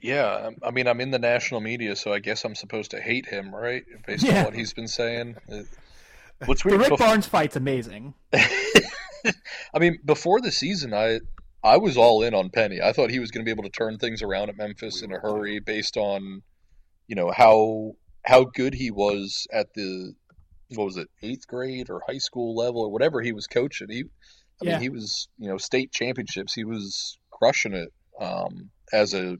Yeah, 0.00 0.50
I 0.62 0.70
mean, 0.72 0.86
I'm 0.88 1.00
in 1.00 1.10
the 1.10 1.18
national 1.18 1.60
media, 1.60 1.94
so 1.96 2.12
I 2.12 2.18
guess 2.18 2.44
I'm 2.44 2.54
supposed 2.54 2.90
to 2.92 3.00
hate 3.00 3.26
him, 3.26 3.54
right? 3.54 3.84
Based 4.06 4.24
Yeah. 4.24 4.40
on 4.40 4.44
what 4.46 4.54
he's 4.54 4.72
been 4.72 4.88
saying. 4.88 5.36
What's 6.46 6.62
The 6.62 6.68
weird? 6.70 6.80
Rick 6.82 6.92
bef- 6.92 6.98
Barnes 6.98 7.26
fight's 7.26 7.54
amazing. 7.56 8.14
I 8.32 9.78
mean, 9.78 9.98
before 10.04 10.40
the 10.40 10.50
season, 10.50 10.92
I 10.92 11.20
I 11.64 11.76
was 11.76 11.96
all 11.96 12.22
in 12.24 12.34
on 12.34 12.50
Penny. 12.50 12.80
I 12.80 12.92
thought 12.92 13.10
he 13.10 13.20
was 13.20 13.30
going 13.30 13.44
to 13.44 13.44
be 13.44 13.52
able 13.52 13.62
to 13.62 13.70
turn 13.70 13.98
things 13.98 14.22
around 14.22 14.48
at 14.48 14.56
Memphis 14.56 15.00
We 15.00 15.06
in 15.06 15.12
a 15.14 15.20
hurry, 15.20 15.60
based 15.60 15.96
on 15.96 16.42
you 17.06 17.14
know 17.14 17.30
how 17.30 17.92
how 18.24 18.44
good 18.44 18.74
he 18.74 18.90
was 18.90 19.46
at 19.52 19.72
the 19.74 20.14
what 20.76 20.86
was 20.86 20.96
it 20.96 21.08
eighth 21.22 21.46
grade 21.46 21.90
or 21.90 22.02
high 22.06 22.18
school 22.18 22.54
level 22.54 22.82
or 22.82 22.90
whatever 22.90 23.20
he 23.20 23.32
was 23.32 23.46
coaching. 23.46 23.88
He, 23.90 24.04
I 24.60 24.64
Yeah. 24.64 24.72
mean, 24.72 24.80
he 24.80 24.88
was 24.88 25.28
you 25.38 25.48
know 25.48 25.58
state 25.58 25.92
championships. 25.92 26.54
He 26.54 26.64
was 26.64 27.18
crushing 27.30 27.74
it 27.74 27.92
um, 28.20 28.70
as 28.92 29.14
a 29.14 29.36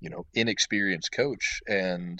you 0.00 0.10
know 0.10 0.24
inexperienced 0.34 1.12
coach, 1.12 1.60
and 1.68 2.18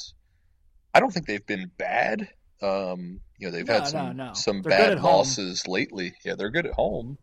I 0.95 1.01
don't 1.01 1.11
think 1.13 1.27
they've 1.27 1.47
been 1.47 1.71
bad. 1.79 2.29
Um, 2.63 3.21
you 3.39 3.47
know, 3.47 3.53
they've 3.53 3.67
No, 3.67 3.75
had 3.75 3.87
some 3.89 4.17
no. 4.17 4.33
some 4.35 4.63
They're 4.63 4.71
bad 4.73 4.93
at 4.93 4.99
home. 4.99 5.15
losses 5.15 5.67
lately. 5.67 6.15
Yeah, 6.25 6.35
they're 6.37 6.51
good 6.51 6.67
at 6.67 6.75
home. 6.75 7.19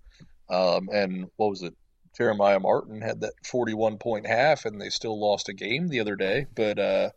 Um, 0.50 0.90
and 0.92 1.26
what 1.36 1.50
was 1.50 1.62
it? 1.64 1.74
Jeremiah 2.18 2.60
Martin 2.60 3.02
had 3.02 3.22
that 3.22 3.34
41 3.46 3.98
point 4.00 4.26
half, 4.26 4.66
and 4.66 4.82
they 4.82 4.90
still 4.90 5.20
lost 5.20 5.50
a 5.50 5.54
game 5.54 5.88
the 5.88 6.00
other 6.00 6.16
day. 6.16 6.48
But 6.56 6.80
uh, 6.80 7.10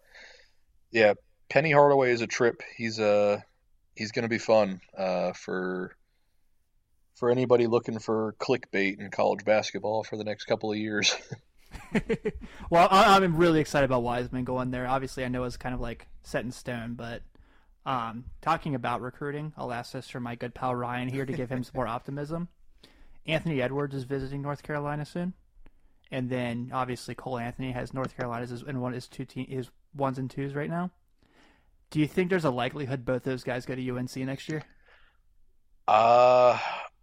yeah, 0.93 1.15
Penny 1.49 1.73
Hardaway 1.73 2.13
is 2.13 2.21
a 2.21 2.27
trip. 2.27 2.63
He's 2.77 3.01
uh, 3.01 3.39
he's 4.01 4.13
going 4.13 4.23
to 4.23 4.31
be 4.31 4.39
fun 4.39 4.81
uh, 4.97 5.31
for 5.35 5.95
for 7.15 7.31
anybody 7.31 7.67
looking 7.67 7.99
for 7.99 8.35
clickbait 8.41 8.99
in 8.99 9.11
college 9.11 9.45
basketball 9.45 10.03
for 10.03 10.17
the 10.17 10.25
next 10.25 10.47
couple 10.47 10.73
of 10.73 10.79
years. 10.79 11.15
well, 12.71 12.89
I, 12.91 13.15
I'm 13.15 13.37
really 13.37 13.61
excited 13.61 13.85
about 13.85 14.03
Wiseman 14.03 14.45
going 14.45 14.71
there. 14.71 14.87
Obviously, 14.87 15.23
I 15.23 15.29
know 15.29 15.45
it's 15.45 15.59
kind 15.59 15.75
of 15.75 15.83
like 15.83 16.07
set 16.23 16.47
in 16.47 16.51
stone, 16.51 16.95
but 16.95 17.21
um, 17.85 18.25
talking 18.41 18.75
about 18.75 19.03
recruiting, 19.03 19.53
I'll 19.59 19.71
ask 19.71 19.93
this 19.93 20.09
for 20.09 20.19
my 20.19 20.35
good 20.35 20.55
pal 20.55 20.75
Ryan 20.75 21.11
here 21.11 21.27
to 21.27 21.33
give 21.35 21.51
him 21.51 21.63
some 21.63 21.75
more 21.75 21.87
optimism. 21.99 22.49
Anthony 23.27 23.61
Edwards 23.61 23.95
is 23.95 24.05
visiting 24.05 24.41
North 24.41 24.63
Carolina 24.63 25.05
soon, 25.05 25.35
and 26.11 26.31
then 26.31 26.71
obviously 26.73 27.15
Cole 27.15 27.39
Anthony 27.39 27.73
has 27.73 27.93
North 27.93 28.17
Carolina's 28.17 28.63
in 28.63 28.81
one 28.81 28.95
is 28.95 29.07
two 29.07 29.27
te- 29.27 29.45
his 29.45 29.69
ones 29.95 30.17
and 30.17 30.31
twos 30.31 30.55
right 30.55 30.71
now. 30.71 30.91
Do 31.91 31.99
you 32.01 32.07
think 32.07 32.31
there's 32.31 32.45
a 32.45 32.51
likelihood 32.51 33.05
both 33.05 33.25
those 33.25 33.43
guys 33.45 33.67
go 33.67 33.75
to 33.75 33.91
UNC 33.97 34.17
next 34.17 34.49
year? 34.49 34.63
Uh, 35.89 36.59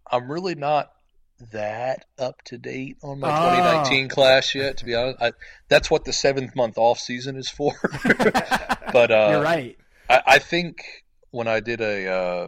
I'm 0.10 0.32
really 0.32 0.56
not 0.56 0.92
that 1.52 2.06
up 2.18 2.42
to 2.46 2.58
date 2.58 2.98
on 3.04 3.20
my 3.20 3.28
Oh. 3.30 3.56
2019 3.56 4.10
class 4.10 4.56
yet. 4.56 4.78
To 4.78 4.86
be 4.86 4.96
honest, 4.96 5.18
I, 5.22 5.32
that's 5.68 5.92
what 5.92 6.06
the 6.06 6.14
seventh 6.14 6.56
month 6.56 6.78
off 6.78 7.00
season 7.00 7.36
is 7.36 7.50
for. 7.50 7.74
but 8.94 9.12
uh, 9.12 9.28
You're 9.32 9.44
right. 9.44 9.78
I, 10.10 10.22
I 10.26 10.40
think 10.40 10.78
when 11.32 11.48
I 11.48 11.60
did 11.60 11.82
a, 11.82 12.08
uh, 12.08 12.48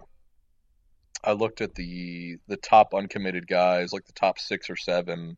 I 1.24 1.34
looked 1.34 1.60
at 1.60 1.76
the 1.76 2.38
the 2.48 2.56
top 2.58 2.94
uncommitted 2.94 3.46
guys, 3.48 3.92
like 3.92 4.06
the 4.06 4.14
top 4.14 4.40
six 4.40 4.70
or 4.70 4.78
seven, 4.78 5.36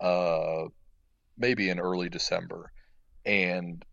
uh, 0.00 0.64
maybe 1.36 1.68
in 1.68 1.78
early 1.78 2.08
December, 2.08 2.72
and 3.26 3.84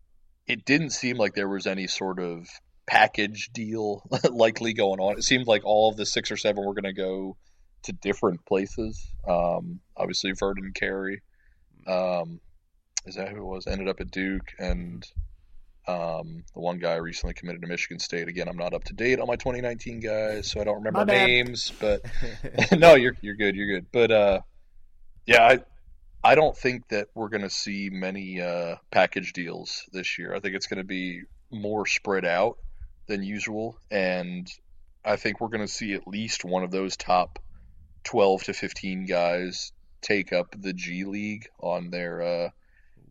it 0.47 0.65
didn't 0.65 0.91
seem 0.91 1.17
like 1.17 1.33
there 1.33 1.49
was 1.49 1.67
any 1.67 1.87
sort 1.87 2.19
of 2.19 2.47
package 2.85 3.49
deal 3.53 4.01
likely 4.31 4.73
going 4.73 4.99
on. 4.99 5.17
It 5.17 5.23
seemed 5.23 5.47
like 5.47 5.63
all 5.65 5.89
of 5.89 5.97
the 5.97 6.05
six 6.05 6.31
or 6.31 6.37
seven 6.37 6.65
were 6.65 6.73
going 6.73 6.83
to 6.83 6.93
go 6.93 7.37
to 7.83 7.91
different 7.91 8.45
places. 8.45 9.05
Um, 9.27 9.81
obviously, 9.95 10.31
Vernon 10.31 10.71
Carey, 10.73 11.21
um, 11.85 12.39
is 13.05 13.15
that 13.15 13.29
who 13.29 13.37
it 13.37 13.45
was? 13.45 13.67
Ended 13.67 13.87
up 13.87 13.99
at 13.99 14.11
Duke, 14.11 14.53
and 14.57 15.05
um, 15.87 16.43
the 16.53 16.59
one 16.59 16.79
guy 16.79 16.95
recently 16.95 17.33
committed 17.33 17.61
to 17.61 17.67
Michigan 17.67 17.99
State. 17.99 18.27
Again, 18.27 18.47
I'm 18.47 18.57
not 18.57 18.73
up 18.73 18.83
to 18.85 18.93
date 18.93 19.19
on 19.19 19.27
my 19.27 19.35
2019 19.35 19.99
guys, 19.99 20.47
so 20.49 20.59
I 20.59 20.63
don't 20.63 20.83
remember 20.83 21.05
names. 21.05 21.71
But 21.79 22.01
no, 22.77 22.95
you're 22.95 23.15
you're 23.21 23.35
good. 23.35 23.55
You're 23.55 23.79
good. 23.79 23.85
But 23.91 24.11
uh, 24.11 24.39
yeah, 25.25 25.43
I 25.43 25.59
I 26.27 26.35
don't 26.35 26.57
think 26.57 26.89
that 26.89 27.07
we're 27.15 27.29
going 27.29 27.43
to 27.43 27.49
see 27.49 27.89
many 27.89 28.41
uh, 28.41 28.75
package 28.91 29.31
deals 29.31 29.85
this 29.93 30.19
year. 30.19 30.35
I 30.35 30.41
think 30.41 30.55
it's 30.55 30.67
going 30.67 30.79
to 30.79 30.83
be 30.83 31.21
more 31.51 31.85
spread 31.85 32.25
out 32.25 32.57
than 33.07 33.23
usual, 33.23 33.79
and 33.89 34.45
I 35.05 35.15
think 35.15 35.39
we're 35.39 35.47
going 35.47 35.65
to 35.65 35.71
see 35.71 35.93
at 35.93 36.05
least 36.05 36.43
one 36.43 36.65
of 36.65 36.71
those 36.71 36.97
top 36.97 37.39
12 38.03 38.43
to 38.43 38.53
15 38.53 39.05
guys 39.05 39.71
take 40.01 40.33
up 40.33 40.53
the 40.59 40.73
G 40.73 41.05
League 41.05 41.47
on 41.61 41.91
their 41.91 42.21
uh, 42.21 42.49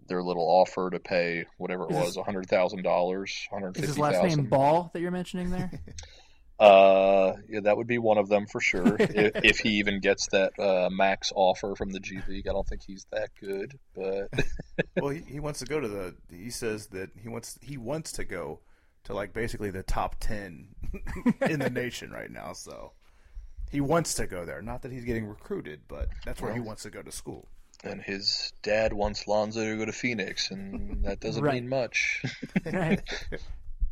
their 0.09 0.23
little 0.23 0.45
offer 0.45 0.91
to 0.91 1.01
pay 1.01 1.47
whatever 1.57 1.85
it 1.85 1.93
Is 1.93 2.17
was, 2.17 2.17
hundred 2.23 2.51
thousand 2.51 2.83
dollars, 2.83 3.49
hundred 3.51 3.79
Is 3.79 3.87
his 3.87 3.97
fifty 3.97 4.03
last 4.03 4.37
name. 4.37 4.45
Ball 4.45 4.91
that 4.93 5.01
you're 5.01 5.11
mentioning 5.11 5.51
there? 5.51 5.71
Uh, 6.59 7.35
yeah, 7.49 7.61
that 7.61 7.77
would 7.77 7.87
be 7.87 7.99
one 7.99 8.17
of 8.19 8.29
them 8.29 8.47
for 8.47 8.61
sure. 8.61 8.97
if, 9.01 9.33
if 9.45 9.59
he 9.59 9.71
even 9.79 10.01
gets 10.01 10.29
that 10.29 10.59
uh, 10.59 10.89
max 10.91 11.33
offer 11.35 11.75
from 11.75 11.91
the 11.91 12.01
G 12.01 12.19
League, 12.29 12.49
I 12.49 12.53
don't 12.53 12.67
think 12.67 12.83
he's 12.87 13.07
that 13.13 13.31
good. 13.41 13.79
But 13.95 14.31
well, 14.97 15.11
he, 15.11 15.21
he 15.21 15.41
wants 15.41 15.59
to 15.61 15.67
go 15.67 15.81
to 15.81 15.89
the. 15.89 16.15
He 16.31 16.51
says 16.51 16.87
that 16.89 17.11
he 17.21 17.29
wants 17.29 17.59
he 17.61 17.77
wants 17.77 18.13
to 18.13 18.25
go 18.25 18.61
to 19.05 19.15
like 19.15 19.33
basically 19.35 19.71
the 19.71 19.83
top 19.83 20.17
ten 20.19 20.69
in 21.43 21.59
the 21.61 21.71
nation 21.71 22.11
right 22.11 22.31
now. 22.31 22.53
So 22.55 22.93
he 23.71 23.81
wants 23.83 24.15
to 24.15 24.27
go 24.27 24.45
there. 24.47 24.63
Not 24.63 24.83
that 24.83 24.93
he's 24.93 25.05
getting 25.05 25.27
recruited, 25.27 25.81
but 25.89 26.09
that's 26.25 26.41
where 26.41 26.55
he 26.55 26.61
wants 26.61 26.85
to 26.85 26.91
go 26.91 27.03
to 27.03 27.13
school. 27.13 27.47
and 27.85 28.01
his 28.01 28.55
dad 28.63 28.95
wants 28.95 29.29
Lonzo 29.29 29.63
to 29.63 29.77
go 29.77 29.85
to 29.85 29.93
Phoenix, 29.93 30.51
and 30.51 31.05
that 31.05 31.21
doesn't 31.21 31.43
Right. 31.45 31.55
mean 31.55 31.69
much. 31.69 32.23
Right. 32.65 33.03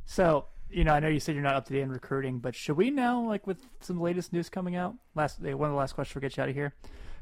so, 0.06 0.46
you 0.74 0.84
know, 0.84 0.92
I 0.92 1.00
know 1.00 1.08
you 1.08 1.20
said 1.20 1.34
you're 1.34 1.44
not 1.44 1.54
up 1.54 1.66
to 1.66 1.72
date 1.72 1.82
in 1.82 1.90
recruiting, 1.90 2.38
but 2.38 2.54
should 2.54 2.76
we 2.76 2.90
now, 2.90 3.26
like 3.26 3.46
with 3.46 3.58
some 3.80 4.00
latest 4.00 4.32
news 4.32 4.48
coming 4.48 4.74
out, 4.74 4.94
last 5.14 5.40
one 5.40 5.52
of 5.52 5.58
the 5.58 5.78
last 5.78 5.94
questions 5.94 6.14
we'll 6.14 6.22
get 6.22 6.36
you 6.36 6.42
out 6.42 6.48
of 6.48 6.54
here. 6.54 6.74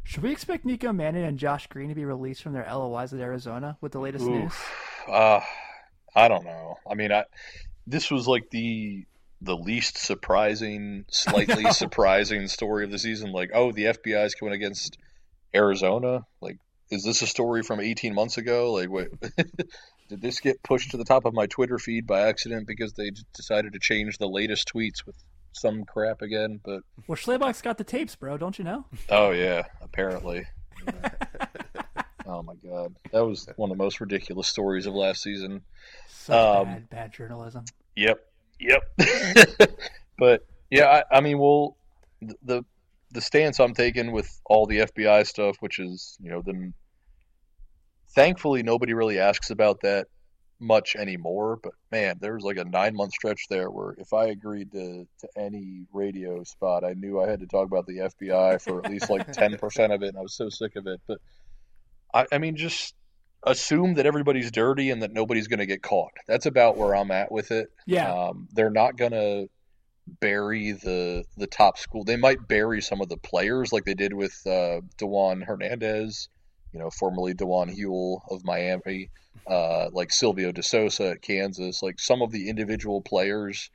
Should 0.05 0.23
we 0.23 0.33
expect 0.33 0.65
Nico 0.65 0.93
Mannion 0.93 1.25
and 1.25 1.39
Josh 1.39 1.67
Green 1.69 1.89
to 1.89 1.95
be 1.95 2.05
released 2.05 2.43
from 2.43 2.55
their 2.55 2.67
LOIs 2.69 3.13
at 3.13 3.21
Arizona 3.21 3.77
with 3.81 3.93
the 3.93 4.01
latest 4.01 4.25
news? 4.25 4.53
Uh, 5.07 5.41
I 6.15 6.29
don't 6.29 6.45
know. 6.45 6.77
I 6.91 6.95
mean, 6.95 7.13
I 7.13 7.25
this 7.87 8.11
was 8.11 8.27
like 8.27 8.51
the 8.51 9.05
the 9.41 9.57
least 9.57 9.99
surprising, 9.99 11.05
slightly 11.09 11.65
surprising 11.73 12.49
story 12.49 12.85
of 12.85 12.91
the 12.91 12.99
season. 12.99 13.33
Like, 13.33 13.51
oh, 13.55 13.73
the 13.73 13.85
FBI 13.85 14.25
is 14.25 14.35
coming 14.35 14.55
against 14.55 14.99
Arizona. 15.55 16.25
Like, 16.41 16.59
is 16.91 17.05
this 17.05 17.23
a 17.23 17.27
story 17.27 17.63
from 17.63 17.81
18 17.81 18.15
months 18.15 18.39
ago? 18.39 18.73
Like, 18.73 18.91
wait, 18.91 19.09
did 20.13 20.21
this 20.21 20.41
get 20.41 20.63
pushed 20.63 20.91
to 20.91 20.99
the 20.99 21.05
top 21.05 21.25
of 21.25 21.33
my 21.33 21.47
Twitter 21.47 21.79
feed 21.79 22.07
by 22.07 22.29
accident 22.29 22.67
because 22.67 22.93
they 22.93 23.13
decided 23.35 23.73
to 23.73 23.79
change 23.79 24.19
the 24.19 24.29
latest 24.29 24.71
tweets 24.71 25.07
with 25.07 25.17
some 25.53 25.85
crap 25.87 26.21
again? 26.21 26.61
But 26.63 26.83
Well, 27.07 27.17
Schlabach's 27.17 27.63
got 27.63 27.79
the 27.79 27.85
tapes, 27.85 28.15
bro. 28.15 28.37
Don't 28.37 28.59
you 28.59 28.65
know? 28.65 28.85
oh 29.09 29.31
yeah, 29.31 29.63
apparently. 29.81 30.45
oh 32.27 32.43
my 32.43 32.53
god, 32.63 32.95
that 33.11 33.25
was 33.25 33.49
one 33.57 33.71
of 33.71 33.79
the 33.79 33.83
most 33.83 34.01
ridiculous 34.03 34.49
stories 34.49 34.85
of 34.85 34.93
last 34.93 35.23
season. 35.23 35.63
Such 36.11 36.37
Um, 36.37 36.67
bad, 36.67 36.91
bad 36.91 37.13
journalism. 37.15 37.65
Yep. 37.97 38.23
Yep. 38.61 38.83
but 40.19 40.45
yeah, 40.71 41.03
I, 41.11 41.17
I 41.17 41.21
mean, 41.23 41.39
well, 41.39 41.79
the 42.21 42.67
the 43.13 43.23
stance 43.23 43.59
I'm 43.61 43.73
taking 43.73 44.13
with 44.13 44.29
all 44.45 44.67
the 44.67 44.81
FBI 44.81 45.27
stuff, 45.27 45.57
which 45.61 45.79
is 45.79 46.19
you 46.23 46.29
know 46.29 46.43
them. 46.43 46.75
Thankfully, 48.15 48.63
nobody 48.63 48.95
really 48.95 49.19
asks 49.19 49.51
about 49.51 49.81
that 49.83 50.07
much 50.61 50.97
anymore. 50.97 51.59
But 51.63 51.73
man, 51.91 52.17
there 52.21 52.35
was 52.35 52.45
like 52.45 52.57
a 52.57 52.65
nine 52.65 52.95
month 52.95 53.13
stretch 53.13 53.47
there 53.49 53.71
where 53.71 53.95
if 53.99 54.13
I 54.13 54.27
agreed 54.27 54.73
to 54.73 55.07
to 55.21 55.29
any 55.37 55.87
radio 55.93 56.45
spot, 56.45 56.85
I 56.85 56.95
knew 56.95 57.21
I 57.21 57.29
had 57.29 57.41
to 57.41 57.47
talk 57.47 57.67
about 57.67 57.87
the 57.87 57.99
FBI 57.99 58.61
for 58.63 58.85
at 58.85 58.91
least 58.91 59.11
like 59.11 59.31
ten 59.33 59.59
percent 59.59 59.93
of 59.93 60.03
it, 60.03 60.09
and 60.09 60.19
I 60.19 60.23
was 60.23 60.35
so 60.35 60.49
sick 60.49 60.77
of 60.77 60.87
it. 60.87 61.01
But 61.07 61.19
I, 62.15 62.27
I 62.33 62.39
mean, 62.39 62.57
just 62.57 62.95
assume 63.45 63.95
that 63.95 64.07
everybody's 64.07 64.51
dirty 64.51 64.91
and 64.91 65.03
that 65.03 65.13
nobody's 65.13 65.49
going 65.49 65.59
to 65.59 65.67
get 65.67 65.83
caught. 65.83 66.13
That's 66.29 66.47
about 66.47 66.77
where 66.77 66.95
I'm 66.95 67.11
at 67.11 67.33
with 67.33 67.51
it. 67.51 67.71
Yeah. 67.87 68.13
Um, 68.13 68.49
they're 68.53 68.71
not 68.71 68.97
going 68.97 69.13
to 69.13 69.49
bury 70.21 70.73
the 70.73 71.25
the 71.37 71.47
top 71.47 71.79
school. 71.79 72.05
They 72.05 72.17
might 72.17 72.47
bury 72.47 72.83
some 72.83 73.01
of 73.01 73.09
the 73.09 73.17
players 73.17 73.73
like 73.73 73.85
they 73.85 73.95
did 73.95 74.13
with 74.13 74.41
uh, 74.47 74.81
Dewan 74.97 75.43
Hernandez, 75.43 76.29
you 76.73 76.79
know, 76.79 76.91
formerly 76.91 77.35
Dewan 77.35 77.75
Huell 77.75 78.21
of 78.31 78.45
Miami, 78.45 79.11
uh, 79.47 79.89
like 79.93 80.13
Silvio 80.13 80.53
De 80.53 80.63
Sousa 80.63 81.11
at 81.11 81.23
Kansas. 81.23 81.83
Like 81.83 82.01
some 82.01 82.23
of 82.23 82.33
the 82.33 82.49
individual 82.49 83.01
players 83.01 83.71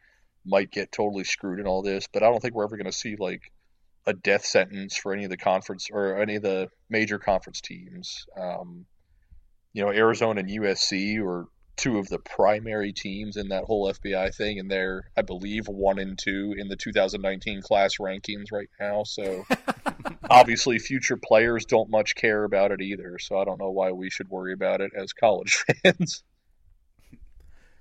might 0.45 0.71
get 0.71 0.91
totally 0.91 1.23
screwed 1.23 1.59
in 1.59 1.67
all 1.67 1.81
this, 1.81 2.07
but 2.11 2.23
I 2.23 2.29
don't 2.29 2.41
think 2.41 2.55
we're 2.55 2.63
ever 2.63 2.77
going 2.77 2.85
to 2.85 2.91
see 2.91 3.15
like 3.17 3.51
a 4.05 4.13
death 4.13 4.45
sentence 4.45 4.95
for 4.95 5.13
any 5.13 5.25
of 5.25 5.29
the 5.29 5.37
conference 5.37 5.89
or 5.91 6.21
any 6.21 6.35
of 6.35 6.41
the 6.41 6.69
major 6.89 7.19
conference 7.19 7.61
teams. 7.61 8.25
Um, 8.39 8.85
you 9.73 9.83
know, 9.83 9.91
Arizona 9.91 10.39
and 10.39 10.49
USC 10.49 11.21
were 11.21 11.47
two 11.77 11.99
of 11.99 12.09
the 12.09 12.19
primary 12.19 12.91
teams 12.91 13.37
in 13.37 13.49
that 13.49 13.63
whole 13.63 13.91
FBI 13.91 14.35
thing, 14.35 14.59
and 14.59 14.69
they're, 14.69 15.03
I 15.15 15.21
believe, 15.21 15.67
one 15.67 15.99
and 15.99 16.17
two 16.17 16.55
in 16.57 16.67
the 16.67 16.75
2019 16.75 17.61
class 17.61 17.97
rankings 17.97 18.51
right 18.51 18.69
now. 18.79 19.03
So 19.03 19.45
obviously, 20.29 20.79
future 20.79 21.17
players 21.17 21.65
don't 21.65 21.89
much 21.89 22.15
care 22.15 22.43
about 22.43 22.71
it 22.71 22.81
either. 22.81 23.19
So 23.19 23.37
I 23.37 23.45
don't 23.45 23.59
know 23.59 23.71
why 23.71 23.91
we 23.91 24.09
should 24.09 24.29
worry 24.29 24.53
about 24.53 24.81
it 24.81 24.91
as 24.95 25.13
college 25.13 25.63
fans. 25.83 26.23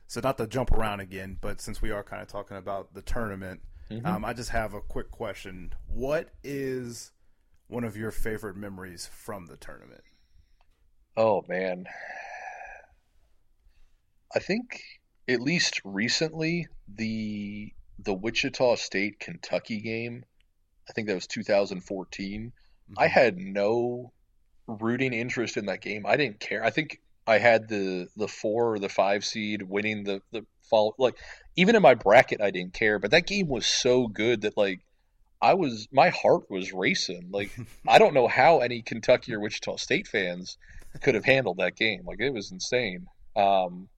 So 0.07 0.21
not 0.21 0.39
to 0.39 0.47
jump 0.47 0.71
around 0.71 1.01
again, 1.01 1.39
but 1.41 1.61
since 1.61 1.83
we 1.83 1.91
are 1.91 2.05
kind 2.05 2.23
of 2.23 2.29
talking 2.29 2.57
about 2.57 2.95
the 2.95 3.03
tournament, 3.03 3.61
um, 4.05 4.25
I 4.25 4.33
just 4.33 4.51
have 4.51 4.75
a 4.75 4.81
quick 4.81 5.11
question. 5.11 5.73
What 5.87 6.31
is 6.45 7.13
one 7.69 7.85
of 7.85 7.97
your 7.97 8.11
favorite 8.11 8.57
memories 8.57 9.09
from 9.13 9.47
the 9.47 9.57
tournament? 9.57 10.03
Oh 11.17 11.45
man. 11.49 11.87
I 14.37 14.39
think 14.39 14.83
at 15.27 15.41
least 15.41 15.81
recently 15.83 16.69
the 16.95 17.73
the 17.99 18.13
Wichita 18.13 18.75
State 18.75 19.19
Kentucky 19.19 19.81
game, 19.81 20.27
I 20.87 20.93
think 20.93 21.09
that 21.09 21.15
was 21.15 21.27
2014. 21.27 22.53
I 22.99 23.07
had 23.07 23.39
no 23.39 24.13
rooting 24.67 25.15
interest 25.15 25.57
in 25.57 25.67
that 25.67 25.81
game. 25.81 26.05
I 26.05 26.19
didn't 26.19 26.39
care. 26.39 26.63
I 26.63 26.69
think 26.69 27.01
I 27.27 27.39
had 27.39 27.67
the 27.69 28.09
the 28.15 28.29
4 28.29 28.75
or 28.75 28.79
the 28.79 28.91
5 28.91 29.25
seed 29.25 29.63
winning 29.63 30.05
the 30.05 30.21
the 30.33 30.45
fall 30.69 30.95
like 30.99 31.17
even 31.57 31.75
in 31.75 31.81
my 31.81 31.95
bracket 31.95 32.43
I 32.43 32.51
didn't 32.51 32.75
care, 32.75 32.99
but 32.99 33.13
that 33.13 33.27
game 33.27 33.49
was 33.49 33.65
so 33.65 34.07
good 34.07 34.43
that 34.43 34.59
like 34.59 34.83
I 35.41 35.55
was 35.55 35.89
my 35.91 36.11
heart 36.11 36.51
was 36.51 36.75
racing. 36.75 37.31
Like 37.31 37.57
I 37.89 37.99
don't 37.99 38.13
know 38.13 38.29
how 38.29 38.59
any 38.59 38.83
Kentucky 38.83 39.33
or 39.33 39.41
Wichita 39.41 39.77
State 39.77 40.07
fans 40.07 40.59
could 41.01 41.15
have 41.15 41.25
handled 41.25 41.57
that 41.57 41.75
game. 41.75 42.03
Like 42.05 42.21
it 42.21 42.35
was 42.35 42.53
insane. 42.53 43.07
Um, 43.35 43.89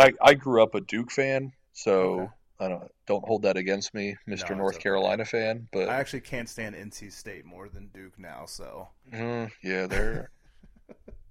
and 0.00 0.14
I, 0.22 0.30
I 0.30 0.34
grew 0.34 0.62
up 0.62 0.74
a 0.74 0.80
Duke 0.80 1.10
fan, 1.10 1.52
so 1.72 2.20
Okay. 2.20 2.30
I 2.58 2.68
don't 2.68 2.90
don't 3.06 3.24
hold 3.24 3.42
that 3.42 3.56
against 3.56 3.94
me, 3.94 4.16
Mr. 4.28 4.32
it's 4.32 4.50
North 4.50 4.76
okay. 4.76 4.82
Carolina 4.82 5.24
fan. 5.24 5.68
But 5.72 5.88
I 5.88 5.96
actually 5.96 6.20
can't 6.20 6.48
stand 6.48 6.74
NC 6.74 7.12
State 7.12 7.44
more 7.44 7.68
than 7.68 7.88
Duke 7.88 8.18
now. 8.18 8.46
So 8.46 8.88
Mm, 9.12 9.50
yeah, 9.62 9.86
they're 9.86 10.30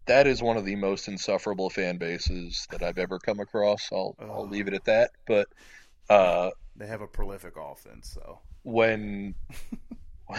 that 0.06 0.28
is 0.28 0.42
one 0.42 0.58
of 0.58 0.66
the 0.66 0.76
most 0.76 1.08
insufferable 1.08 1.70
fan 1.70 1.98
bases 1.98 2.68
that 2.72 2.84
I've 2.84 2.98
ever 3.00 3.18
come 3.20 3.40
across. 3.40 3.90
I'll 3.92 4.16
I'll 4.20 4.48
leave 4.48 4.68
it 4.68 4.74
at 4.74 4.86
that. 4.86 5.12
But 5.26 5.48
uh, 6.10 6.52
they 6.76 6.88
have 6.88 7.02
a 7.02 7.08
prolific 7.08 7.56
offense. 7.58 8.10
So 8.14 8.40
when 8.64 9.34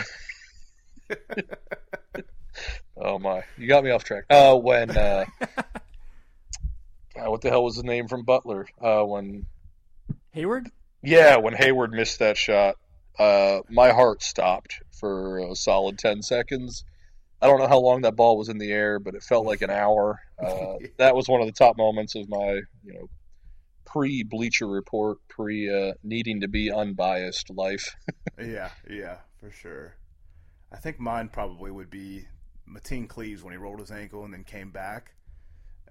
oh 2.96 3.18
my, 3.18 3.42
you 3.58 3.66
got 3.66 3.84
me 3.84 3.90
off 3.90 4.04
track. 4.04 4.24
Uh, 4.30 4.56
when 4.56 4.90
uh, 4.96 5.24
what 7.36 7.42
the 7.42 7.50
hell 7.50 7.64
was 7.64 7.76
the 7.76 7.82
name 7.82 8.08
from 8.08 8.22
Butler? 8.22 8.66
Uh, 8.80 9.02
when 9.02 9.44
Hayward? 10.30 10.70
yeah, 11.02 11.36
when 11.36 11.52
Hayward 11.52 11.92
missed 11.92 12.20
that 12.20 12.38
shot, 12.38 12.76
uh, 13.18 13.60
my 13.68 13.92
heart 13.92 14.22
stopped 14.22 14.80
for 14.90 15.40
a 15.40 15.54
solid 15.54 15.98
ten 15.98 16.22
seconds. 16.22 16.82
I 17.42 17.46
don't 17.46 17.58
know 17.58 17.68
how 17.68 17.80
long 17.80 18.00
that 18.02 18.16
ball 18.16 18.38
was 18.38 18.48
in 18.48 18.56
the 18.56 18.72
air, 18.72 18.98
but 18.98 19.14
it 19.14 19.22
felt 19.22 19.44
like 19.44 19.60
an 19.60 19.68
hour. 19.68 20.18
Uh, 20.42 20.76
that 20.96 21.14
was 21.14 21.28
one 21.28 21.42
of 21.42 21.46
the 21.46 21.52
top 21.52 21.76
moments 21.76 22.14
of 22.14 22.26
my, 22.30 22.62
you 22.82 22.94
know, 22.94 23.10
pre 23.84 24.22
Bleacher 24.22 24.66
Report, 24.66 25.18
pre 25.28 25.68
uh, 25.70 25.92
needing 26.02 26.40
to 26.40 26.48
be 26.48 26.72
unbiased 26.72 27.50
life. 27.50 27.96
yeah, 28.38 28.70
yeah, 28.88 29.18
for 29.38 29.50
sure. 29.50 29.94
I 30.72 30.76
think 30.76 30.98
mine 30.98 31.28
probably 31.28 31.70
would 31.70 31.90
be 31.90 32.28
Mateen 32.66 33.06
Cleaves 33.06 33.42
when 33.42 33.52
he 33.52 33.58
rolled 33.58 33.80
his 33.80 33.90
ankle 33.90 34.24
and 34.24 34.32
then 34.32 34.42
came 34.42 34.70
back. 34.70 35.12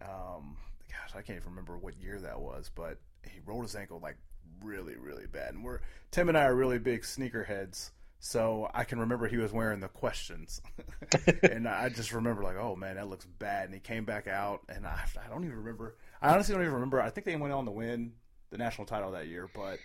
Um, 0.01 0.57
gosh, 1.01 1.11
I 1.15 1.21
can't 1.21 1.37
even 1.37 1.49
remember 1.49 1.77
what 1.77 1.97
year 1.97 2.19
that 2.19 2.39
was, 2.39 2.71
but 2.73 2.99
he 3.23 3.39
rolled 3.45 3.63
his 3.63 3.75
ankle 3.75 3.99
like 4.01 4.17
really, 4.63 4.95
really 4.95 5.27
bad. 5.27 5.53
And 5.53 5.63
we're 5.63 5.79
Tim 6.11 6.29
and 6.29 6.37
I 6.37 6.45
are 6.45 6.55
really 6.55 6.79
big 6.79 7.01
sneakerheads, 7.01 7.91
so 8.19 8.69
I 8.73 8.83
can 8.83 8.99
remember 8.99 9.27
he 9.27 9.37
was 9.37 9.51
wearing 9.51 9.79
the 9.79 9.87
questions, 9.87 10.61
and 11.43 11.67
I 11.67 11.89
just 11.89 12.13
remember 12.13 12.43
like, 12.43 12.57
oh 12.57 12.75
man, 12.75 12.95
that 12.95 13.09
looks 13.09 13.25
bad. 13.25 13.65
And 13.65 13.73
he 13.73 13.79
came 13.79 14.05
back 14.05 14.27
out, 14.27 14.61
and 14.69 14.85
I, 14.85 15.03
I 15.23 15.29
don't 15.29 15.43
even 15.43 15.57
remember. 15.57 15.95
I 16.21 16.33
honestly 16.33 16.53
don't 16.53 16.63
even 16.63 16.73
remember. 16.73 17.01
I 17.01 17.09
think 17.09 17.25
they 17.25 17.35
went 17.35 17.53
on 17.53 17.65
to 17.65 17.71
win 17.71 18.13
the 18.49 18.57
national 18.57 18.87
title 18.87 19.11
that 19.11 19.27
year, 19.27 19.49
but 19.53 19.79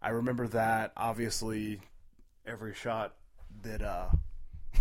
I 0.00 0.10
remember 0.10 0.48
that 0.48 0.92
obviously 0.96 1.80
every 2.46 2.74
shot 2.74 3.14
that 3.62 3.82
uh, 3.82 4.08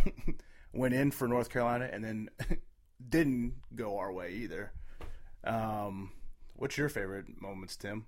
went 0.73 0.93
in 0.93 1.11
for 1.11 1.28
North 1.28 1.49
Carolina 1.49 1.89
and 1.91 2.03
then 2.03 2.30
didn't 3.09 3.53
go 3.76 3.97
our 3.97 4.11
way 4.11 4.34
either. 4.34 4.71
Um, 5.46 6.12
what's 6.56 6.78
your 6.78 6.89
favorite 6.89 7.26
moments, 7.41 7.76
Tim? 7.76 8.06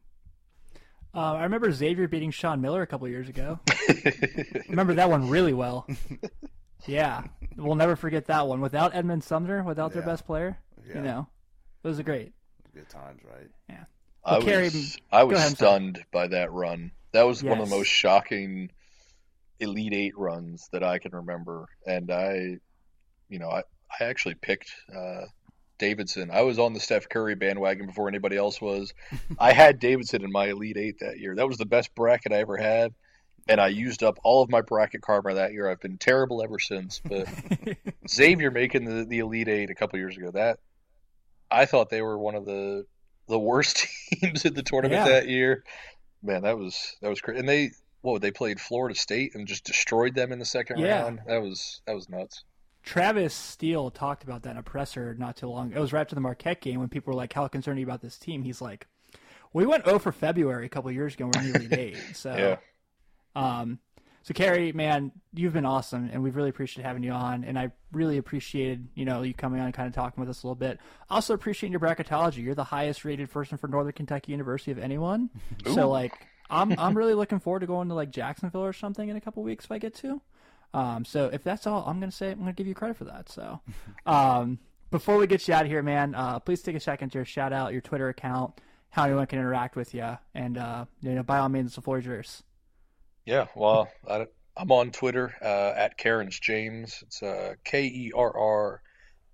Uh, 1.16 1.34
I 1.34 1.44
remember 1.44 1.72
Xavier 1.72 2.08
beating 2.08 2.32
Sean 2.32 2.62
Miller 2.62 2.82
a 2.82 2.88
couple 2.88 3.08
years 3.08 3.30
ago. 3.30 3.60
remember 4.70 4.94
that 4.96 5.10
one 5.10 5.30
really 5.30 5.54
well. 5.54 5.88
Yeah, 6.86 7.24
we'll 7.58 7.76
never 7.76 7.96
forget 7.98 8.28
that 8.28 8.48
one. 8.48 8.62
Without 8.62 8.96
Edmond 8.96 9.24
Sumner, 9.24 9.62
without 9.64 9.92
their 9.94 10.04
Yeah. 10.04 10.08
best 10.08 10.26
player, 10.26 10.58
Yeah. 10.88 10.96
you 10.98 11.02
know, 11.02 11.28
it 11.84 11.88
was 11.88 12.00
great. 12.02 12.34
Good 12.74 12.88
times, 12.88 13.20
right? 13.26 13.50
Yeah. 13.68 13.86
I 14.24 14.34
Well, 14.34 14.42
Kerry, 14.44 14.66
was 14.66 14.96
I 15.12 15.24
was 15.24 15.38
ahead, 15.38 15.50
I'm 15.50 15.56
sorry. 15.56 15.70
stunned 15.72 16.06
by 16.14 16.28
that 16.28 16.52
run. 16.54 16.92
That 17.14 17.24
was 17.24 17.44
one 17.44 17.60
of 17.60 17.68
the 17.68 17.76
most 17.76 17.88
shocking 17.88 18.70
Elite 19.60 19.94
Eight 19.96 20.18
runs 20.18 20.70
that 20.72 20.84
I 20.84 21.00
can 21.00 21.14
remember. 21.14 21.68
And 21.88 22.10
I, 22.12 22.58
you 23.28 23.40
know, 23.40 23.50
I, 23.50 23.64
I 24.00 24.04
actually 24.06 24.36
picked 24.36 24.72
uh, 24.96 25.26
Davidson. 25.78 26.30
I 26.32 26.42
was 26.42 26.60
on 26.60 26.74
the 26.74 26.80
Steph 26.80 27.10
Curry 27.10 27.36
bandwagon 27.36 27.86
before 27.86 28.08
anybody 28.08 28.36
else 28.38 28.60
was. 28.62 28.94
I 29.40 29.52
had 29.54 29.80
Davidson 29.80 30.24
in 30.24 30.32
my 30.32 30.48
Elite 30.48 30.78
Eight 30.78 31.00
that 31.00 31.20
year. 31.20 31.36
That 31.36 31.48
was 31.48 31.58
the 31.58 31.66
best 31.66 31.94
bracket 31.96 32.32
I 32.34 32.38
ever 32.38 32.58
had. 32.58 32.94
And 33.50 33.62
I 33.62 33.68
used 33.68 34.04
up 34.04 34.20
all 34.24 34.42
of 34.44 34.50
my 34.50 34.62
bracket 34.62 35.02
karma 35.02 35.36
that 35.36 35.54
year. 35.54 35.70
I've 35.70 35.80
been 35.80 35.98
terrible 35.98 36.44
ever 36.44 36.60
since. 36.60 37.00
But 37.04 37.28
Xavier 38.10 38.52
making 38.52 38.84
the, 38.86 39.06
the 39.06 39.20
Elite 39.20 39.48
Eight 39.48 39.70
a 39.70 39.76
couple 39.76 40.00
years 40.00 40.18
ago, 40.18 40.32
that 40.32 40.60
I 41.50 41.66
thought 41.66 41.90
they 41.90 42.02
were 42.02 42.18
one 42.18 42.36
of 42.36 42.46
the 42.46 42.86
the 43.30 43.40
worst 43.40 43.86
teams 44.14 44.46
in 44.46 44.54
the 44.54 44.64
tournament 44.64 45.06
Yeah. 45.06 45.10
that 45.20 45.28
year. 45.30 45.64
Man, 46.24 46.42
that 46.44 46.58
was 46.58 46.96
that 47.02 47.10
was 47.10 47.22
crazy. 47.22 47.40
And 47.40 47.48
they 47.48 47.72
what 48.02 48.22
they 48.22 48.32
played 48.32 48.60
Florida 48.60 48.96
State 48.96 49.34
and 49.36 49.48
just 49.48 49.64
destroyed 49.66 50.14
them 50.16 50.32
in 50.34 50.40
the 50.40 50.46
second 50.46 50.80
Yeah. 50.80 51.04
round. 51.04 51.20
That 51.28 51.42
was 51.42 51.82
that 51.88 51.96
was 51.96 52.10
nuts. 52.10 52.44
Travis 52.88 53.34
Steele 53.34 53.92
talked 53.92 54.24
about 54.24 54.44
that 54.44 54.52
in 54.52 54.58
a 54.58 54.64
presser 54.64 55.14
not 55.16 55.36
too 55.36 55.48
long. 55.48 55.72
It 55.74 55.80
was 55.80 55.92
right 55.92 56.02
after 56.02 56.16
the 56.16 56.22
Marquette 56.22 56.62
game 56.62 56.80
when 56.80 56.88
people 56.90 57.12
were 57.12 57.18
like, 57.18 57.34
"How 57.34 57.48
concerned 57.48 57.78
are 57.78 57.82
you 57.82 57.86
about 57.86 58.02
this 58.02 58.18
team?" 58.18 58.44
He's 58.44 58.62
like, 58.62 58.88
"We 59.52 59.66
went 59.66 59.84
0 59.86 60.00
for 60.00 60.12
February 60.14 60.66
a 60.66 60.70
couple 60.70 60.90
years 60.92 61.14
ago. 61.14 61.26
We're 61.28 61.42
in 61.42 61.52
the 61.52 61.56
Elite 61.58 61.74
Eight. 61.74 61.98
So, 62.16 62.34
Yeah. 62.34 62.58
um, 63.36 63.80
so 64.24 64.34
Kerry, 64.34 64.72
man, 64.74 65.12
you've 65.34 65.54
been 65.54 65.66
awesome, 65.66 66.10
and 66.12 66.22
we've 66.24 66.36
really 66.36 66.50
appreciated 66.50 66.88
having 66.88 67.04
you 67.04 67.12
on. 67.12 67.44
And 67.44 67.58
I 67.60 67.72
really 67.92 68.18
appreciated 68.18 68.88
you 68.96 69.04
know 69.06 69.22
you 69.22 69.34
coming 69.34 69.60
on 69.60 69.66
and 69.66 69.74
kind 69.76 69.88
of 69.88 69.94
talking 69.94 70.22
with 70.22 70.30
us 70.30 70.44
a 70.44 70.48
little 70.48 70.56
bit. 70.56 70.80
Also 71.10 71.34
appreciate 71.34 71.72
your 71.72 71.80
bracketology. 71.82 72.38
You're 72.44 72.56
the 72.56 72.64
highest 72.64 73.04
rated 73.06 73.30
person 73.30 73.58
for 73.58 73.68
Northern 73.68 73.94
Kentucky 73.94 74.32
University 74.32 74.72
of 74.72 74.80
anyone. 74.80 75.30
So 75.74 75.90
like, 75.90 76.14
I'm 76.50 76.74
I'm 76.80 76.96
really 76.98 77.14
looking 77.16 77.40
forward 77.40 77.60
to 77.62 77.68
going 77.68 77.90
to 77.90 77.96
like 77.96 78.12
Jacksonville 78.12 78.64
or 78.64 78.72
something 78.74 79.10
in 79.10 79.18
a 79.18 79.22
couple 79.22 79.44
weeks 79.44 79.66
if 79.66 79.72
I 79.74 79.78
get 79.78 79.94
to. 79.96 80.22
Um, 80.74 81.06
so 81.06 81.30
if 81.32 81.44
that's 81.44 81.66
all, 81.66 81.84
I'm 81.88 82.00
gonna 82.00 82.12
say 82.12 82.32
I'm 82.32 82.40
gonna 82.40 82.54
give 82.54 82.68
you 82.68 82.76
credit 82.76 82.98
for 82.98 83.06
that. 83.06 83.30
So, 83.30 83.62
um, 84.06 84.60
before 84.92 85.18
we 85.18 85.28
get 85.28 85.48
you 85.48 85.54
out 85.54 85.66
of 85.66 85.72
here, 85.72 85.84
man, 85.84 86.16
uh, 86.16 86.40
please 86.40 86.62
take 86.62 86.76
a 86.76 86.80
second 86.80 87.12
to 87.12 87.26
shout 87.26 87.54
out 87.54 87.72
your 87.72 87.82
Twitter 87.82 88.10
account, 88.10 88.60
how 88.90 89.06
anyone 89.06 89.26
can 89.28 89.40
interact 89.40 89.76
with 89.76 89.94
you, 89.94 90.18
and 90.34 90.58
uh, 90.58 90.86
you 91.02 91.16
know, 91.16 91.24
by 91.24 91.40
all 91.40 91.50
means, 91.50 91.76
the 91.76 91.82
floor 91.82 92.00
is 92.00 92.06
yours. 92.06 92.44
Yeah, 93.26 93.48
well, 93.56 93.90
I, 94.10 94.28
I'm 94.56 94.72
on 94.72 94.92
Twitter 94.92 95.36
uh, 95.42 95.74
at 95.76 95.98
Kerrance 95.98 96.40
James. 96.40 97.04
It's 97.04 97.22
uh, 97.22 97.56
K 97.64 97.86
E 97.86 98.12
R 98.16 98.36
R 98.36 98.82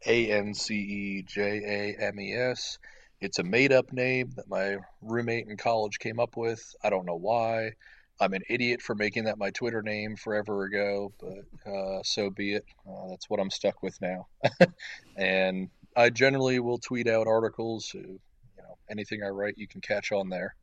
A 0.06 0.32
N 0.32 0.54
C 0.54 0.76
E 0.76 1.22
J 1.24 1.96
A 2.00 2.04
M 2.08 2.20
E 2.20 2.34
S. 2.34 2.80
It's 3.22 3.40
a 3.40 3.44
made 3.44 3.72
up 3.72 3.94
name 3.94 4.32
that 4.36 4.50
my 4.50 4.78
roommate 5.02 5.48
in 5.48 5.56
college 5.56 6.00
came 6.00 6.20
up 6.20 6.36
with. 6.36 6.76
I 6.84 6.90
don't 6.90 7.06
know 7.06 7.16
why. 7.16 7.72
I'm 8.20 8.34
an 8.34 8.44
idiot 8.50 8.82
for 8.82 8.96
making 8.96 9.26
that 9.26 9.38
my 9.38 9.50
Twitter 9.52 9.82
name 9.82 10.16
forever 10.16 10.64
ago, 10.64 11.12
but 11.20 11.72
uh, 11.72 12.02
so 12.04 12.30
be 12.30 12.54
it. 12.54 12.66
Uh, 12.88 13.10
that's 13.10 13.30
what 13.30 13.40
I'm 13.40 13.50
stuck 13.50 13.82
with 13.84 14.00
now. 14.02 14.28
and 15.18 15.70
I 15.96 16.10
generally 16.10 16.60
will 16.60 16.78
tweet 16.78 17.08
out 17.08 17.28
articles. 17.28 17.90
So, 17.92 17.98
you 17.98 18.20
know, 18.58 18.78
anything 18.90 19.24
I 19.24 19.30
write, 19.30 19.58
you 19.58 19.68
can 19.68 19.82
catch 19.82 20.12
on 20.12 20.30
there. 20.30 20.56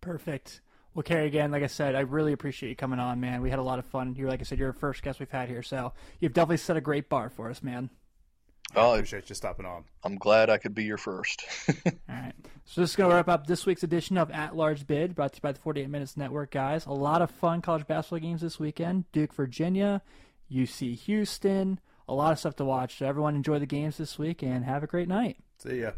Perfect. 0.00 0.60
Well, 0.94 1.02
Kerry, 1.02 1.26
again, 1.26 1.50
like 1.50 1.62
I 1.62 1.68
said, 1.68 1.94
I 1.94 2.00
really 2.00 2.32
appreciate 2.32 2.70
you 2.70 2.76
coming 2.76 2.98
on, 2.98 3.20
man. 3.20 3.40
We 3.40 3.50
had 3.50 3.58
a 3.58 3.62
lot 3.62 3.78
of 3.78 3.84
fun. 3.86 4.14
You're, 4.14 4.28
like 4.28 4.40
I 4.40 4.44
said, 4.44 4.58
you're 4.58 4.72
the 4.72 4.78
first 4.78 5.02
guest 5.02 5.20
we've 5.20 5.30
had 5.30 5.48
here, 5.48 5.62
so 5.62 5.92
you've 6.18 6.32
definitely 6.32 6.56
set 6.58 6.76
a 6.76 6.80
great 6.80 7.08
bar 7.08 7.30
for 7.30 7.50
us, 7.50 7.62
man. 7.62 7.90
Oh, 8.76 8.80
I 8.80 8.84
Oh, 8.84 8.94
appreciate 8.94 9.28
you 9.28 9.34
stopping 9.34 9.66
on. 9.66 9.84
I'm 10.04 10.16
glad 10.16 10.50
I 10.50 10.58
could 10.58 10.74
be 10.74 10.84
your 10.84 10.98
first. 10.98 11.42
All 11.86 11.92
right. 12.08 12.34
So 12.66 12.82
this 12.82 12.90
is 12.90 12.96
going 12.96 13.08
to 13.10 13.16
wrap 13.16 13.28
up 13.28 13.46
this 13.46 13.64
week's 13.64 13.82
edition 13.82 14.18
of 14.18 14.30
At 14.30 14.54
Large 14.54 14.86
Bid, 14.86 15.14
brought 15.14 15.32
to 15.32 15.36
you 15.38 15.40
by 15.42 15.52
the 15.52 15.60
48 15.60 15.88
Minutes 15.88 16.16
Network, 16.16 16.50
guys. 16.50 16.84
A 16.86 16.92
lot 16.92 17.22
of 17.22 17.30
fun 17.30 17.62
college 17.62 17.86
basketball 17.86 18.18
games 18.18 18.42
this 18.42 18.60
weekend. 18.60 19.10
Duke, 19.12 19.32
Virginia, 19.32 20.02
UC 20.52 20.96
Houston, 21.00 21.80
a 22.06 22.14
lot 22.14 22.32
of 22.32 22.38
stuff 22.38 22.56
to 22.56 22.64
watch. 22.64 22.98
So 22.98 23.06
everyone 23.06 23.36
enjoy 23.36 23.58
the 23.58 23.66
games 23.66 23.96
this 23.96 24.18
week 24.18 24.42
and 24.42 24.64
have 24.64 24.82
a 24.82 24.86
great 24.86 25.08
night. 25.08 25.38
See 25.58 25.80
ya. 25.80 25.92